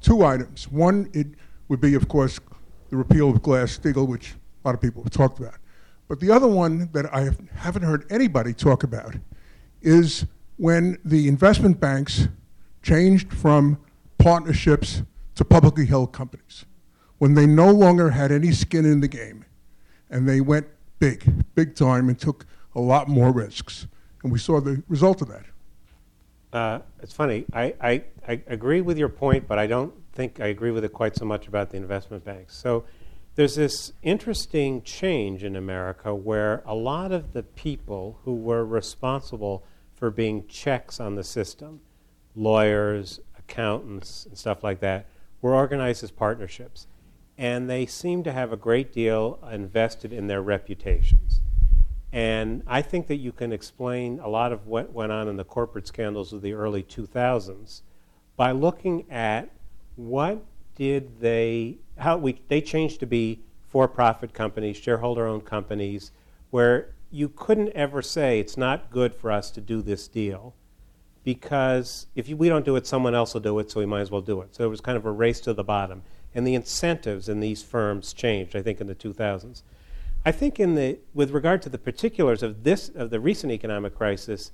Two 0.00 0.24
items. 0.24 0.70
One, 0.70 1.10
it 1.12 1.26
would 1.68 1.80
be, 1.80 1.94
of 1.94 2.08
course, 2.08 2.40
the 2.88 2.96
repeal 2.96 3.28
of 3.28 3.42
Glass-Steagall, 3.42 4.08
which 4.08 4.32
a 4.32 4.68
lot 4.68 4.74
of 4.74 4.80
people 4.80 5.02
have 5.02 5.12
talked 5.12 5.38
about. 5.38 5.56
But 6.08 6.20
the 6.20 6.30
other 6.30 6.46
one 6.46 6.88
that 6.92 7.12
I 7.12 7.28
haven't 7.56 7.82
heard 7.82 8.06
anybody 8.10 8.54
talk 8.54 8.84
about 8.84 9.16
is 9.82 10.24
when 10.56 10.98
the 11.04 11.28
investment 11.28 11.80
banks 11.80 12.28
changed 12.82 13.32
from 13.32 13.78
partnerships 14.18 15.02
to 15.34 15.44
publicly 15.44 15.86
held 15.86 16.12
companies, 16.12 16.64
when 17.18 17.34
they 17.34 17.46
no 17.46 17.70
longer 17.70 18.10
had 18.10 18.32
any 18.32 18.52
skin 18.52 18.84
in 18.84 19.00
the 19.00 19.08
game, 19.08 19.44
and 20.10 20.28
they 20.28 20.40
went 20.40 20.66
big, 20.98 21.44
big 21.54 21.74
time, 21.74 22.08
and 22.08 22.18
took 22.18 22.46
a 22.74 22.80
lot 22.80 23.08
more 23.08 23.32
risks. 23.32 23.86
And 24.22 24.32
we 24.32 24.38
saw 24.38 24.60
the 24.60 24.82
result 24.88 25.22
of 25.22 25.28
that. 25.28 25.44
Uh, 26.52 26.80
it's 27.02 27.12
funny. 27.12 27.44
I, 27.52 27.74
I, 27.80 28.02
I 28.26 28.42
agree 28.46 28.80
with 28.80 28.98
your 28.98 29.08
point, 29.08 29.46
but 29.46 29.58
I 29.58 29.66
don't 29.66 29.92
think 30.12 30.40
I 30.40 30.46
agree 30.46 30.70
with 30.70 30.84
it 30.84 30.92
quite 30.92 31.14
so 31.16 31.24
much 31.24 31.46
about 31.46 31.70
the 31.70 31.76
investment 31.76 32.24
banks. 32.24 32.56
So 32.56 32.84
there's 33.34 33.56
this 33.56 33.92
interesting 34.02 34.82
change 34.82 35.44
in 35.44 35.56
America 35.56 36.14
where 36.14 36.62
a 36.64 36.74
lot 36.74 37.12
of 37.12 37.34
the 37.34 37.42
people 37.42 38.18
who 38.24 38.34
were 38.34 38.64
responsible 38.64 39.64
for 39.96 40.10
being 40.10 40.46
checks 40.46 41.00
on 41.00 41.14
the 41.14 41.24
system, 41.24 41.80
lawyers, 42.34 43.18
accountants, 43.38 44.26
and 44.26 44.36
stuff 44.36 44.62
like 44.62 44.80
that, 44.80 45.06
were 45.40 45.54
organized 45.54 46.04
as 46.04 46.10
partnerships. 46.10 46.86
And 47.38 47.68
they 47.68 47.86
seem 47.86 48.22
to 48.24 48.32
have 48.32 48.52
a 48.52 48.56
great 48.56 48.92
deal 48.92 49.38
invested 49.50 50.12
in 50.12 50.26
their 50.26 50.42
reputations. 50.42 51.40
And 52.12 52.62
I 52.66 52.82
think 52.82 53.08
that 53.08 53.16
you 53.16 53.32
can 53.32 53.52
explain 53.52 54.20
a 54.20 54.28
lot 54.28 54.52
of 54.52 54.66
what 54.66 54.92
went 54.92 55.12
on 55.12 55.28
in 55.28 55.36
the 55.36 55.44
corporate 55.44 55.86
scandals 55.86 56.32
of 56.32 56.40
the 56.40 56.54
early 56.54 56.82
2000s 56.82 57.82
by 58.36 58.52
looking 58.52 59.10
at 59.10 59.50
what 59.96 60.44
did 60.76 61.20
they, 61.20 61.78
how 61.98 62.16
we, 62.16 62.40
they 62.48 62.60
changed 62.60 63.00
to 63.00 63.06
be 63.06 63.40
for 63.66 63.88
profit 63.88 64.32
companies, 64.32 64.76
shareholder 64.76 65.26
owned 65.26 65.44
companies, 65.44 66.12
where 66.50 66.94
you 67.10 67.28
couldn't 67.28 67.70
ever 67.70 68.02
say 68.02 68.40
it's 68.40 68.56
not 68.56 68.90
good 68.90 69.14
for 69.14 69.30
us 69.30 69.50
to 69.52 69.60
do 69.60 69.82
this 69.82 70.08
deal 70.08 70.54
because 71.24 72.06
if 72.14 72.28
we 72.28 72.48
don't 72.48 72.64
do 72.64 72.76
it, 72.76 72.86
someone 72.86 73.14
else 73.14 73.34
will 73.34 73.40
do 73.40 73.58
it, 73.58 73.70
so 73.70 73.80
we 73.80 73.86
might 73.86 74.00
as 74.00 74.10
well 74.10 74.20
do 74.20 74.40
it. 74.42 74.54
So 74.54 74.64
it 74.64 74.68
was 74.68 74.80
kind 74.80 74.96
of 74.96 75.04
a 75.04 75.10
race 75.10 75.40
to 75.40 75.52
the 75.52 75.64
bottom. 75.64 76.02
And 76.34 76.46
the 76.46 76.54
incentives 76.54 77.28
in 77.28 77.40
these 77.40 77.62
firms 77.62 78.12
changed, 78.12 78.54
I 78.54 78.62
think, 78.62 78.80
in 78.80 78.86
the 78.86 78.94
2000s. 78.94 79.62
I 80.24 80.32
think 80.32 80.60
in 80.60 80.74
the, 80.74 80.98
with 81.14 81.30
regard 81.30 81.62
to 81.62 81.68
the 81.68 81.78
particulars 81.78 82.42
of 82.42 82.62
this, 82.62 82.88
of 82.90 83.10
the 83.10 83.18
recent 83.18 83.52
economic 83.52 83.96
crisis, 83.96 84.52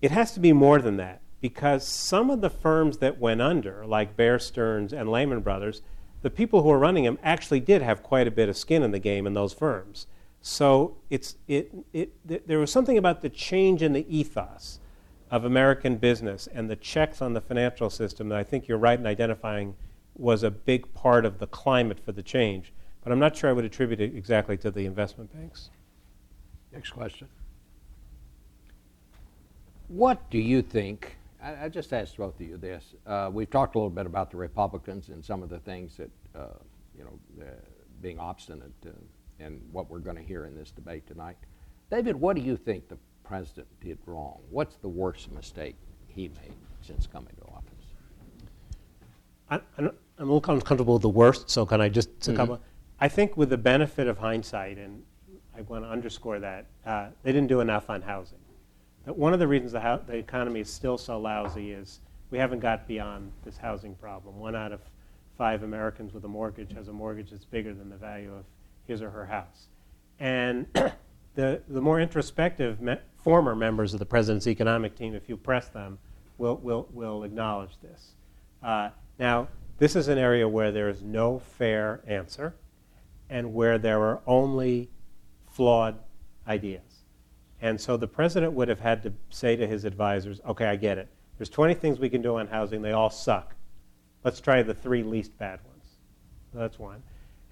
it 0.00 0.10
has 0.10 0.32
to 0.32 0.40
be 0.40 0.52
more 0.52 0.80
than 0.80 0.96
that 0.96 1.20
because 1.40 1.86
some 1.86 2.30
of 2.30 2.40
the 2.40 2.50
firms 2.50 2.98
that 2.98 3.18
went 3.18 3.42
under, 3.42 3.84
like 3.86 4.16
Bear 4.16 4.38
Stearns 4.38 4.92
and 4.92 5.10
Lehman 5.10 5.40
Brothers, 5.40 5.82
the 6.22 6.30
people 6.30 6.62
who 6.62 6.68
were 6.68 6.78
running 6.78 7.04
them 7.04 7.18
actually 7.22 7.60
did 7.60 7.82
have 7.82 8.02
quite 8.02 8.26
a 8.26 8.30
bit 8.30 8.48
of 8.48 8.56
skin 8.56 8.82
in 8.82 8.90
the 8.90 8.98
game 8.98 9.26
in 9.26 9.34
those 9.34 9.52
firms. 9.52 10.06
So 10.42 10.96
it's, 11.10 11.36
it, 11.46 11.72
it, 11.92 12.12
th- 12.26 12.42
there 12.46 12.58
was 12.58 12.72
something 12.72 12.96
about 12.96 13.20
the 13.20 13.28
change 13.28 13.82
in 13.82 13.92
the 13.92 14.06
ethos 14.08 14.80
of 15.30 15.44
American 15.44 15.96
business 15.96 16.48
and 16.52 16.68
the 16.68 16.76
checks 16.76 17.20
on 17.20 17.34
the 17.34 17.40
financial 17.40 17.90
system 17.90 18.28
that 18.30 18.38
I 18.38 18.42
think 18.42 18.66
you're 18.66 18.78
right 18.78 18.98
in 18.98 19.06
identifying 19.06 19.76
was 20.16 20.42
a 20.42 20.50
big 20.50 20.92
part 20.94 21.24
of 21.24 21.38
the 21.38 21.46
climate 21.46 22.00
for 22.00 22.12
the 22.12 22.22
change. 22.22 22.72
But 23.02 23.12
I'm 23.12 23.18
not 23.18 23.36
sure 23.36 23.48
I 23.48 23.52
would 23.52 23.64
attribute 23.64 24.00
it 24.00 24.14
exactly 24.16 24.56
to 24.58 24.70
the 24.70 24.86
investment 24.86 25.32
banks. 25.32 25.70
Next 26.72 26.90
question. 26.90 27.28
What 29.88 30.28
do 30.30 30.38
you 30.38 30.62
think? 30.62 31.16
I, 31.42 31.64
I 31.64 31.68
just 31.68 31.92
asked 31.92 32.16
both 32.16 32.38
of 32.38 32.46
you 32.46 32.56
this. 32.56 32.94
Uh, 33.06 33.30
we've 33.32 33.50
talked 33.50 33.74
a 33.74 33.78
little 33.78 33.90
bit 33.90 34.06
about 34.06 34.30
the 34.30 34.36
Republicans 34.36 35.08
and 35.08 35.24
some 35.24 35.42
of 35.42 35.48
the 35.48 35.58
things 35.58 35.96
that, 35.96 36.10
uh, 36.34 36.46
you 36.96 37.04
know, 37.04 37.44
uh, 37.44 37.50
being 38.02 38.18
obstinate 38.18 38.72
and 39.40 39.60
what 39.72 39.90
we're 39.90 39.98
going 39.98 40.16
to 40.16 40.22
hear 40.22 40.44
in 40.44 40.54
this 40.54 40.70
debate 40.70 41.06
tonight. 41.06 41.36
David, 41.90 42.16
what 42.16 42.36
do 42.36 42.42
you 42.42 42.56
think 42.56 42.88
the 42.88 42.98
president 43.24 43.66
did 43.80 43.98
wrong? 44.06 44.40
What's 44.50 44.76
the 44.76 44.88
worst 44.88 45.32
mistake 45.32 45.76
he 46.06 46.28
made 46.28 46.54
since 46.82 47.06
coming 47.06 47.34
to 47.36 47.52
office? 47.52 47.70
I, 49.50 49.60
I'm 49.78 49.86
a 50.18 50.24
little 50.24 50.54
uncomfortable 50.54 50.94
with 50.94 51.02
the 51.02 51.08
worst, 51.08 51.50
so 51.50 51.66
can 51.66 51.80
I 51.80 51.88
just 51.88 52.18
mm-hmm. 52.20 52.54
I 53.00 53.08
think 53.08 53.36
with 53.36 53.48
the 53.48 53.58
benefit 53.58 54.06
of 54.06 54.18
hindsight, 54.18 54.76
and 54.76 55.02
I 55.56 55.62
want 55.62 55.84
to 55.84 55.90
underscore 55.90 56.38
that, 56.40 56.66
uh, 56.84 57.08
they 57.22 57.32
didn't 57.32 57.48
do 57.48 57.60
enough 57.60 57.88
on 57.88 58.02
housing. 58.02 58.38
That 59.06 59.16
one 59.16 59.32
of 59.32 59.38
the 59.38 59.48
reasons 59.48 59.72
the, 59.72 59.80
ho- 59.80 60.02
the 60.06 60.16
economy 60.16 60.60
is 60.60 60.70
still 60.70 60.98
so 60.98 61.18
lousy 61.18 61.72
is 61.72 62.00
we 62.30 62.38
haven't 62.38 62.60
got 62.60 62.86
beyond 62.86 63.32
this 63.42 63.56
housing 63.56 63.94
problem. 63.94 64.38
One 64.38 64.54
out 64.54 64.72
of 64.72 64.80
five 65.38 65.62
Americans 65.62 66.12
with 66.12 66.24
a 66.24 66.28
mortgage 66.28 66.72
has 66.74 66.88
a 66.88 66.92
mortgage 66.92 67.30
that's 67.30 67.46
bigger 67.46 67.72
than 67.72 67.88
the 67.88 67.96
value 67.96 68.34
of 68.34 68.44
his 68.90 69.00
or 69.00 69.10
her 69.10 69.26
house. 69.26 69.68
And 70.18 70.66
the, 71.34 71.62
the 71.68 71.80
more 71.80 72.00
introspective 72.00 72.80
me- 72.80 72.98
former 73.22 73.54
members 73.54 73.94
of 73.94 74.00
the 74.00 74.04
president's 74.04 74.46
economic 74.46 74.96
team, 74.96 75.14
if 75.14 75.28
you 75.28 75.36
press 75.36 75.68
them, 75.68 75.98
will, 76.36 76.56
will, 76.56 76.88
will 76.92 77.22
acknowledge 77.22 77.78
this. 77.80 78.10
Uh, 78.62 78.90
now, 79.18 79.48
this 79.78 79.96
is 79.96 80.08
an 80.08 80.18
area 80.18 80.46
where 80.46 80.72
there 80.72 80.88
is 80.88 81.02
no 81.02 81.38
fair 81.38 82.00
answer 82.06 82.54
and 83.30 83.54
where 83.54 83.78
there 83.78 84.02
are 84.02 84.20
only 84.26 84.90
flawed 85.52 85.96
ideas. 86.46 86.82
And 87.62 87.80
so 87.80 87.96
the 87.96 88.08
president 88.08 88.52
would 88.54 88.68
have 88.68 88.80
had 88.80 89.02
to 89.04 89.12
say 89.30 89.54
to 89.56 89.66
his 89.66 89.84
advisors, 89.84 90.40
okay, 90.46 90.66
I 90.66 90.76
get 90.76 90.98
it. 90.98 91.08
There's 91.38 91.50
20 91.50 91.74
things 91.74 91.98
we 91.98 92.10
can 92.10 92.22
do 92.22 92.36
on 92.36 92.48
housing, 92.48 92.82
they 92.82 92.92
all 92.92 93.10
suck. 93.10 93.54
Let's 94.24 94.40
try 94.40 94.62
the 94.62 94.74
three 94.74 95.02
least 95.02 95.38
bad 95.38 95.60
ones. 95.64 95.84
That's 96.52 96.78
one. 96.78 97.02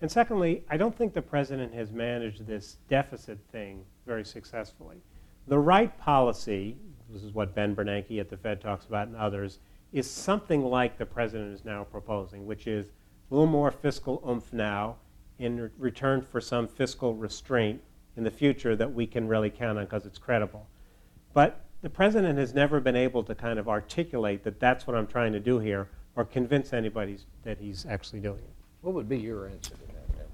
And 0.01 0.11
secondly, 0.11 0.65
I 0.69 0.77
don't 0.77 0.97
think 0.97 1.13
the 1.13 1.23
president 1.23 1.75
has 1.75 1.91
managed 1.91 2.47
this 2.47 2.77
deficit 2.89 3.39
thing 3.51 3.85
very 4.07 4.25
successfully. 4.25 4.97
The 5.49 5.59
right 5.59 5.97
policy, 5.99 6.77
this 7.11 7.23
is 7.23 7.33
what 7.33 7.55
Ben 7.55 7.75
Bernanke 7.75 8.21
at 8.21 8.29
the 8.29 8.37
Fed 8.37 8.61
talks 8.61 8.87
about 8.87 9.09
and 9.09 9.17
others, 9.17 9.59
is 9.93 10.09
something 10.09 10.65
like 10.65 10.99
the 10.99 11.07
president 11.07 11.55
is 11.55 11.65
now 11.65 11.85
proposing, 11.85 12.47
which 12.47 12.67
is 12.67 12.89
a 13.31 13.35
little 13.35 13.47
more 13.47 13.71
fiscal 13.71 14.23
oomph 14.29 14.53
now 14.53 14.97
in 15.39 15.71
return 15.79 16.21
for 16.23 16.41
some 16.41 16.69
fiscal 16.69 17.15
restraint 17.15 17.81
in 18.17 18.25
the 18.25 18.31
future 18.31 18.77
that 18.77 18.93
we 18.93 19.07
can 19.07 19.27
really 19.27 19.51
count 19.51 19.79
on 19.79 19.85
because 19.85 20.05
it's 20.05 20.19
credible. 20.19 20.67
But 21.33 21.65
the 21.83 21.91
president 21.91 22.39
has 22.39 22.55
never 22.55 22.81
been 22.81 22.97
able 22.97 23.23
to 23.25 23.35
kind 23.35 23.59
of 23.59 23.69
articulate 23.69 24.45
that 24.45 24.61
that's 24.61 24.87
what 24.87 24.97
I'm 24.97 25.07
trying 25.07 25.33
to 25.33 25.41
do 25.41 25.59
here 25.59 25.89
or 26.17 26.25
convince 26.25 26.73
anybody 26.73 27.19
that 27.45 27.59
he's 27.59 27.87
actually 27.87 28.21
doing 28.21 28.41
it. 28.41 28.58
What 28.83 28.95
would 28.95 29.09
be 29.09 29.19
your 29.19 29.49
answer 29.49 29.71
to 29.71 29.77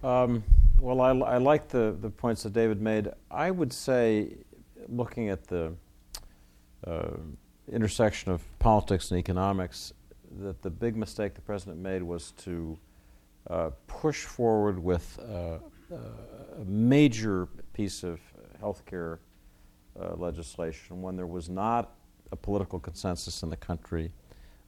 that? 0.02 0.08
Um, 0.08 0.44
well, 0.80 1.00
I, 1.00 1.10
I 1.10 1.38
like 1.38 1.68
the, 1.68 1.96
the 2.00 2.10
points 2.10 2.42
that 2.42 2.52
David 2.52 2.80
made. 2.80 3.08
I 3.30 3.50
would 3.50 3.72
say, 3.72 4.36
looking 4.88 5.30
at 5.30 5.46
the 5.46 5.72
uh, 6.86 7.10
intersection 7.72 8.32
of 8.32 8.42
politics 8.58 9.10
and 9.10 9.18
economics, 9.18 9.92
that 10.40 10.62
the 10.62 10.70
big 10.70 10.96
mistake 10.96 11.34
the 11.34 11.40
president 11.40 11.78
made 11.78 12.02
was 12.02 12.32
to 12.32 12.78
uh, 13.48 13.70
push 13.86 14.24
forward 14.24 14.82
with 14.82 15.18
uh, 15.20 15.58
uh, 15.92 15.96
a 16.60 16.64
major 16.64 17.46
piece 17.72 18.02
of 18.02 18.20
healthcare 18.60 19.18
uh, 20.00 20.14
legislation 20.16 21.02
when 21.02 21.16
there 21.16 21.26
was 21.26 21.48
not 21.48 21.94
a 22.32 22.36
political 22.36 22.78
consensus 22.78 23.42
in 23.42 23.50
the 23.50 23.56
country 23.56 24.10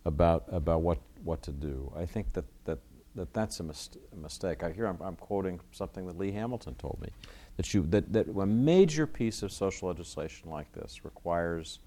about 0.05 0.45
about 0.49 0.83
what 0.83 0.99
what 1.25 1.43
to 1.43 1.51
do. 1.51 1.93
I 1.97 2.07
think 2.07 2.33
that 2.35 2.45
that, 2.65 2.79
that 3.17 3.33
that's 3.33 3.61
a, 3.61 3.63
mis- 3.63 3.91
a 4.13 4.17
mistake. 4.17 4.63
I 4.63 4.71
hear 4.71 4.87
I'm, 4.87 4.99
I'm, 5.01 5.17
quoting 5.17 5.61
something 5.73 6.07
that 6.07 6.17
Lee 6.19 6.33
Hamilton 6.33 6.75
told 6.77 6.99
me 7.01 7.09
that 7.57 7.73
you 7.75 7.83
that, 7.89 8.13
that 8.13 8.29
a 8.29 8.47
major 8.47 9.07
piece 9.07 9.43
of 9.43 9.51
social 9.51 9.89
legislation 9.89 10.51
like 10.51 10.71
this 10.73 11.05
requires 11.05 11.81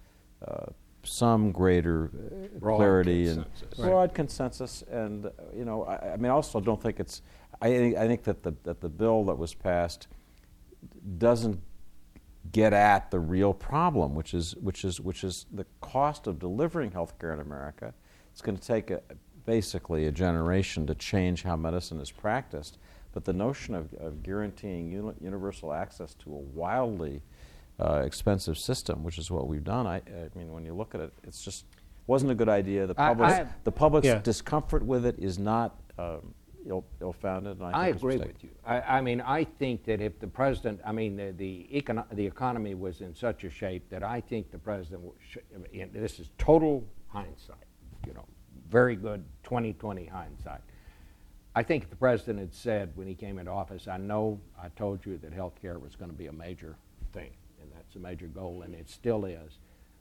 uh, 0.46 0.66
some 1.04 1.52
greater 1.52 2.12
uh, 2.14 2.60
Broad 2.60 2.78
clarity 2.78 3.26
consensus. 3.26 3.62
and 3.62 3.80
Right. 3.80 3.90
broad 3.90 4.14
consensus. 4.14 4.84
And 4.92 5.26
uh, 5.28 5.30
you 5.56 5.66
know, 5.66 5.84
I, 5.84 6.14
I 6.14 6.18
mean, 6.18 6.26
I 6.26 6.34
also 6.34 6.60
don't 6.60 6.82
think 6.82 7.00
it's. 7.00 7.22
I 7.62 7.70
think, 7.70 7.98
I 7.98 8.08
think 8.08 8.24
that 8.24 8.44
the 8.44 8.56
that 8.64 8.82
the 8.82 8.90
bill 8.90 9.26
that 9.26 9.38
was 9.38 9.54
passed 9.54 10.08
doesn't 11.18 11.62
get 12.52 12.74
at 12.74 13.12
the 13.12 13.20
real 13.20 13.54
problem, 13.54 14.16
which 14.16 14.34
is 14.34 14.56
which 14.58 14.84
is 14.84 15.00
which 15.00 15.24
is 15.24 15.46
the 15.52 15.66
cost 15.82 16.28
of 16.28 16.40
delivering 16.40 16.92
health 16.92 17.18
care 17.20 17.34
in 17.34 17.40
America. 17.40 17.94
It's 18.32 18.42
going 18.42 18.58
to 18.58 18.66
take 18.66 18.92
a, 18.92 19.02
basically 19.60 20.06
a 20.06 20.12
generation 20.12 20.86
to 20.86 20.94
change 20.94 21.42
how 21.42 21.56
medicine 21.56 22.00
is 22.00 22.12
practiced. 22.12 22.78
But 23.14 23.26
the 23.26 23.34
notion 23.34 23.74
of, 23.74 23.92
of 23.96 24.22
guaranteeing 24.22 24.92
uni- 24.92 25.16
universal 25.20 25.74
access 25.74 26.14
to 26.16 26.30
a 26.32 26.38
wildly 26.38 27.24
uh, 27.80 28.04
expensive 28.06 28.60
system, 28.60 29.04
which 29.04 29.18
is 29.18 29.32
what 29.32 29.48
we've 29.48 29.64
done, 29.64 29.88
I, 29.88 29.96
I 29.98 30.30
mean, 30.38 30.52
when 30.54 30.64
you 30.66 30.76
look 30.76 30.94
at 30.94 31.02
it, 31.02 31.12
it's 31.24 31.42
just 31.44 31.66
wasn't 32.06 32.32
a 32.32 32.36
good 32.36 32.48
idea. 32.50 32.86
The 32.86 32.94
I- 33.02 33.08
public's, 33.08 33.34
I- 33.34 33.48
the 33.64 33.72
public's 33.72 34.06
Yeah. 34.06 34.20
discomfort 34.20 34.84
with 34.86 35.04
it 35.08 35.16
is 35.18 35.40
not 35.40 35.80
um, 35.98 36.36
ill, 36.68 36.86
ill-founded. 37.02 37.58
And 37.58 37.66
I, 37.66 37.70
I 37.72 37.84
think 37.86 37.96
it's 37.96 38.04
agree 38.04 38.18
mistake. 38.18 38.34
with 38.34 38.44
you. 38.44 38.50
I, 38.64 38.82
I 38.98 39.02
mean, 39.02 39.20
I 39.22 39.46
think 39.46 39.84
that 39.86 40.00
if 40.00 40.20
the 40.20 40.28
president, 40.28 40.80
I 40.86 40.92
mean, 40.92 41.16
the 41.18 41.32
the, 41.32 41.68
econo- 41.74 42.06
the 42.12 42.26
economy 42.28 42.76
was 42.76 43.02
in 43.02 43.16
such 43.16 43.44
a 43.46 43.50
shape 43.50 43.90
that 43.90 44.04
I 44.04 44.22
think 44.22 44.52
the 44.52 44.60
president, 44.60 45.02
sh- 45.28 45.38
and 45.74 45.92
this 45.92 46.20
is 46.20 46.30
total 46.38 46.86
hindsight, 47.08 47.66
you 48.06 48.14
know, 48.14 48.26
very 48.70 48.96
good 48.96 49.24
2020 49.44 50.06
hindsight. 50.06 50.62
I 51.56 51.64
think 51.64 51.84
if 51.84 51.90
the 51.90 51.96
president 51.96 52.40
had 52.40 52.54
said 52.54 52.92
when 52.96 53.08
he 53.08 53.16
came 53.16 53.40
into 53.40 53.52
office, 53.52 53.88
I 53.88 53.98
know 53.98 54.40
I 54.62 54.70
told 54.70 55.06
you 55.06 55.18
that 55.18 55.34
health 55.34 55.56
care 55.62 55.80
was 55.80 55.96
going 55.96 56.12
to 56.12 56.18
be 56.18 56.28
a 56.28 56.32
major 56.32 56.76
thing, 57.12 57.32
and 57.62 57.72
that's 57.74 57.96
a 57.96 58.00
major 58.00 58.28
goal, 58.28 58.62
and 58.64 58.76
it 58.76 58.90
still 58.90 59.26
is. 59.26 59.58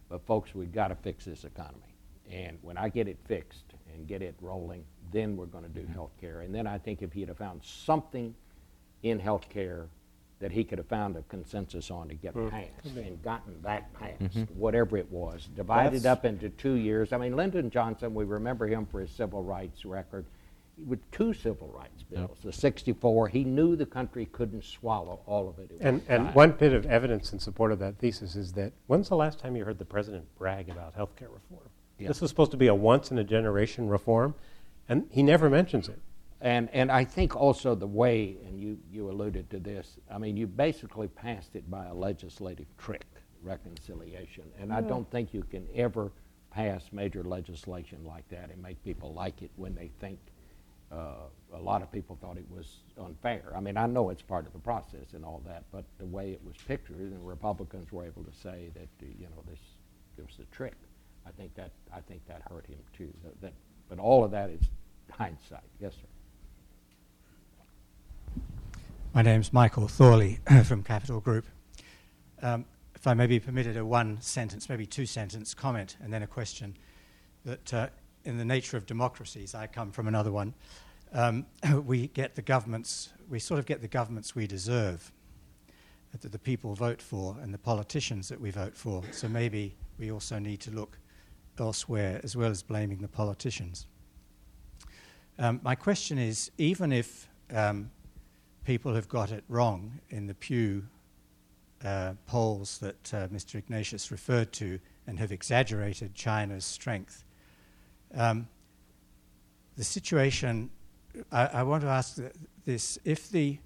But 0.08 0.24
folks, 0.26 0.54
we've 0.54 0.72
got 0.72 0.88
to 0.88 0.94
fix 0.94 1.24
this 1.24 1.44
economy. 1.44 1.94
And 2.30 2.58
when 2.62 2.76
I 2.76 2.90
get 2.90 3.08
it 3.08 3.16
fixed 3.26 3.64
and 3.94 4.06
get 4.06 4.20
it 4.20 4.34
rolling, 4.40 4.84
then 5.10 5.36
we're 5.36 5.46
going 5.46 5.64
to 5.64 5.70
do 5.70 5.86
health 5.92 6.12
care. 6.20 6.42
And 6.42 6.54
then 6.54 6.66
I 6.66 6.76
think 6.78 7.00
if 7.02 7.12
he'd 7.12 7.28
have 7.28 7.38
found 7.38 7.62
something 7.64 8.34
in 9.02 9.18
health 9.18 9.48
care 9.48 9.86
that 10.40 10.52
he 10.52 10.62
could 10.64 10.78
have 10.78 10.86
found 10.86 11.16
a 11.16 11.22
consensus 11.22 11.90
on 11.90 12.08
to 12.08 12.14
get 12.14 12.34
mm-hmm. 12.34 12.48
passed 12.48 12.96
and 12.96 13.22
gotten 13.22 13.60
that 13.62 13.92
mm-hmm. 13.94 14.24
passed, 14.26 14.50
whatever 14.52 14.96
it 14.96 15.10
was, 15.10 15.48
divided 15.56 16.02
That's- 16.02 16.18
up 16.18 16.24
into 16.24 16.48
two 16.50 16.74
years. 16.74 17.12
I 17.12 17.18
mean, 17.18 17.36
Lyndon 17.36 17.70
Johnson, 17.70 18.14
we 18.14 18.24
remember 18.24 18.66
him 18.66 18.86
for 18.86 19.00
his 19.00 19.10
civil 19.10 19.42
rights 19.42 19.84
record 19.84 20.24
with 20.86 21.10
two 21.10 21.34
civil 21.34 21.68
rights 21.68 22.04
bills, 22.04 22.38
the 22.44 22.52
64. 22.52 23.28
He 23.28 23.44
knew 23.44 23.74
the 23.74 23.86
country 23.86 24.26
couldn't 24.26 24.64
swallow 24.64 25.20
all 25.26 25.48
of 25.48 25.58
it. 25.58 25.72
at 25.72 25.86
And, 25.86 25.98
one 25.98 26.04
and 26.08 26.24
time. 26.26 26.34
one 26.34 26.50
bit 26.52 26.72
of 26.72 26.86
evidence 26.86 27.32
in 27.32 27.38
support 27.38 27.72
of 27.72 27.78
that 27.80 27.98
thesis 27.98 28.36
is 28.36 28.52
that 28.52 28.72
when's 28.86 29.08
the 29.08 29.16
last 29.16 29.40
time 29.40 29.56
you 29.56 29.64
heard 29.64 29.78
the 29.78 29.84
president 29.84 30.26
brag 30.38 30.68
about 30.68 30.94
health 30.94 31.16
care 31.16 31.28
reform? 31.28 31.68
Yeah. 31.98 32.08
This 32.08 32.20
was 32.20 32.30
supposed 32.30 32.52
to 32.52 32.56
be 32.56 32.68
a 32.68 32.74
once 32.74 33.10
in 33.10 33.18
a 33.18 33.24
generation 33.24 33.88
reform, 33.88 34.34
and 34.88 35.08
he 35.10 35.22
never 35.22 35.50
mentions 35.50 35.88
it. 35.88 35.98
And, 36.40 36.68
and 36.72 36.90
I 36.92 37.04
think 37.04 37.34
also 37.34 37.74
the 37.74 37.86
way, 37.86 38.36
and 38.46 38.60
you, 38.60 38.78
you 38.92 39.10
alluded 39.10 39.50
to 39.50 39.58
this, 39.58 39.98
I 40.10 40.18
mean, 40.18 40.36
you 40.36 40.46
basically 40.46 41.08
passed 41.08 41.56
it 41.56 41.68
by 41.68 41.86
a 41.86 41.94
legislative 41.94 42.66
trick, 42.76 43.06
reconciliation. 43.42 44.44
And 44.60 44.72
I 44.72 44.80
don't 44.80 45.10
think 45.10 45.34
you 45.34 45.42
can 45.42 45.66
ever 45.74 46.12
pass 46.50 46.90
major 46.92 47.24
legislation 47.24 48.04
like 48.04 48.28
that 48.28 48.50
and 48.50 48.62
make 48.62 48.82
people 48.84 49.12
like 49.12 49.42
it 49.42 49.50
when 49.56 49.74
they 49.74 49.90
think 50.00 50.18
uh, 50.90 51.26
a 51.54 51.58
lot 51.58 51.82
of 51.82 51.92
people 51.92 52.16
thought 52.20 52.38
it 52.38 52.48
was 52.50 52.78
unfair. 52.98 53.52
I 53.54 53.60
mean, 53.60 53.76
I 53.76 53.86
know 53.86 54.10
it's 54.10 54.22
part 54.22 54.46
of 54.46 54.52
the 54.52 54.58
process 54.58 55.12
and 55.14 55.24
all 55.24 55.42
that, 55.46 55.64
but 55.72 55.84
the 55.98 56.06
way 56.06 56.30
it 56.30 56.40
was 56.44 56.56
pictured, 56.66 56.96
and 56.96 57.26
Republicans 57.26 57.92
were 57.92 58.06
able 58.06 58.24
to 58.24 58.32
say 58.32 58.70
that, 58.74 58.88
uh, 59.02 59.06
you 59.18 59.26
know, 59.26 59.42
this, 59.48 59.60
this 60.16 60.26
was 60.26 60.38
a 60.40 60.54
trick. 60.54 60.74
I 61.26 61.30
think 61.32 61.54
that, 61.56 61.72
I 61.92 62.00
think 62.00 62.26
that 62.26 62.42
hurt 62.48 62.66
him 62.66 62.78
too. 62.96 63.12
That, 63.22 63.40
that, 63.42 63.52
but 63.88 63.98
all 63.98 64.24
of 64.24 64.30
that 64.30 64.50
is 64.50 64.62
hindsight. 65.10 65.68
Yes, 65.80 65.94
sir. 65.94 66.06
My 69.18 69.22
name's 69.22 69.52
Michael 69.52 69.88
Thorley 69.88 70.38
from 70.64 70.84
Capital 70.84 71.18
Group. 71.18 71.44
Um, 72.40 72.64
if 72.94 73.04
I 73.04 73.14
may 73.14 73.26
be 73.26 73.40
permitted 73.40 73.76
a 73.76 73.84
one 73.84 74.20
sentence, 74.20 74.68
maybe 74.68 74.86
two 74.86 75.06
sentence 75.06 75.54
comment, 75.54 75.96
and 76.00 76.12
then 76.12 76.22
a 76.22 76.26
question. 76.28 76.76
That 77.44 77.74
uh, 77.74 77.88
in 78.24 78.38
the 78.38 78.44
nature 78.44 78.76
of 78.76 78.86
democracies, 78.86 79.56
I 79.56 79.66
come 79.66 79.90
from 79.90 80.06
another 80.06 80.30
one, 80.30 80.54
um, 81.12 81.46
we 81.84 82.06
get 82.06 82.36
the 82.36 82.42
governments, 82.42 83.08
we 83.28 83.40
sort 83.40 83.58
of 83.58 83.66
get 83.66 83.80
the 83.80 83.88
governments 83.88 84.36
we 84.36 84.46
deserve, 84.46 85.10
that 86.12 86.30
the 86.30 86.38
people 86.38 86.76
vote 86.76 87.02
for, 87.02 87.36
and 87.42 87.52
the 87.52 87.58
politicians 87.58 88.28
that 88.28 88.40
we 88.40 88.52
vote 88.52 88.76
for. 88.76 89.02
So 89.10 89.26
maybe 89.26 89.74
we 89.98 90.12
also 90.12 90.38
need 90.38 90.60
to 90.60 90.70
look 90.70 90.96
elsewhere 91.58 92.20
as 92.22 92.36
well 92.36 92.52
as 92.52 92.62
blaming 92.62 92.98
the 92.98 93.08
politicians. 93.08 93.88
Um, 95.40 95.58
my 95.64 95.74
question 95.74 96.18
is 96.18 96.52
even 96.56 96.92
if 96.92 97.28
um, 97.52 97.90
people 98.68 98.94
have 98.94 99.08
got 99.08 99.30
it 99.32 99.44
wrong 99.48 99.98
in 100.10 100.26
the 100.26 100.34
Pew 100.34 100.84
uh, 101.82 102.12
polls 102.26 102.76
that 102.80 103.14
uh, 103.14 103.26
Mr. 103.28 103.54
Ignatius 103.54 104.10
referred 104.10 104.52
to 104.52 104.78
and 105.06 105.18
have 105.18 105.32
exaggerated 105.32 106.14
China's 106.14 106.66
strength. 106.66 107.24
Um, 108.14 108.46
the 109.78 109.84
situation, 109.84 110.68
I, 111.32 111.46
I 111.46 111.62
want 111.62 111.80
to 111.80 111.88
ask 111.88 112.20
this 112.66 112.98
if 113.06 113.30
the, 113.30 113.56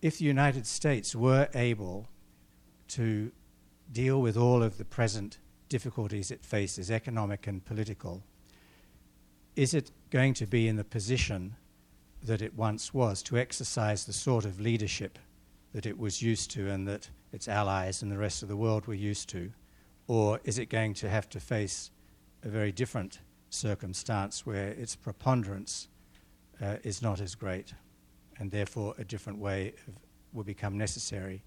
if 0.00 0.16
the 0.16 0.24
United 0.24 0.66
States 0.66 1.14
were 1.14 1.50
able 1.54 2.08
to 2.88 3.30
deal 3.92 4.22
with 4.22 4.38
all 4.38 4.62
of 4.62 4.78
the 4.78 4.86
present 4.86 5.36
difficulties 5.68 6.30
it 6.30 6.42
faces, 6.42 6.90
economic 6.90 7.46
and 7.46 7.62
political, 7.62 8.22
is 9.54 9.74
it 9.74 9.90
going 10.08 10.32
to 10.32 10.46
be 10.46 10.66
in 10.66 10.76
the 10.76 10.84
position 10.84 11.56
that 12.22 12.42
it 12.42 12.54
once 12.54 12.92
was 12.92 13.22
to 13.24 13.36
exercise 13.36 14.04
the 14.04 14.12
sort 14.12 14.44
of 14.44 14.60
leadership 14.60 15.18
that 15.72 15.86
it 15.86 15.98
was 15.98 16.22
used 16.22 16.50
to 16.52 16.70
and 16.70 16.88
that 16.88 17.10
its 17.32 17.48
allies 17.48 18.02
and 18.02 18.10
the 18.10 18.18
rest 18.18 18.42
of 18.42 18.48
the 18.48 18.56
world 18.56 18.86
were 18.86 18.94
used 18.94 19.28
to? 19.28 19.52
Or 20.08 20.40
is 20.44 20.58
it 20.58 20.66
going 20.66 20.94
to 20.94 21.08
have 21.08 21.28
to 21.30 21.40
face 21.40 21.90
a 22.42 22.48
very 22.48 22.72
different 22.72 23.20
circumstance 23.50 24.46
where 24.46 24.68
its 24.68 24.96
preponderance 24.96 25.88
uh, 26.62 26.76
is 26.82 27.02
not 27.02 27.20
as 27.20 27.34
great 27.34 27.74
and 28.38 28.50
therefore 28.50 28.94
a 28.98 29.04
different 29.04 29.38
way 29.38 29.74
of, 29.86 29.94
will 30.32 30.44
become 30.44 30.76
necessary 30.76 31.42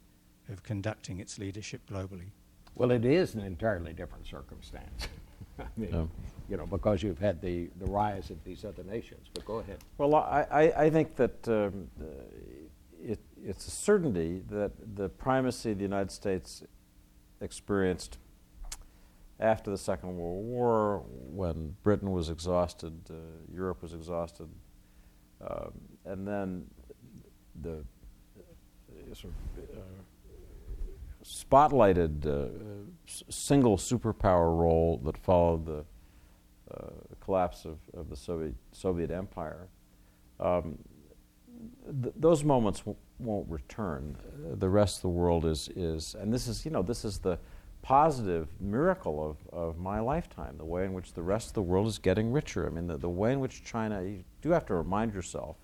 of 0.50 0.64
conducting 0.64 1.20
its 1.20 1.38
leadership 1.38 1.82
globally? 1.90 2.32
Well, 2.76 2.92
it 2.92 3.06
is 3.06 3.36
an 3.36 3.42
entirely 3.42 3.94
different 3.94 4.28
circumstance. 4.28 5.08
I 5.78 5.80
mean, 5.80 5.90
Yeah. 5.92 6.06
you 6.50 6.58
know, 6.58 6.66
because 6.66 7.04
you've 7.04 7.20
had 7.20 7.42
the, 7.42 7.70
the 7.80 7.86
rise 7.86 8.30
of 8.30 8.44
these 8.44 8.66
other 8.66 8.84
nations. 8.84 9.28
But 9.34 9.46
go 9.46 9.56
ahead. 9.60 9.78
Well, 9.98 10.16
I, 10.16 10.46
I, 10.52 10.84
I 10.86 10.90
think 10.90 11.16
that 11.16 11.48
um, 11.48 11.88
uh, 12.02 12.06
it, 13.02 13.20
it's 13.44 13.68
a 13.68 13.72
certainty 13.72 14.44
that 14.50 14.72
the 14.96 15.10
primacy 15.10 15.74
the 15.74 15.84
United 15.84 16.12
States 16.12 16.64
experienced 17.42 18.18
after 19.40 19.72
the 19.72 19.78
Second 19.78 20.18
World 20.18 20.44
War, 20.46 21.04
when 21.32 21.76
Britain 21.84 22.12
was 22.12 22.30
exhausted, 22.30 22.94
uh, 23.10 23.14
Europe 23.54 23.82
was 23.82 23.94
exhausted, 23.94 24.50
um, 25.40 25.72
and 26.04 26.28
then 26.28 26.66
the 27.62 27.78
uh, 28.38 29.14
sort 29.14 29.34
of, 29.58 29.78
uh, 29.78 29.82
spotlighted 31.30 32.26
uh, 32.26 32.50
single 33.06 33.78
superpower 33.78 34.58
role 34.58 35.00
that 35.06 35.16
followed 35.18 35.66
the 35.66 35.86
uh, 36.74 36.90
collapse 37.20 37.66
of, 37.66 37.78
of 37.94 38.10
the 38.10 38.16
Soviet, 38.16 38.56
Soviet 38.72 39.12
Empire, 39.12 39.68
um, 40.40 40.78
th- 42.02 42.14
those 42.18 42.44
moments 42.44 42.80
w- 42.80 42.98
won't 43.20 43.48
return. 43.50 44.16
The 44.56 44.70
rest 44.70 44.98
of 44.98 45.02
the 45.04 45.10
world 45.10 45.46
is, 45.46 45.70
is, 45.76 46.16
and 46.20 46.34
this 46.34 46.48
is, 46.48 46.66
you 46.66 46.72
know, 46.72 46.82
this 46.82 47.06
is 47.06 47.20
the 47.20 47.38
positive 47.82 48.48
miracle 48.60 49.24
of, 49.24 49.38
of 49.54 49.78
my 49.78 50.00
lifetime, 50.00 50.58
the 50.58 50.66
way 50.66 50.84
in 50.84 50.94
which 50.94 51.14
the 51.14 51.22
rest 51.22 51.50
of 51.50 51.54
the 51.54 51.62
world 51.62 51.88
is 51.88 52.00
getting 52.00 52.32
richer. 52.32 52.66
I 52.66 52.70
mean, 52.72 52.88
the, 52.88 52.98
the 52.98 53.10
way 53.10 53.34
in 53.34 53.40
which 53.40 53.64
China, 53.64 54.02
you 54.02 54.24
do 54.42 54.50
have 54.50 54.66
to 54.66 54.74
remind 54.74 55.14
yourself, 55.14 55.58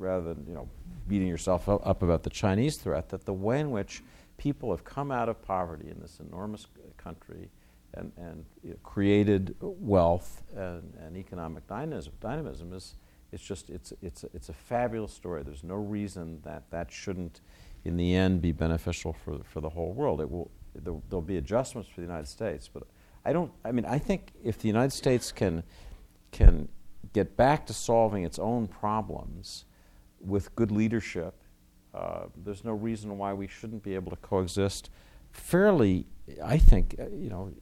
rather 0.00 0.34
than, 0.34 0.44
you 0.46 0.54
know, 0.54 0.68
beating 1.06 1.28
yourself 1.28 1.68
up 1.68 2.02
about 2.02 2.22
the 2.22 2.30
Chinese 2.30 2.76
threat, 2.76 3.08
that 3.10 3.24
the 3.24 3.32
way 3.32 3.60
in 3.60 3.70
which 3.70 4.02
people 4.38 4.70
have 4.70 4.84
come 4.84 5.10
out 5.10 5.28
of 5.28 5.42
poverty 5.42 5.88
in 5.90 6.00
this 6.00 6.18
enormous 6.20 6.66
country 6.96 7.50
and, 7.94 8.12
and 8.16 8.44
you 8.62 8.70
know, 8.70 8.76
created 8.82 9.54
wealth 9.60 10.42
and, 10.56 10.94
and 11.00 11.16
economic 11.16 11.66
dynamism, 11.66 12.12
dynamism 12.20 12.72
is 12.72 12.94
it's 13.32 13.42
just 13.42 13.70
it's, 13.70 13.92
it's, 14.02 14.24
it's 14.34 14.48
a 14.48 14.52
fabulous 14.52 15.12
story. 15.12 15.42
There's 15.42 15.62
no 15.62 15.76
reason 15.76 16.40
that 16.44 16.64
that 16.70 16.90
shouldn't, 16.90 17.40
in 17.84 17.96
the 17.96 18.14
end, 18.14 18.42
be 18.42 18.52
beneficial 18.52 19.12
for, 19.12 19.38
for 19.44 19.60
the 19.60 19.68
whole 19.68 19.92
world. 19.92 20.20
It 20.20 20.30
will, 20.30 20.50
there, 20.74 20.94
there'll 21.08 21.22
be 21.22 21.36
adjustments 21.36 21.88
for 21.88 22.00
the 22.00 22.06
United 22.06 22.26
States, 22.26 22.68
but 22.72 22.84
I 23.24 23.32
don't, 23.32 23.52
I 23.64 23.72
mean, 23.72 23.84
I 23.84 23.98
think 23.98 24.32
if 24.42 24.58
the 24.58 24.66
United 24.66 24.92
States 24.92 25.30
can, 25.30 25.62
can 26.32 26.68
get 27.12 27.36
back 27.36 27.66
to 27.66 27.72
solving 27.72 28.24
its 28.24 28.38
own 28.38 28.66
problems 28.66 29.64
with 30.20 30.54
good 30.54 30.70
leadership, 30.70 31.34
uh, 31.94 32.26
there's 32.44 32.64
no 32.64 32.72
reason 32.72 33.18
why 33.18 33.32
we 33.32 33.46
shouldn't 33.46 33.82
be 33.82 33.94
able 33.94 34.10
to 34.10 34.16
coexist 34.16 34.90
fairly, 35.32 36.06
I 36.44 36.58
think, 36.58 36.96
uh, 36.98 37.04
you 37.08 37.30
know, 37.30 37.52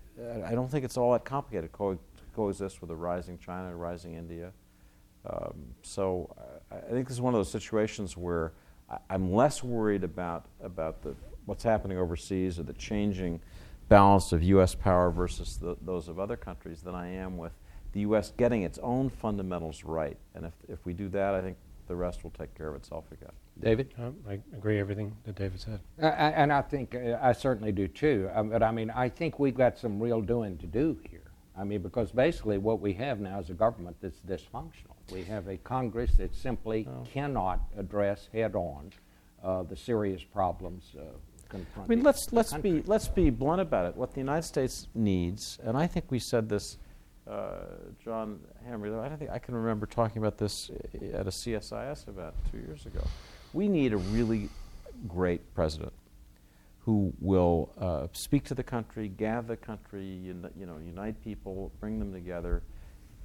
I 0.45 0.55
don't 0.55 0.71
think 0.71 0.85
it's 0.85 0.97
all 0.97 1.13
that 1.13 1.25
complicated 1.25 1.71
to 1.71 1.77
co- 1.77 1.99
coexist 2.35 2.81
with 2.81 2.91
a 2.91 2.97
rising 2.97 3.39
China, 3.39 3.73
a 3.73 3.77
rising 3.77 4.15
India. 4.15 4.53
Um, 5.29 5.75
so 5.83 6.35
I, 6.71 6.77
I 6.77 6.91
think 6.91 7.09
this 7.09 7.17
is 7.17 7.21
one 7.21 7.35
of 7.35 7.39
those 7.39 7.51
situations 7.51 8.17
where 8.17 8.53
I, 8.91 8.99
I'm 9.11 9.33
less 9.33 9.63
worried 9.63 10.05
about 10.05 10.47
about 10.63 11.03
the 11.03 11.15
what's 11.47 11.65
happening 11.65 11.99
overseas 11.99 12.59
or 12.59 12.63
the 12.63 12.75
changing 12.75 13.41
balance 13.89 14.33
of 14.33 14.43
U.S. 14.43 14.75
power 14.75 15.11
versus 15.11 15.57
the, 15.57 15.77
those 15.83 16.09
of 16.09 16.19
other 16.19 16.37
countries 16.37 16.83
than 16.83 16.95
I 16.95 17.09
am 17.09 17.39
with 17.39 17.53
the 17.93 18.01
U.S. 18.01 18.33
getting 18.37 18.63
its 18.63 18.79
own 18.79 19.09
fundamentals 19.09 19.83
right. 19.83 20.19
And 20.35 20.45
if, 20.45 20.53
if 20.69 20.85
we 20.85 20.93
do 20.93 21.09
that, 21.09 21.35
I 21.35 21.41
think 21.41 21.57
the 21.89 21.97
rest 21.97 22.23
will 22.23 22.31
take 22.31 22.55
care 22.55 22.69
of 22.69 22.77
itself 22.77 23.05
again. 23.11 23.33
David? 23.61 23.93
Um, 23.99 24.17
I 24.29 24.39
agree 24.57 24.79
everything 24.79 25.17
that 25.25 25.35
David 25.35 25.61
said. 25.61 25.81
Uh, 26.01 26.07
and 26.07 26.53
I 26.53 26.63
think 26.63 26.95
uh, 26.95 27.19
I 27.21 27.33
certainly 27.33 27.73
do 27.73 27.89
too. 27.89 28.31
Um, 28.35 28.51
but 28.51 28.63
I 28.63 28.71
mean, 28.71 28.91
I 28.91 29.09
think 29.09 29.39
we've 29.39 29.57
got 29.57 29.79
some 29.79 30.01
real 30.01 30.21
doing 30.21 30.57
to 30.59 30.67
do 30.67 30.99
here. 31.11 31.23
I 31.57 31.65
mean, 31.65 31.83
because 31.83 32.13
basically 32.13 32.59
what 32.59 32.81
we 32.81 32.93
have 32.95 33.19
now 33.19 33.41
is 33.41 33.51
a 33.51 33.55
government 33.55 33.97
that's 34.01 34.21
dysfunctional. 34.21 34.95
We 35.11 35.25
have 35.25 35.49
a 35.49 35.57
Congress 35.57 36.13
that 36.19 36.35
simply 36.35 36.87
oh. 36.89 37.05
cannot 37.13 37.61
address 37.77 38.29
head 38.33 38.55
on 38.55 38.93
uh, 39.43 39.65
the 39.65 39.77
serious 39.77 40.23
problems 40.23 40.95
uh. 40.97 41.03
I 41.51 41.87
mean, 41.87 42.03
let's 42.03 42.31
let's 42.31 42.53
be 42.53 42.83
let's 42.83 43.09
be 43.09 43.31
blunt 43.31 43.63
about 43.63 43.87
it. 43.87 43.97
What 43.97 44.13
the 44.13 44.21
United 44.21 44.47
States 44.47 44.87
needs, 44.95 45.59
and 45.63 45.79
I 45.79 45.87
think 45.87 46.11
we 46.11 46.19
said 46.19 46.51
this 46.51 46.77
uh, 47.29 47.51
John 48.03 48.41
Hamre, 48.69 49.01
I 49.01 49.09
don't 49.09 49.19
think 49.19 49.31
I 49.31 49.39
can 49.39 49.55
remember 49.55 49.87
talking 49.87 50.19
about 50.19 50.39
this 50.39 50.71
at 51.13 51.27
a 51.27 51.31
CSIS 51.31 52.09
about 52.09 52.35
two 52.51 52.59
years 52.59 52.87
ago. 52.87 53.05
We 53.53 53.69
need 53.69 53.93
a 53.93 53.99
really 53.99 54.49
great 55.07 55.55
president 55.55 55.93
who 56.81 57.13
will 57.21 57.71
uh, 57.79 58.07
speak 58.13 58.45
to 58.45 58.55
the 58.55 58.63
country, 58.63 59.09
gather 59.09 59.49
the 59.49 59.57
country, 59.57 60.07
uni- 60.07 60.49
you 60.59 60.65
know, 60.65 60.79
unite 60.79 61.23
people, 61.23 61.71
bring 61.81 61.99
them 61.99 62.13
together. 62.13 62.63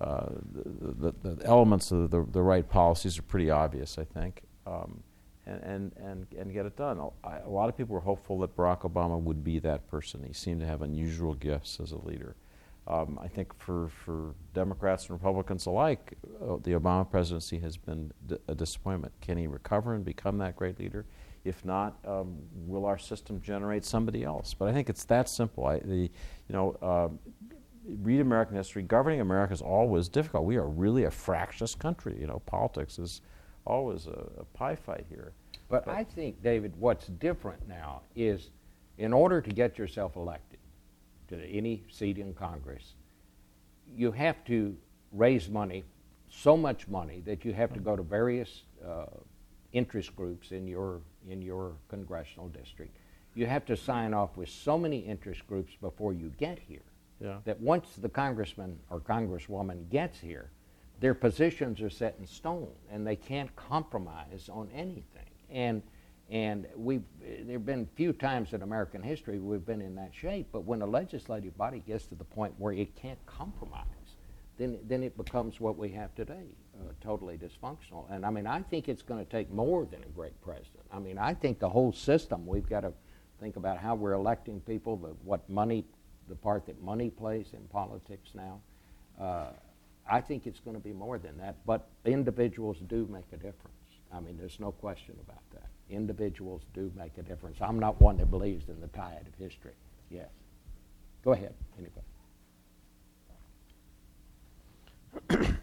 Uh, 0.01 0.25
the, 0.51 1.13
the, 1.21 1.35
the, 1.35 1.45
elements 1.45 1.91
of 1.91 2.11
the, 2.11 2.25
the 2.31 2.41
right 2.41 2.67
policies 2.67 3.17
are 3.17 3.21
pretty 3.21 3.49
obvious, 3.49 3.97
I 3.97 4.03
think, 4.03 4.41
um, 4.67 5.01
and, 5.45 5.63
and, 5.63 5.91
and, 5.95 6.27
and 6.37 6.53
get 6.53 6.65
it 6.65 6.75
done. 6.75 6.99
A 7.23 7.49
lot 7.49 7.69
of 7.69 7.77
people 7.77 7.93
were 7.93 8.01
hopeful 8.01 8.39
that 8.39 8.53
Barack 8.57 8.81
Obama 8.81 9.17
would 9.17 9.45
be 9.45 9.59
that 9.59 9.87
person. 9.87 10.23
He 10.27 10.33
seemed 10.33 10.59
to 10.59 10.67
have 10.67 10.81
unusual 10.81 11.33
gifts 11.33 11.79
as 11.81 11.93
a 11.93 11.97
leader. 11.97 12.35
Um, 12.85 13.17
I 13.21 13.27
think 13.29 13.57
for, 13.57 13.89
for 14.03 14.35
Democrats 14.53 15.03
and 15.05 15.11
Republicans 15.11 15.65
alike, 15.67 16.17
uh, 16.41 16.57
the 16.61 16.71
Obama 16.71 17.09
presidency 17.09 17.57
has 17.59 17.77
been 17.77 18.11
d- 18.27 18.37
a 18.47 18.55
disappointment. 18.55 19.13
Can 19.21 19.37
he 19.37 19.47
recover 19.47 19.93
and 19.93 20.03
become 20.03 20.37
that 20.39 20.55
great 20.55 20.77
leader? 20.79 21.05
If 21.45 21.63
not, 21.63 21.97
um, 22.05 22.37
will 22.53 22.85
our 22.85 22.97
system 22.97 23.41
generate 23.41 23.85
somebody 23.85 24.23
else? 24.23 24.53
But 24.53 24.67
I 24.67 24.73
think 24.73 24.89
it's 24.89 25.05
that 25.05 25.29
simple. 25.29 25.65
I, 25.65 25.79
the, 25.79 25.95
you 25.95 26.09
know, 26.49 26.77
uh, 26.81 27.09
read 28.01 28.19
American 28.19 28.57
history. 28.57 28.81
Governing 28.81 29.21
America 29.21 29.53
is 29.53 29.61
always 29.61 30.09
difficult. 30.09 30.45
We 30.45 30.57
are 30.57 30.67
really 30.67 31.05
a 31.05 31.11
fractious 31.11 31.75
country. 31.75 32.17
You 32.19 32.27
know, 32.27 32.41
politics 32.45 32.99
is 32.99 33.21
always 33.65 34.07
a, 34.07 34.29
a 34.39 34.45
pie 34.53 34.75
fight 34.75 35.05
here. 35.09 35.33
But, 35.69 35.85
but 35.85 35.95
I 35.95 36.03
think, 36.03 36.41
David, 36.43 36.73
what's 36.77 37.07
different 37.07 37.65
now 37.67 38.01
is 38.15 38.51
in 38.97 39.13
order 39.13 39.41
to 39.41 39.49
get 39.49 39.77
yourself 39.77 40.15
elected, 40.15 40.52
to 41.29 41.45
any 41.45 41.83
seat 41.89 42.17
in 42.17 42.33
Congress, 42.33 42.93
you 43.95 44.11
have 44.11 44.43
to 44.45 44.75
raise 45.11 45.49
money, 45.49 45.83
so 46.29 46.57
much 46.57 46.87
money, 46.87 47.21
that 47.25 47.45
you 47.45 47.53
have 47.53 47.73
to 47.73 47.79
go 47.79 47.95
to 47.95 48.03
various 48.03 48.63
uh, 48.85 49.05
interest 49.71 50.15
groups 50.15 50.51
in 50.51 50.67
your, 50.67 51.01
in 51.29 51.41
your 51.41 51.73
congressional 51.89 52.47
district. 52.49 52.95
You 53.35 53.45
have 53.45 53.65
to 53.65 53.75
sign 53.75 54.13
off 54.13 54.37
with 54.37 54.49
so 54.49 54.77
many 54.77 54.99
interest 54.99 55.45
groups 55.47 55.73
before 55.81 56.13
you 56.13 56.31
get 56.37 56.59
here 56.59 56.83
yeah. 57.19 57.37
that 57.45 57.59
once 57.59 57.95
the 57.97 58.09
congressman 58.09 58.77
or 58.89 58.99
congresswoman 58.99 59.89
gets 59.89 60.19
here, 60.19 60.49
their 60.99 61.13
positions 61.13 61.81
are 61.81 61.89
set 61.89 62.15
in 62.19 62.27
stone 62.27 62.69
and 62.91 63.05
they 63.05 63.15
can't 63.15 63.53
compromise 63.55 64.49
on 64.51 64.69
anything. 64.73 65.03
And 65.49 65.81
and 66.29 66.65
we've, 66.75 67.03
there 67.21 67.53
have 67.53 67.65
been 67.65 67.87
few 67.95 68.13
times 68.13 68.53
in 68.53 68.61
American 68.61 69.03
history 69.03 69.39
we've 69.39 69.65
been 69.65 69.81
in 69.81 69.95
that 69.95 70.11
shape, 70.13 70.47
but 70.51 70.61
when 70.61 70.81
a 70.81 70.85
legislative 70.85 71.55
body 71.57 71.83
gets 71.85 72.05
to 72.07 72.15
the 72.15 72.23
point 72.23 72.53
where 72.57 72.73
it 72.73 72.95
can't 72.95 73.23
compromise, 73.25 73.85
then, 74.57 74.79
then 74.87 75.03
it 75.03 75.17
becomes 75.17 75.59
what 75.59 75.77
we 75.77 75.89
have 75.89 76.13
today, 76.15 76.55
uh, 76.79 76.91
totally 77.01 77.37
dysfunctional. 77.37 78.09
And 78.09 78.25
I 78.25 78.29
mean, 78.29 78.47
I 78.47 78.61
think 78.61 78.87
it's 78.87 79.01
going 79.01 79.23
to 79.23 79.29
take 79.29 79.51
more 79.51 79.85
than 79.85 80.01
a 80.03 80.07
great 80.15 80.39
president. 80.41 80.83
I 80.91 80.99
mean, 80.99 81.17
I 81.17 81.33
think 81.33 81.59
the 81.59 81.69
whole 81.69 81.91
system, 81.91 82.45
we've 82.47 82.69
got 82.69 82.81
to 82.81 82.93
think 83.39 83.55
about 83.55 83.77
how 83.77 83.95
we're 83.95 84.13
electing 84.13 84.61
people, 84.61 84.95
the, 84.97 85.09
what 85.23 85.47
money, 85.49 85.85
the 86.29 86.35
part 86.35 86.65
that 86.67 86.81
money 86.81 87.09
plays 87.09 87.47
in 87.53 87.61
politics 87.67 88.29
now. 88.33 88.61
Uh, 89.19 89.47
I 90.09 90.21
think 90.21 90.47
it's 90.47 90.59
going 90.59 90.75
to 90.75 90.83
be 90.83 90.93
more 90.93 91.17
than 91.17 91.37
that, 91.39 91.57
but 91.65 91.89
individuals 92.05 92.77
do 92.87 93.07
make 93.11 93.25
a 93.33 93.37
difference. 93.37 93.73
I 94.11 94.19
mean, 94.19 94.37
there's 94.37 94.59
no 94.59 94.71
question 94.71 95.15
about 95.21 95.41
that 95.53 95.72
individuals 95.89 96.63
do 96.73 96.91
make 96.95 97.17
a 97.17 97.21
difference. 97.21 97.57
I'm 97.61 97.79
not 97.79 98.01
one 98.01 98.17
that 98.17 98.29
believes 98.29 98.69
in 98.69 98.79
the 98.79 98.87
tide 98.87 99.25
of 99.27 99.33
history. 99.37 99.73
Yes. 100.09 100.29
Go 101.23 101.33
ahead, 101.33 101.53
anybody. 101.77 102.05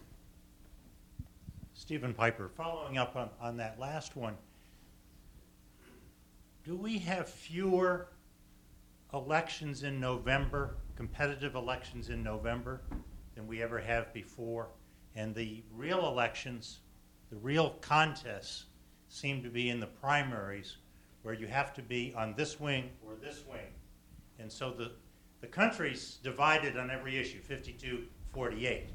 Stephen 1.74 2.14
Piper, 2.14 2.48
following 2.56 2.98
up 2.98 3.16
on, 3.16 3.30
on 3.40 3.56
that 3.56 3.78
last 3.78 4.16
one, 4.16 4.36
do 6.64 6.76
we 6.76 6.98
have 6.98 7.28
fewer 7.28 8.08
elections 9.12 9.82
in 9.82 9.98
November, 9.98 10.76
competitive 10.94 11.54
elections 11.54 12.10
in 12.10 12.22
November, 12.22 12.82
than 13.34 13.46
we 13.46 13.62
ever 13.62 13.78
have 13.78 14.12
before? 14.12 14.68
And 15.16 15.34
the 15.34 15.62
real 15.74 16.06
elections, 16.06 16.80
the 17.30 17.36
real 17.36 17.70
contests, 17.80 18.66
seem 19.10 19.42
to 19.42 19.50
be 19.50 19.68
in 19.68 19.80
the 19.80 19.86
primaries 19.86 20.76
where 21.22 21.34
you 21.34 21.46
have 21.46 21.74
to 21.74 21.82
be 21.82 22.14
on 22.16 22.34
this 22.36 22.58
wing 22.58 22.88
or 23.04 23.14
this 23.20 23.44
wing. 23.46 23.74
And 24.38 24.50
so 24.50 24.70
the, 24.70 24.92
the 25.42 25.46
country's 25.46 26.18
divided 26.22 26.78
on 26.78 26.90
every 26.90 27.18
issue, 27.18 27.40
52 27.40 28.04
48. 28.32 28.88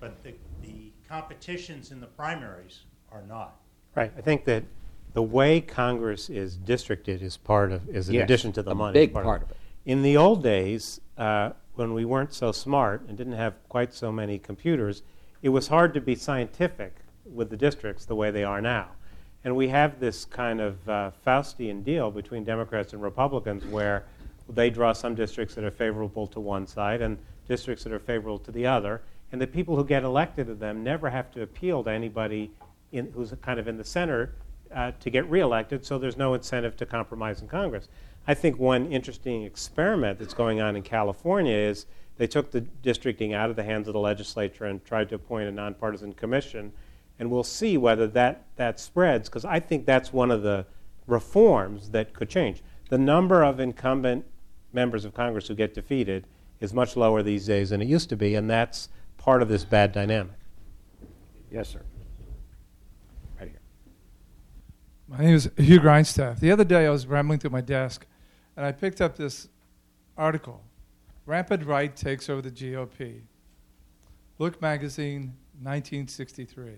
But 0.00 0.22
the, 0.22 0.34
the 0.62 0.92
competitions 1.08 1.90
in 1.90 2.00
the 2.00 2.06
primaries 2.06 2.84
are 3.10 3.22
not. 3.28 3.56
Right. 3.94 4.12
I 4.16 4.20
think 4.20 4.44
that 4.44 4.64
the 5.12 5.22
way 5.22 5.60
Congress 5.60 6.30
is 6.30 6.56
districted 6.56 7.20
is 7.20 7.36
part 7.36 7.72
of, 7.72 7.88
is 7.88 8.08
in 8.08 8.14
yes, 8.14 8.24
addition 8.24 8.52
to 8.52 8.62
the 8.62 8.70
a 8.70 8.74
money. 8.74 8.94
big 8.94 9.12
part, 9.12 9.24
part 9.24 9.42
of 9.42 9.50
it. 9.50 9.56
In 9.84 10.02
the 10.02 10.16
old 10.16 10.42
days, 10.42 11.00
uh, 11.18 11.50
when 11.74 11.92
we 11.92 12.04
weren't 12.04 12.32
so 12.32 12.52
smart 12.52 13.02
and 13.08 13.18
didn't 13.18 13.34
have 13.34 13.54
quite 13.68 13.92
so 13.92 14.10
many 14.10 14.38
computers, 14.38 15.02
it 15.42 15.50
was 15.50 15.68
hard 15.68 15.92
to 15.94 16.00
be 16.00 16.14
scientific 16.14 16.96
with 17.24 17.50
the 17.50 17.56
districts 17.56 18.04
the 18.04 18.14
way 18.14 18.30
they 18.30 18.44
are 18.44 18.60
now. 18.60 18.90
And 19.44 19.54
we 19.54 19.68
have 19.68 20.00
this 20.00 20.24
kind 20.24 20.60
of 20.60 20.88
uh, 20.88 21.10
Faustian 21.26 21.84
deal 21.84 22.10
between 22.10 22.44
Democrats 22.44 22.94
and 22.94 23.02
Republicans 23.02 23.64
where 23.66 24.04
they 24.48 24.70
draw 24.70 24.94
some 24.94 25.14
districts 25.14 25.54
that 25.54 25.64
are 25.64 25.70
favorable 25.70 26.26
to 26.28 26.40
one 26.40 26.66
side 26.66 27.02
and 27.02 27.18
districts 27.46 27.84
that 27.84 27.92
are 27.92 27.98
favorable 27.98 28.38
to 28.38 28.50
the 28.50 28.66
other. 28.66 29.02
And 29.32 29.40
the 29.40 29.46
people 29.46 29.76
who 29.76 29.84
get 29.84 30.02
elected 30.02 30.46
to 30.46 30.54
them 30.54 30.82
never 30.82 31.10
have 31.10 31.30
to 31.32 31.42
appeal 31.42 31.84
to 31.84 31.90
anybody 31.90 32.50
in, 32.92 33.12
who's 33.12 33.34
kind 33.42 33.60
of 33.60 33.68
in 33.68 33.76
the 33.76 33.84
center 33.84 34.34
uh, 34.74 34.92
to 35.00 35.10
get 35.10 35.28
reelected, 35.28 35.84
so 35.84 35.98
there's 35.98 36.16
no 36.16 36.34
incentive 36.34 36.76
to 36.78 36.86
compromise 36.86 37.42
in 37.42 37.48
Congress. 37.48 37.88
I 38.26 38.34
think 38.34 38.58
one 38.58 38.90
interesting 38.90 39.42
experiment 39.44 40.18
that's 40.18 40.34
going 40.34 40.60
on 40.60 40.74
in 40.74 40.82
California 40.82 41.54
is 41.54 41.84
they 42.16 42.26
took 42.26 42.50
the 42.50 42.60
districting 42.60 43.34
out 43.34 43.50
of 43.50 43.56
the 43.56 43.62
hands 43.62 43.88
of 43.88 43.92
the 43.94 44.00
legislature 44.00 44.64
and 44.64 44.82
tried 44.84 45.10
to 45.10 45.16
appoint 45.16 45.48
a 45.48 45.52
nonpartisan 45.52 46.14
commission 46.14 46.72
and 47.18 47.30
we'll 47.30 47.44
see 47.44 47.76
whether 47.76 48.06
that, 48.08 48.44
that 48.56 48.80
spreads, 48.80 49.28
because 49.28 49.44
I 49.44 49.60
think 49.60 49.86
that's 49.86 50.12
one 50.12 50.30
of 50.30 50.42
the 50.42 50.66
reforms 51.06 51.90
that 51.90 52.12
could 52.12 52.28
change. 52.28 52.62
The 52.90 52.98
number 52.98 53.42
of 53.42 53.60
incumbent 53.60 54.24
members 54.72 55.04
of 55.04 55.14
Congress 55.14 55.48
who 55.48 55.54
get 55.54 55.74
defeated 55.74 56.26
is 56.60 56.72
much 56.74 56.96
lower 56.96 57.22
these 57.22 57.46
days 57.46 57.70
than 57.70 57.80
it 57.80 57.88
used 57.88 58.08
to 58.08 58.16
be, 58.16 58.34
and 58.34 58.50
that's 58.50 58.88
part 59.16 59.42
of 59.42 59.48
this 59.48 59.64
bad 59.64 59.92
dynamic. 59.92 60.36
Yes, 61.50 61.68
sir. 61.68 61.82
Right 63.38 63.48
here. 63.48 63.60
My 65.06 65.18
name 65.18 65.34
is 65.34 65.48
Hugh 65.56 65.78
Grindstaff. 65.78 66.40
The 66.40 66.50
other 66.50 66.64
day 66.64 66.86
I 66.86 66.90
was 66.90 67.06
rambling 67.06 67.38
through 67.38 67.50
my 67.50 67.60
desk, 67.60 68.06
and 68.56 68.66
I 68.66 68.72
picked 68.72 69.00
up 69.00 69.16
this 69.16 69.48
article 70.16 70.62
Rapid 71.26 71.64
Right 71.64 71.94
Takes 71.94 72.28
Over 72.28 72.42
the 72.42 72.50
GOP. 72.50 73.22
Look 74.38 74.60
Magazine, 74.60 75.34
1963 75.62 76.74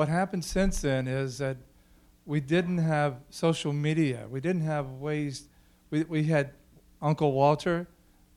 what 0.00 0.08
happened 0.08 0.42
since 0.42 0.80
then 0.80 1.06
is 1.06 1.36
that 1.36 1.58
we 2.24 2.40
didn't 2.40 2.78
have 2.78 3.16
social 3.28 3.74
media. 3.74 4.26
We 4.30 4.40
didn't 4.40 4.62
have 4.62 4.92
ways. 4.92 5.46
We, 5.90 6.04
we 6.04 6.24
had 6.24 6.52
Uncle 7.02 7.32
Walter, 7.32 7.86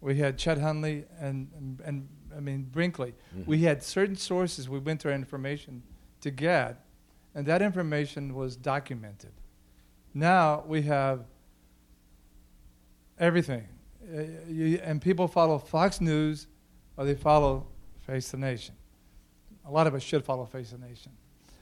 we 0.01 0.17
had 0.17 0.37
Chet 0.37 0.57
Huntley, 0.57 1.05
and, 1.21 1.49
and, 1.55 1.79
and 1.85 2.09
I 2.35 2.41
mean 2.41 2.63
Brinkley. 2.69 3.13
Mm-hmm. 3.13 3.49
We 3.49 3.59
had 3.59 3.81
certain 3.81 4.17
sources 4.17 4.67
we 4.67 4.79
went 4.79 4.99
to 5.01 5.07
our 5.07 5.15
information 5.15 5.83
to 6.19 6.31
get, 6.31 6.83
and 7.33 7.45
that 7.45 7.61
information 7.61 8.35
was 8.35 8.57
documented. 8.57 9.31
Now 10.13 10.65
we 10.67 10.81
have 10.81 11.23
everything. 13.17 13.69
Uh, 14.03 14.23
you, 14.49 14.81
and 14.83 15.01
people 15.01 15.29
follow 15.29 15.59
Fox 15.59 16.01
News 16.01 16.47
or 16.97 17.05
they 17.05 17.15
follow 17.15 17.67
Face 18.01 18.31
the 18.31 18.37
Nation. 18.37 18.75
A 19.65 19.71
lot 19.71 19.87
of 19.87 19.95
us 19.95 20.03
should 20.03 20.25
follow 20.25 20.43
Face 20.45 20.71
the 20.71 20.77
Nation. 20.77 21.13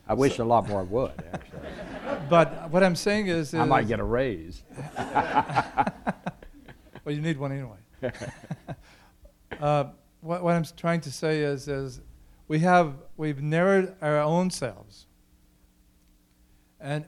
I 0.07 0.13
wish 0.13 0.39
a 0.39 0.43
lot 0.43 0.67
more 0.67 0.83
would, 0.83 1.23
actually. 1.33 1.59
But 2.29 2.69
what 2.71 2.83
I'm 2.83 2.95
saying 2.95 3.27
is, 3.27 3.53
I 3.53 3.65
might 3.65 3.87
get 3.87 3.99
a 3.99 4.03
raise. 4.03 4.63
well, 4.97 5.85
you 7.07 7.21
need 7.21 7.37
one 7.37 7.51
anyway. 7.51 7.77
uh, 9.61 9.85
what, 10.21 10.43
what 10.43 10.55
I'm 10.55 10.63
trying 10.77 11.01
to 11.01 11.11
say 11.11 11.39
is, 11.39 11.67
is 11.67 11.99
we 12.47 12.59
have 12.59 12.95
we've 13.17 13.41
narrowed 13.41 13.95
our 14.01 14.19
own 14.19 14.49
selves, 14.49 15.07
and 16.79 17.05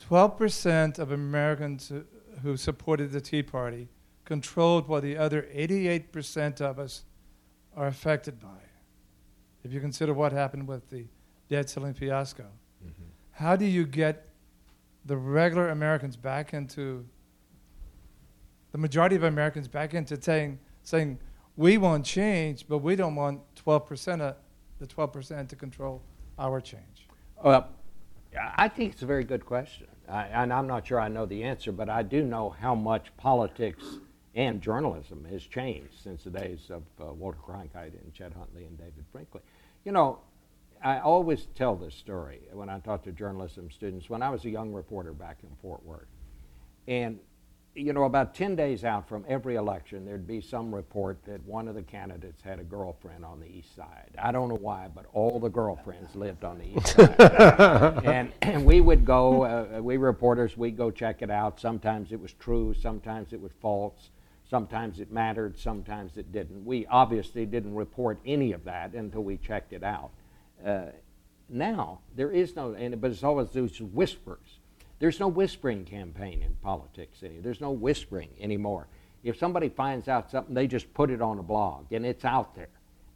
12 0.00 0.36
percent 0.36 0.98
of 0.98 1.12
Americans 1.12 1.92
who- 2.42 2.56
supported 2.56 3.12
the 3.12 3.20
Tea 3.20 3.42
Party 3.42 3.88
controlled 4.24 4.88
what 4.88 5.02
the 5.02 5.16
other 5.16 5.46
88 5.52 6.10
percent 6.12 6.60
of 6.60 6.78
us 6.78 7.04
are 7.76 7.86
affected 7.86 8.40
by. 8.40 8.69
If 9.64 9.72
you 9.72 9.80
consider 9.80 10.14
what 10.14 10.32
happened 10.32 10.66
with 10.66 10.88
the 10.90 11.06
debt 11.48 11.68
ceiling 11.68 11.94
fiasco, 11.94 12.44
mm-hmm. 12.44 13.04
how 13.32 13.56
do 13.56 13.64
you 13.64 13.84
get 13.86 14.26
the 15.04 15.16
regular 15.16 15.68
Americans 15.70 16.16
back 16.16 16.54
into 16.54 17.06
the 18.72 18.78
majority 18.78 19.16
of 19.16 19.24
Americans 19.24 19.68
back 19.68 19.94
into 19.94 20.20
saying 20.20 20.58
saying 20.82 21.18
we 21.56 21.76
want 21.76 22.04
change, 22.04 22.66
but 22.68 22.78
we 22.78 22.96
don't 22.96 23.14
want 23.14 23.40
12 23.56 23.86
percent 23.86 24.22
of 24.22 24.36
the 24.78 24.86
12 24.86 25.12
percent 25.12 25.48
to 25.50 25.56
control 25.56 26.02
our 26.38 26.60
change. 26.60 27.08
Well, 27.42 27.68
I 28.56 28.68
think 28.68 28.92
it's 28.92 29.02
a 29.02 29.06
very 29.06 29.24
good 29.24 29.44
question. 29.44 29.86
I, 30.08 30.24
and 30.24 30.52
I'm 30.52 30.66
not 30.66 30.86
sure 30.86 31.00
I 31.00 31.08
know 31.08 31.26
the 31.26 31.44
answer, 31.44 31.72
but 31.72 31.88
I 31.88 32.02
do 32.02 32.24
know 32.24 32.50
how 32.50 32.74
much 32.74 33.16
politics 33.16 33.84
and 34.34 34.60
journalism 34.60 35.26
has 35.30 35.42
changed 35.42 35.94
since 36.02 36.24
the 36.24 36.30
days 36.30 36.70
of 36.70 36.82
uh, 37.00 37.12
Walter 37.12 37.38
Cronkite 37.44 38.00
and 38.00 38.12
Chet 38.14 38.32
Huntley 38.32 38.64
and 38.64 38.78
David 38.78 39.04
Brinkley. 39.12 39.40
You 39.84 39.92
know, 39.92 40.20
I 40.82 41.00
always 41.00 41.46
tell 41.54 41.76
this 41.76 41.94
story 41.94 42.40
when 42.52 42.68
I 42.68 42.78
talk 42.78 43.02
to 43.04 43.12
journalism 43.12 43.70
students. 43.70 44.08
When 44.08 44.22
I 44.22 44.30
was 44.30 44.44
a 44.44 44.50
young 44.50 44.72
reporter 44.72 45.12
back 45.12 45.38
in 45.42 45.50
Fort 45.60 45.84
Worth, 45.84 46.06
and 46.86 47.18
you 47.74 47.92
know, 47.92 48.04
about 48.04 48.34
10 48.34 48.56
days 48.56 48.84
out 48.84 49.08
from 49.08 49.24
every 49.28 49.54
election, 49.54 50.04
there'd 50.04 50.26
be 50.26 50.40
some 50.40 50.74
report 50.74 51.18
that 51.24 51.44
one 51.46 51.68
of 51.68 51.76
the 51.76 51.82
candidates 51.82 52.42
had 52.42 52.58
a 52.58 52.64
girlfriend 52.64 53.24
on 53.24 53.38
the 53.38 53.46
east 53.46 53.76
side. 53.76 54.10
I 54.18 54.32
don't 54.32 54.48
know 54.48 54.56
why, 54.56 54.88
but 54.92 55.06
all 55.12 55.38
the 55.38 55.48
girlfriends 55.48 56.16
lived 56.16 56.42
on 56.42 56.58
the 56.58 56.76
east 56.76 56.96
side. 56.96 58.04
and, 58.04 58.32
and 58.42 58.64
we 58.64 58.80
would 58.80 59.04
go, 59.04 59.44
uh, 59.44 59.80
we 59.80 59.98
reporters, 59.98 60.56
we'd 60.56 60.76
go 60.76 60.90
check 60.90 61.22
it 61.22 61.30
out. 61.30 61.60
Sometimes 61.60 62.10
it 62.10 62.20
was 62.20 62.32
true, 62.32 62.74
sometimes 62.74 63.32
it 63.32 63.40
was 63.40 63.52
false, 63.60 64.10
sometimes 64.50 64.98
it 64.98 65.12
mattered, 65.12 65.56
sometimes 65.56 66.16
it 66.16 66.32
didn't. 66.32 66.64
We 66.64 66.84
obviously 66.86 67.46
didn't 67.46 67.74
report 67.74 68.18
any 68.26 68.52
of 68.52 68.64
that 68.64 68.94
until 68.94 69.22
we 69.22 69.36
checked 69.36 69.72
it 69.72 69.84
out. 69.84 70.10
Uh, 70.66 70.86
now, 71.48 72.00
there 72.16 72.32
is 72.32 72.56
no, 72.56 72.74
and, 72.74 73.00
but 73.00 73.12
it's 73.12 73.22
always 73.22 73.50
those 73.50 73.80
whispers. 73.80 74.58
There's 74.98 75.20
no 75.20 75.28
whispering 75.28 75.84
campaign 75.84 76.42
in 76.42 76.56
politics 76.62 77.22
anymore. 77.22 77.42
There's 77.42 77.60
no 77.60 77.70
whispering 77.70 78.30
anymore. 78.40 78.88
If 79.22 79.38
somebody 79.38 79.68
finds 79.68 80.08
out 80.08 80.30
something, 80.30 80.54
they 80.54 80.66
just 80.66 80.92
put 80.94 81.10
it 81.10 81.22
on 81.22 81.38
a 81.38 81.42
blog, 81.42 81.92
and 81.92 82.04
it's 82.04 82.24
out 82.24 82.54
there. 82.54 82.68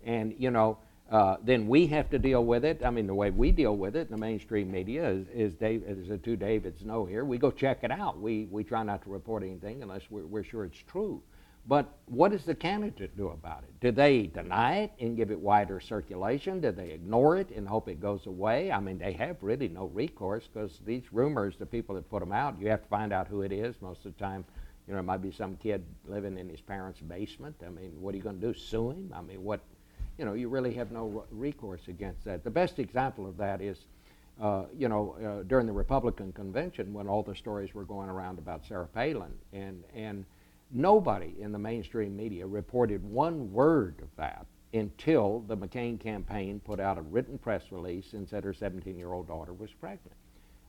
And, 0.05 0.35
you 0.39 0.51
know, 0.51 0.79
uh, 1.11 1.37
then 1.43 1.69
we 1.69 1.87
have 1.87 2.09
to 2.11 2.19
deal 2.19 2.45
with 2.45 2.65
it. 2.65 2.83
I 2.85 2.91
mean, 2.91 3.07
the 3.07 3.15
way 3.15 3.31
we 3.31 3.51
deal 3.51 3.77
with 3.77 3.95
it 3.95 4.09
in 4.09 4.11
the 4.11 4.19
mainstream 4.19 4.71
media 4.71 5.09
is, 5.09 5.27
is 5.29 5.55
Dave, 5.55 5.85
as 5.87 6.09
the 6.09 6.19
two 6.19 6.37
Davids 6.37 6.85
know 6.85 7.05
here, 7.05 7.25
we 7.25 7.39
go 7.39 7.51
check 7.51 7.81
it 7.83 7.91
out. 7.91 8.21
We, 8.21 8.49
we 8.51 8.65
try 8.65 8.83
not 8.83 9.03
to 9.05 9.11
report 9.11 9.43
anything 9.43 9.83
unless 9.83 10.03
we're, 10.11 10.27
we're 10.27 10.45
sure 10.45 10.65
it's 10.65 10.83
true. 10.91 11.23
But 11.67 11.95
what 12.07 12.33
does 12.33 12.45
the 12.45 12.55
candidate 12.55 13.17
do 13.17 13.29
about 13.29 13.63
it? 13.63 13.81
Do 13.81 13.91
they 13.91 14.27
deny 14.27 14.81
it 14.81 14.93
and 15.01 15.17
give 15.17 15.31
it 15.31 15.41
wider 15.41 15.81
circulation? 15.81 16.61
Do 16.61 16.73
they 16.73 16.91
ignore 16.91 17.39
it 17.39 17.51
and 17.51 17.67
hope 17.67 17.89
it 17.89 18.01
goes 18.01 18.27
away? 18.27 18.71
I 18.71 18.81
mean, 18.81 18.99
they 18.99 19.13
have 19.13 19.37
really 19.41 19.69
no 19.69 19.87
recourse 19.87 20.47
because 20.53 20.79
these 20.85 21.05
rumors, 21.11 21.57
the 21.59 21.65
people 21.65 21.95
that 21.95 22.11
put 22.11 22.21
them 22.21 22.33
out, 22.33 22.61
you 22.61 22.69
have 22.69 22.83
to 22.83 22.89
find 22.89 23.15
out 23.15 23.29
who 23.29 23.43
it 23.43 23.53
is. 23.53 23.77
Most 23.81 24.05
of 24.05 24.15
the 24.15 24.23
time, 24.23 24.45
you 24.87 24.93
know, 24.93 25.01
it 25.01 25.05
might 25.05 25.23
be 25.23 25.31
some 25.31 25.57
kid 25.57 25.83
living 26.07 26.37
in 26.37 26.51
his 26.51 26.61
parents' 26.61 27.01
basement. 27.01 27.57
I 27.65 27.71
mean, 27.71 27.93
what 27.99 28.13
are 28.13 28.19
you 28.19 28.23
going 28.23 28.41
to 28.41 28.47
do? 28.53 28.59
Sue 28.59 28.91
him? 28.91 29.13
I 29.15 29.23
mean, 29.23 29.43
what? 29.43 29.61
You 30.19 30.25
know, 30.25 30.35
you 30.35 30.49
really 30.49 30.75
have 30.75 30.93
no 30.93 31.25
recourse 31.31 31.89
against 31.89 32.25
that. 32.25 32.45
The 32.45 32.51
best 32.51 32.79
example 32.79 33.27
of 33.27 33.37
that 33.39 33.61
is, 33.61 33.79
uh, 34.41 34.65
you 34.77 34.89
know, 34.89 35.17
uh, 35.25 35.43
during 35.45 35.67
the 35.67 35.73
Republican 35.73 36.33
convention 36.33 36.93
when 36.93 37.09
all 37.09 37.23
the 37.23 37.35
stories 37.35 37.75
were 37.75 37.85
going 37.85 38.09
around 38.09 38.39
about 38.39 38.65
Sarah 38.65 38.87
Palin 38.87 39.33
and 39.53 39.83
and 39.95 40.25
Nobody 40.77 41.37
in 41.39 41.53
the 41.53 41.59
mainstream 41.59 42.17
media 42.17 42.45
reported 42.47 43.05
one 43.05 43.53
word 43.53 44.01
of 44.03 44.09
that 44.17 44.45
until 44.73 45.45
the 45.47 45.57
McCain 45.57 46.01
campaign 46.01 46.61
put 46.65 46.81
out 46.81 46.99
a 46.99 47.03
written 47.03 47.39
press 47.39 47.71
release 47.71 48.13
and 48.13 48.29
said 48.29 48.43
her 48.43 48.53
17 48.53 48.99
year 48.99 49.13
old 49.13 49.29
daughter 49.29 49.53
was 49.53 49.71
pregnant. 49.73 50.17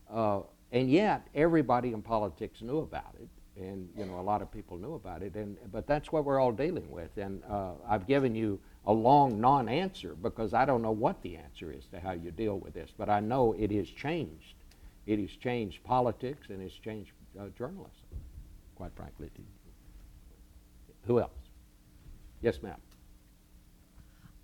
Uh, 0.08 0.42
and 0.70 0.88
yet, 0.90 1.26
everybody 1.34 1.92
in 1.92 2.02
politics 2.02 2.62
knew 2.62 2.78
about 2.78 3.16
it, 3.20 3.28
and 3.60 3.88
you 3.96 4.04
know 4.04 4.20
a 4.20 4.22
lot 4.22 4.42
of 4.42 4.52
people 4.52 4.76
knew 4.76 4.94
about 4.94 5.22
it. 5.22 5.34
And 5.34 5.56
but 5.72 5.88
that's 5.88 6.12
what 6.12 6.24
we're 6.24 6.38
all 6.40 6.52
dealing 6.52 6.88
with. 6.88 7.16
And 7.16 7.42
uh, 7.50 7.72
I've 7.88 8.06
given 8.06 8.34
you 8.34 8.60
a 8.86 8.92
long 8.92 9.40
non-answer 9.40 10.14
because 10.22 10.54
I 10.54 10.64
don't 10.64 10.82
know 10.82 10.92
what 10.92 11.20
the 11.22 11.36
answer 11.36 11.72
is 11.72 11.84
to 11.86 11.98
how 11.98 12.12
you 12.12 12.30
deal 12.30 12.58
with 12.58 12.74
this. 12.74 12.90
But 12.96 13.08
I 13.08 13.20
know 13.20 13.54
it 13.58 13.70
has 13.72 13.88
changed. 13.88 14.54
It 15.06 15.18
has 15.18 15.30
changed 15.30 15.82
politics 15.84 16.48
and 16.50 16.62
it's 16.62 16.74
changed 16.74 17.10
uh, 17.38 17.46
journalism. 17.58 17.90
Quite 18.76 18.92
frankly. 18.94 19.30
Who 21.06 21.20
else? 21.20 21.30
Yes, 22.42 22.62
ma'am. 22.62 22.76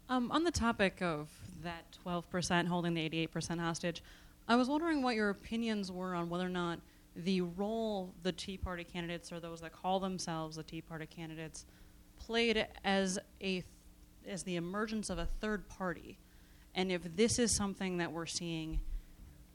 Um, 0.09 0.31
on 0.31 0.45
the 0.45 0.51
topic 0.51 1.01
of 1.01 1.29
that 1.63 1.85
12% 2.05 2.67
holding 2.67 2.95
the 2.95 3.09
88% 3.09 3.61
hostage, 3.61 4.03
I 4.49 4.57
was 4.57 4.69
wondering 4.69 5.03
what 5.03 5.15
your 5.15 5.31
opinions 5.31 5.93
were 5.93 6.15
on 6.15 6.29
whether 6.29 6.47
or 6.47 6.51
not 6.51 6.81
the 7.15 7.43
role 7.43 8.13
the 8.23 8.33
Tea 8.33 8.57
Party 8.57 8.85
candidates 8.85 9.31
or 9.31 9.39
those 9.39 9.61
that 9.61 9.73
call 9.73 10.01
themselves 10.01 10.57
the 10.57 10.63
Tea 10.63 10.81
Party 10.81 11.07
candidates 11.07 11.67
played 12.19 12.67
as 12.85 13.19
a 13.41 13.63
as 14.29 14.43
the 14.43 14.57
emergence 14.57 15.11
of 15.11 15.19
a 15.19 15.27
third 15.27 15.69
party, 15.69 16.19
and 16.75 16.91
if 16.91 17.17
this 17.17 17.39
is 17.39 17.53
something 17.53 17.99
that 17.99 18.13
we're 18.13 18.27
seeing, 18.27 18.81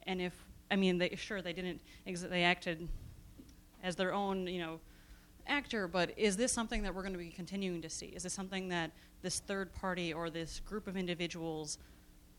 and 0.06 0.22
if 0.22 0.34
I 0.70 0.76
mean, 0.76 0.98
they, 0.98 1.16
sure 1.16 1.42
they 1.42 1.54
didn't 1.54 1.82
ex- 2.06 2.22
they 2.22 2.44
acted 2.44 2.88
as 3.84 3.96
their 3.96 4.14
own 4.14 4.48
you 4.48 4.60
know 4.60 4.80
actor, 5.48 5.88
but 5.88 6.12
is 6.18 6.38
this 6.38 6.52
something 6.52 6.84
that 6.84 6.94
we're 6.94 7.02
going 7.02 7.14
to 7.14 7.20
be 7.20 7.30
continuing 7.30 7.82
to 7.82 7.90
see? 7.90 8.08
Is 8.08 8.24
this 8.24 8.34
something 8.34 8.70
that 8.70 8.92
this 9.22 9.40
third 9.40 9.74
party 9.74 10.14
or 10.14 10.30
this 10.30 10.60
group 10.60 10.88
of 10.88 10.98
individuals 10.98 11.78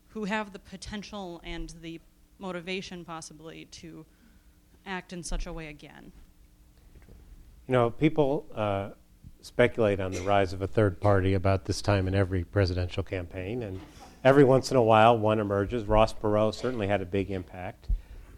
who 0.09 0.25
have 0.25 0.53
the 0.53 0.59
potential 0.59 1.41
and 1.43 1.73
the 1.81 1.99
motivation 2.39 3.03
possibly 3.03 3.65
to 3.65 4.05
act 4.85 5.13
in 5.13 5.23
such 5.23 5.45
a 5.45 5.53
way 5.53 5.67
again? 5.67 6.11
You 7.67 7.73
know, 7.73 7.89
people 7.91 8.45
uh, 8.55 8.89
speculate 9.41 9.99
on 9.99 10.11
the 10.11 10.21
rise 10.21 10.53
of 10.53 10.61
a 10.61 10.67
third 10.67 10.99
party 10.99 11.33
about 11.33 11.65
this 11.65 11.81
time 11.81 12.07
in 12.07 12.15
every 12.15 12.43
presidential 12.43 13.03
campaign, 13.03 13.63
and 13.63 13.79
every 14.23 14.43
once 14.43 14.71
in 14.71 14.77
a 14.77 14.83
while 14.83 15.17
one 15.17 15.39
emerges. 15.39 15.85
Ross 15.85 16.13
Perot 16.13 16.53
certainly 16.53 16.87
had 16.87 17.01
a 17.01 17.05
big 17.05 17.31
impact. 17.31 17.87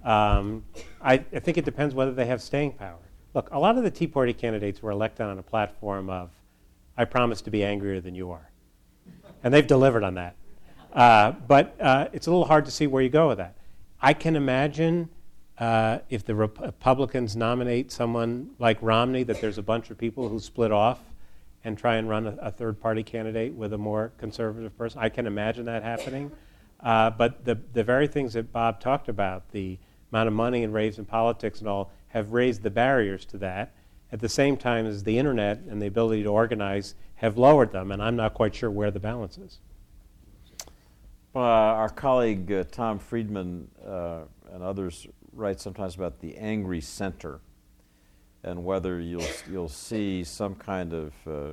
Um, 0.03 0.63
I, 1.01 1.13
I 1.13 1.39
think 1.39 1.57
it 1.57 1.65
depends 1.65 1.93
whether 1.93 2.11
they 2.11 2.25
have 2.25 2.41
staying 2.41 2.73
power. 2.73 2.99
Look, 3.33 3.49
a 3.51 3.59
lot 3.59 3.77
of 3.77 3.83
the 3.83 3.91
Tea 3.91 4.07
Party 4.07 4.33
candidates 4.33 4.81
were 4.81 4.91
elected 4.91 5.25
on 5.25 5.39
a 5.39 5.43
platform 5.43 6.09
of, 6.09 6.29
I 6.97 7.05
promise 7.05 7.41
to 7.43 7.51
be 7.51 7.63
angrier 7.63 8.01
than 8.01 8.15
you 8.15 8.31
are. 8.31 8.49
And 9.43 9.53
they've 9.53 9.65
delivered 9.65 10.03
on 10.03 10.15
that. 10.15 10.35
Uh, 10.93 11.31
but 11.31 11.75
uh, 11.79 12.09
it's 12.11 12.27
a 12.27 12.31
little 12.31 12.45
hard 12.45 12.65
to 12.65 12.71
see 12.71 12.87
where 12.87 13.01
you 13.01 13.09
go 13.09 13.29
with 13.29 13.37
that. 13.37 13.55
I 14.01 14.13
can 14.13 14.35
imagine 14.35 15.09
uh, 15.61 15.99
if 16.09 16.25
the 16.25 16.33
Rep- 16.33 16.59
Republicans 16.59 17.35
nominate 17.35 17.91
someone 17.91 18.49
like 18.57 18.79
Romney, 18.81 19.21
that 19.21 19.39
there's 19.41 19.59
a 19.59 19.63
bunch 19.63 19.91
of 19.91 19.97
people 19.97 20.27
who 20.27 20.39
split 20.39 20.71
off 20.71 20.99
and 21.63 21.77
try 21.77 21.97
and 21.97 22.09
run 22.09 22.25
a, 22.25 22.35
a 22.41 22.51
third 22.51 22.81
party 22.81 23.03
candidate 23.03 23.53
with 23.53 23.71
a 23.71 23.77
more 23.77 24.11
conservative 24.17 24.75
person. 24.75 24.99
I 24.99 25.09
can 25.09 25.27
imagine 25.27 25.65
that 25.65 25.83
happening. 25.83 26.31
Uh, 26.79 27.11
but 27.11 27.45
the, 27.45 27.59
the 27.73 27.83
very 27.83 28.07
things 28.07 28.33
that 28.33 28.51
Bob 28.51 28.79
talked 28.79 29.07
about, 29.07 29.51
the 29.51 29.77
amount 30.11 30.27
of 30.27 30.33
money 30.33 30.63
and 30.63 30.73
raised 30.73 30.97
in 30.97 31.05
politics 31.05 31.59
and 31.59 31.69
all, 31.69 31.91
have 32.07 32.33
raised 32.33 32.63
the 32.63 32.71
barriers 32.71 33.23
to 33.25 33.37
that 33.37 33.71
at 34.11 34.19
the 34.19 34.29
same 34.29 34.57
time 34.57 34.87
as 34.87 35.03
the 35.03 35.19
internet 35.19 35.59
and 35.69 35.79
the 35.79 35.85
ability 35.85 36.23
to 36.23 36.29
organize 36.29 36.95
have 37.15 37.37
lowered 37.37 37.71
them, 37.71 37.91
and 37.91 38.01
I'm 38.01 38.15
not 38.15 38.33
quite 38.33 38.55
sure 38.55 38.71
where 38.71 38.89
the 38.89 38.99
balance 38.99 39.37
is. 39.37 39.59
Uh, 41.35 41.39
our 41.39 41.89
colleague 41.89 42.51
uh, 42.51 42.63
Tom 42.71 42.97
Friedman 42.97 43.67
uh, 43.85 44.21
and 44.51 44.63
others 44.63 45.07
write 45.41 45.59
sometimes 45.59 45.95
about 45.95 46.19
the 46.19 46.37
angry 46.37 46.79
center 46.79 47.41
and 48.43 48.63
whether 48.63 48.99
you'll, 48.99 49.27
you'll 49.51 49.69
see 49.69 50.23
some 50.23 50.55
kind 50.55 50.93
of 50.93 51.13
uh, 51.27 51.51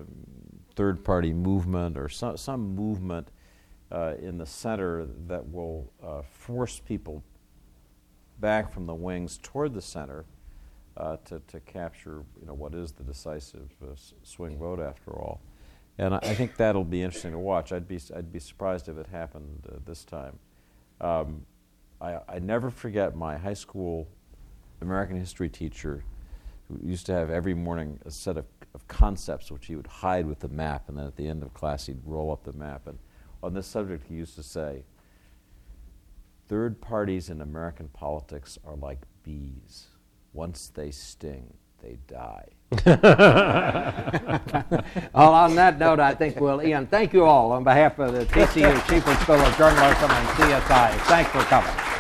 third 0.75 1.05
party 1.05 1.33
movement 1.33 1.99
or 1.99 2.09
some, 2.09 2.37
some 2.37 2.75
movement 2.75 3.29
uh, 3.91 4.15
in 4.21 4.39
the 4.39 4.47
center 4.47 5.07
that 5.27 5.51
will 5.51 5.91
uh, 6.03 6.23
force 6.23 6.81
people 6.81 7.23
back 8.41 8.73
from 8.73 8.87
the 8.87 8.95
wings 8.95 9.39
toward 9.43 9.75
the 9.75 9.83
center 9.83 10.25
uh, 10.97 11.17
to, 11.25 11.41
to 11.47 11.61
capture 11.61 12.25
you 12.41 12.47
know, 12.47 12.55
what 12.55 12.75
is 12.75 12.93
the 12.93 13.03
decisive 13.03 13.71
uh, 13.83 13.95
swing 14.23 14.59
vote 14.59 14.81
after 14.81 15.13
all. 15.13 15.41
And 15.97 16.15
I, 16.15 16.35
think 16.35 16.57
that'll 16.57 16.85
be 16.85 17.03
interesting 17.03 17.33
to 17.33 17.39
watch. 17.39 17.73
I'd 17.73 17.89
be, 17.89 17.99
I'd 18.15 18.33
be 18.33 18.39
surprised 18.39 18.89
if 18.89 18.97
it 18.99 19.09
happened 19.09 19.67
uh, 19.69 19.79
this 19.85 20.05
time. 20.05 20.39
Um, 21.01 21.45
I, 22.01 22.19
I 22.29 22.39
never 22.39 22.71
forget 22.71 23.17
my 23.17 23.37
high 23.37 23.55
school 23.55 24.09
American 24.81 25.17
history 25.17 25.49
teacher 25.49 26.05
who 26.69 26.79
used 26.87 27.07
to 27.07 27.13
have 27.13 27.31
every 27.31 27.55
morning 27.55 27.99
a 28.05 28.11
set 28.11 28.37
of, 28.37 28.45
of 28.75 28.87
concepts 28.89 29.51
which 29.51 29.67
he 29.67 29.77
would 29.77 29.87
hide 29.87 30.27
with 30.27 30.41
the 30.41 30.49
map, 30.49 30.89
and 30.89 30.99
then 30.99 31.07
at 31.07 31.17
the 31.17 31.27
end 31.27 31.43
of 31.43 31.55
class 31.55 31.87
he'd 31.87 32.01
roll 32.05 32.31
up 32.31 32.45
the 32.45 32.53
map. 32.53 32.87
And 32.87 32.99
on 33.43 33.55
this 33.55 33.67
subject, 33.67 34.07
he 34.09 34.15
used 34.15 34.37
to 34.37 34.43
say, 34.43 34.85
Third 36.49 36.81
parties 36.81 37.29
in 37.29 37.43
American 37.43 37.89
politics 37.89 38.59
are 38.65 38.77
like 38.77 39.01
bees. 39.23 39.89
Once 40.33 40.69
they 40.69 40.91
sting, 40.91 41.55
they 41.83 41.99
die. 42.07 42.49
Well, 45.15 45.33
on 45.35 45.55
that 45.57 45.79
note, 45.79 46.01
I 46.01 46.15
think 46.15 46.39
we'll 46.41 46.61
end. 46.61 46.91
Thank 46.91 47.13
you 47.13 47.25
all 47.25 47.53
on 47.53 47.65
behalf 47.65 47.99
of 47.99 48.13
the 48.13 48.25
TCU 48.27 48.73
Schieffer 48.87 49.21
School 49.23 49.37
of 49.37 49.57
Journalism 49.57 50.11
and 50.11 50.29
CSIS. 50.29 51.01
Thanks 51.07 51.31
for 51.31 51.43
coming. 51.45 51.98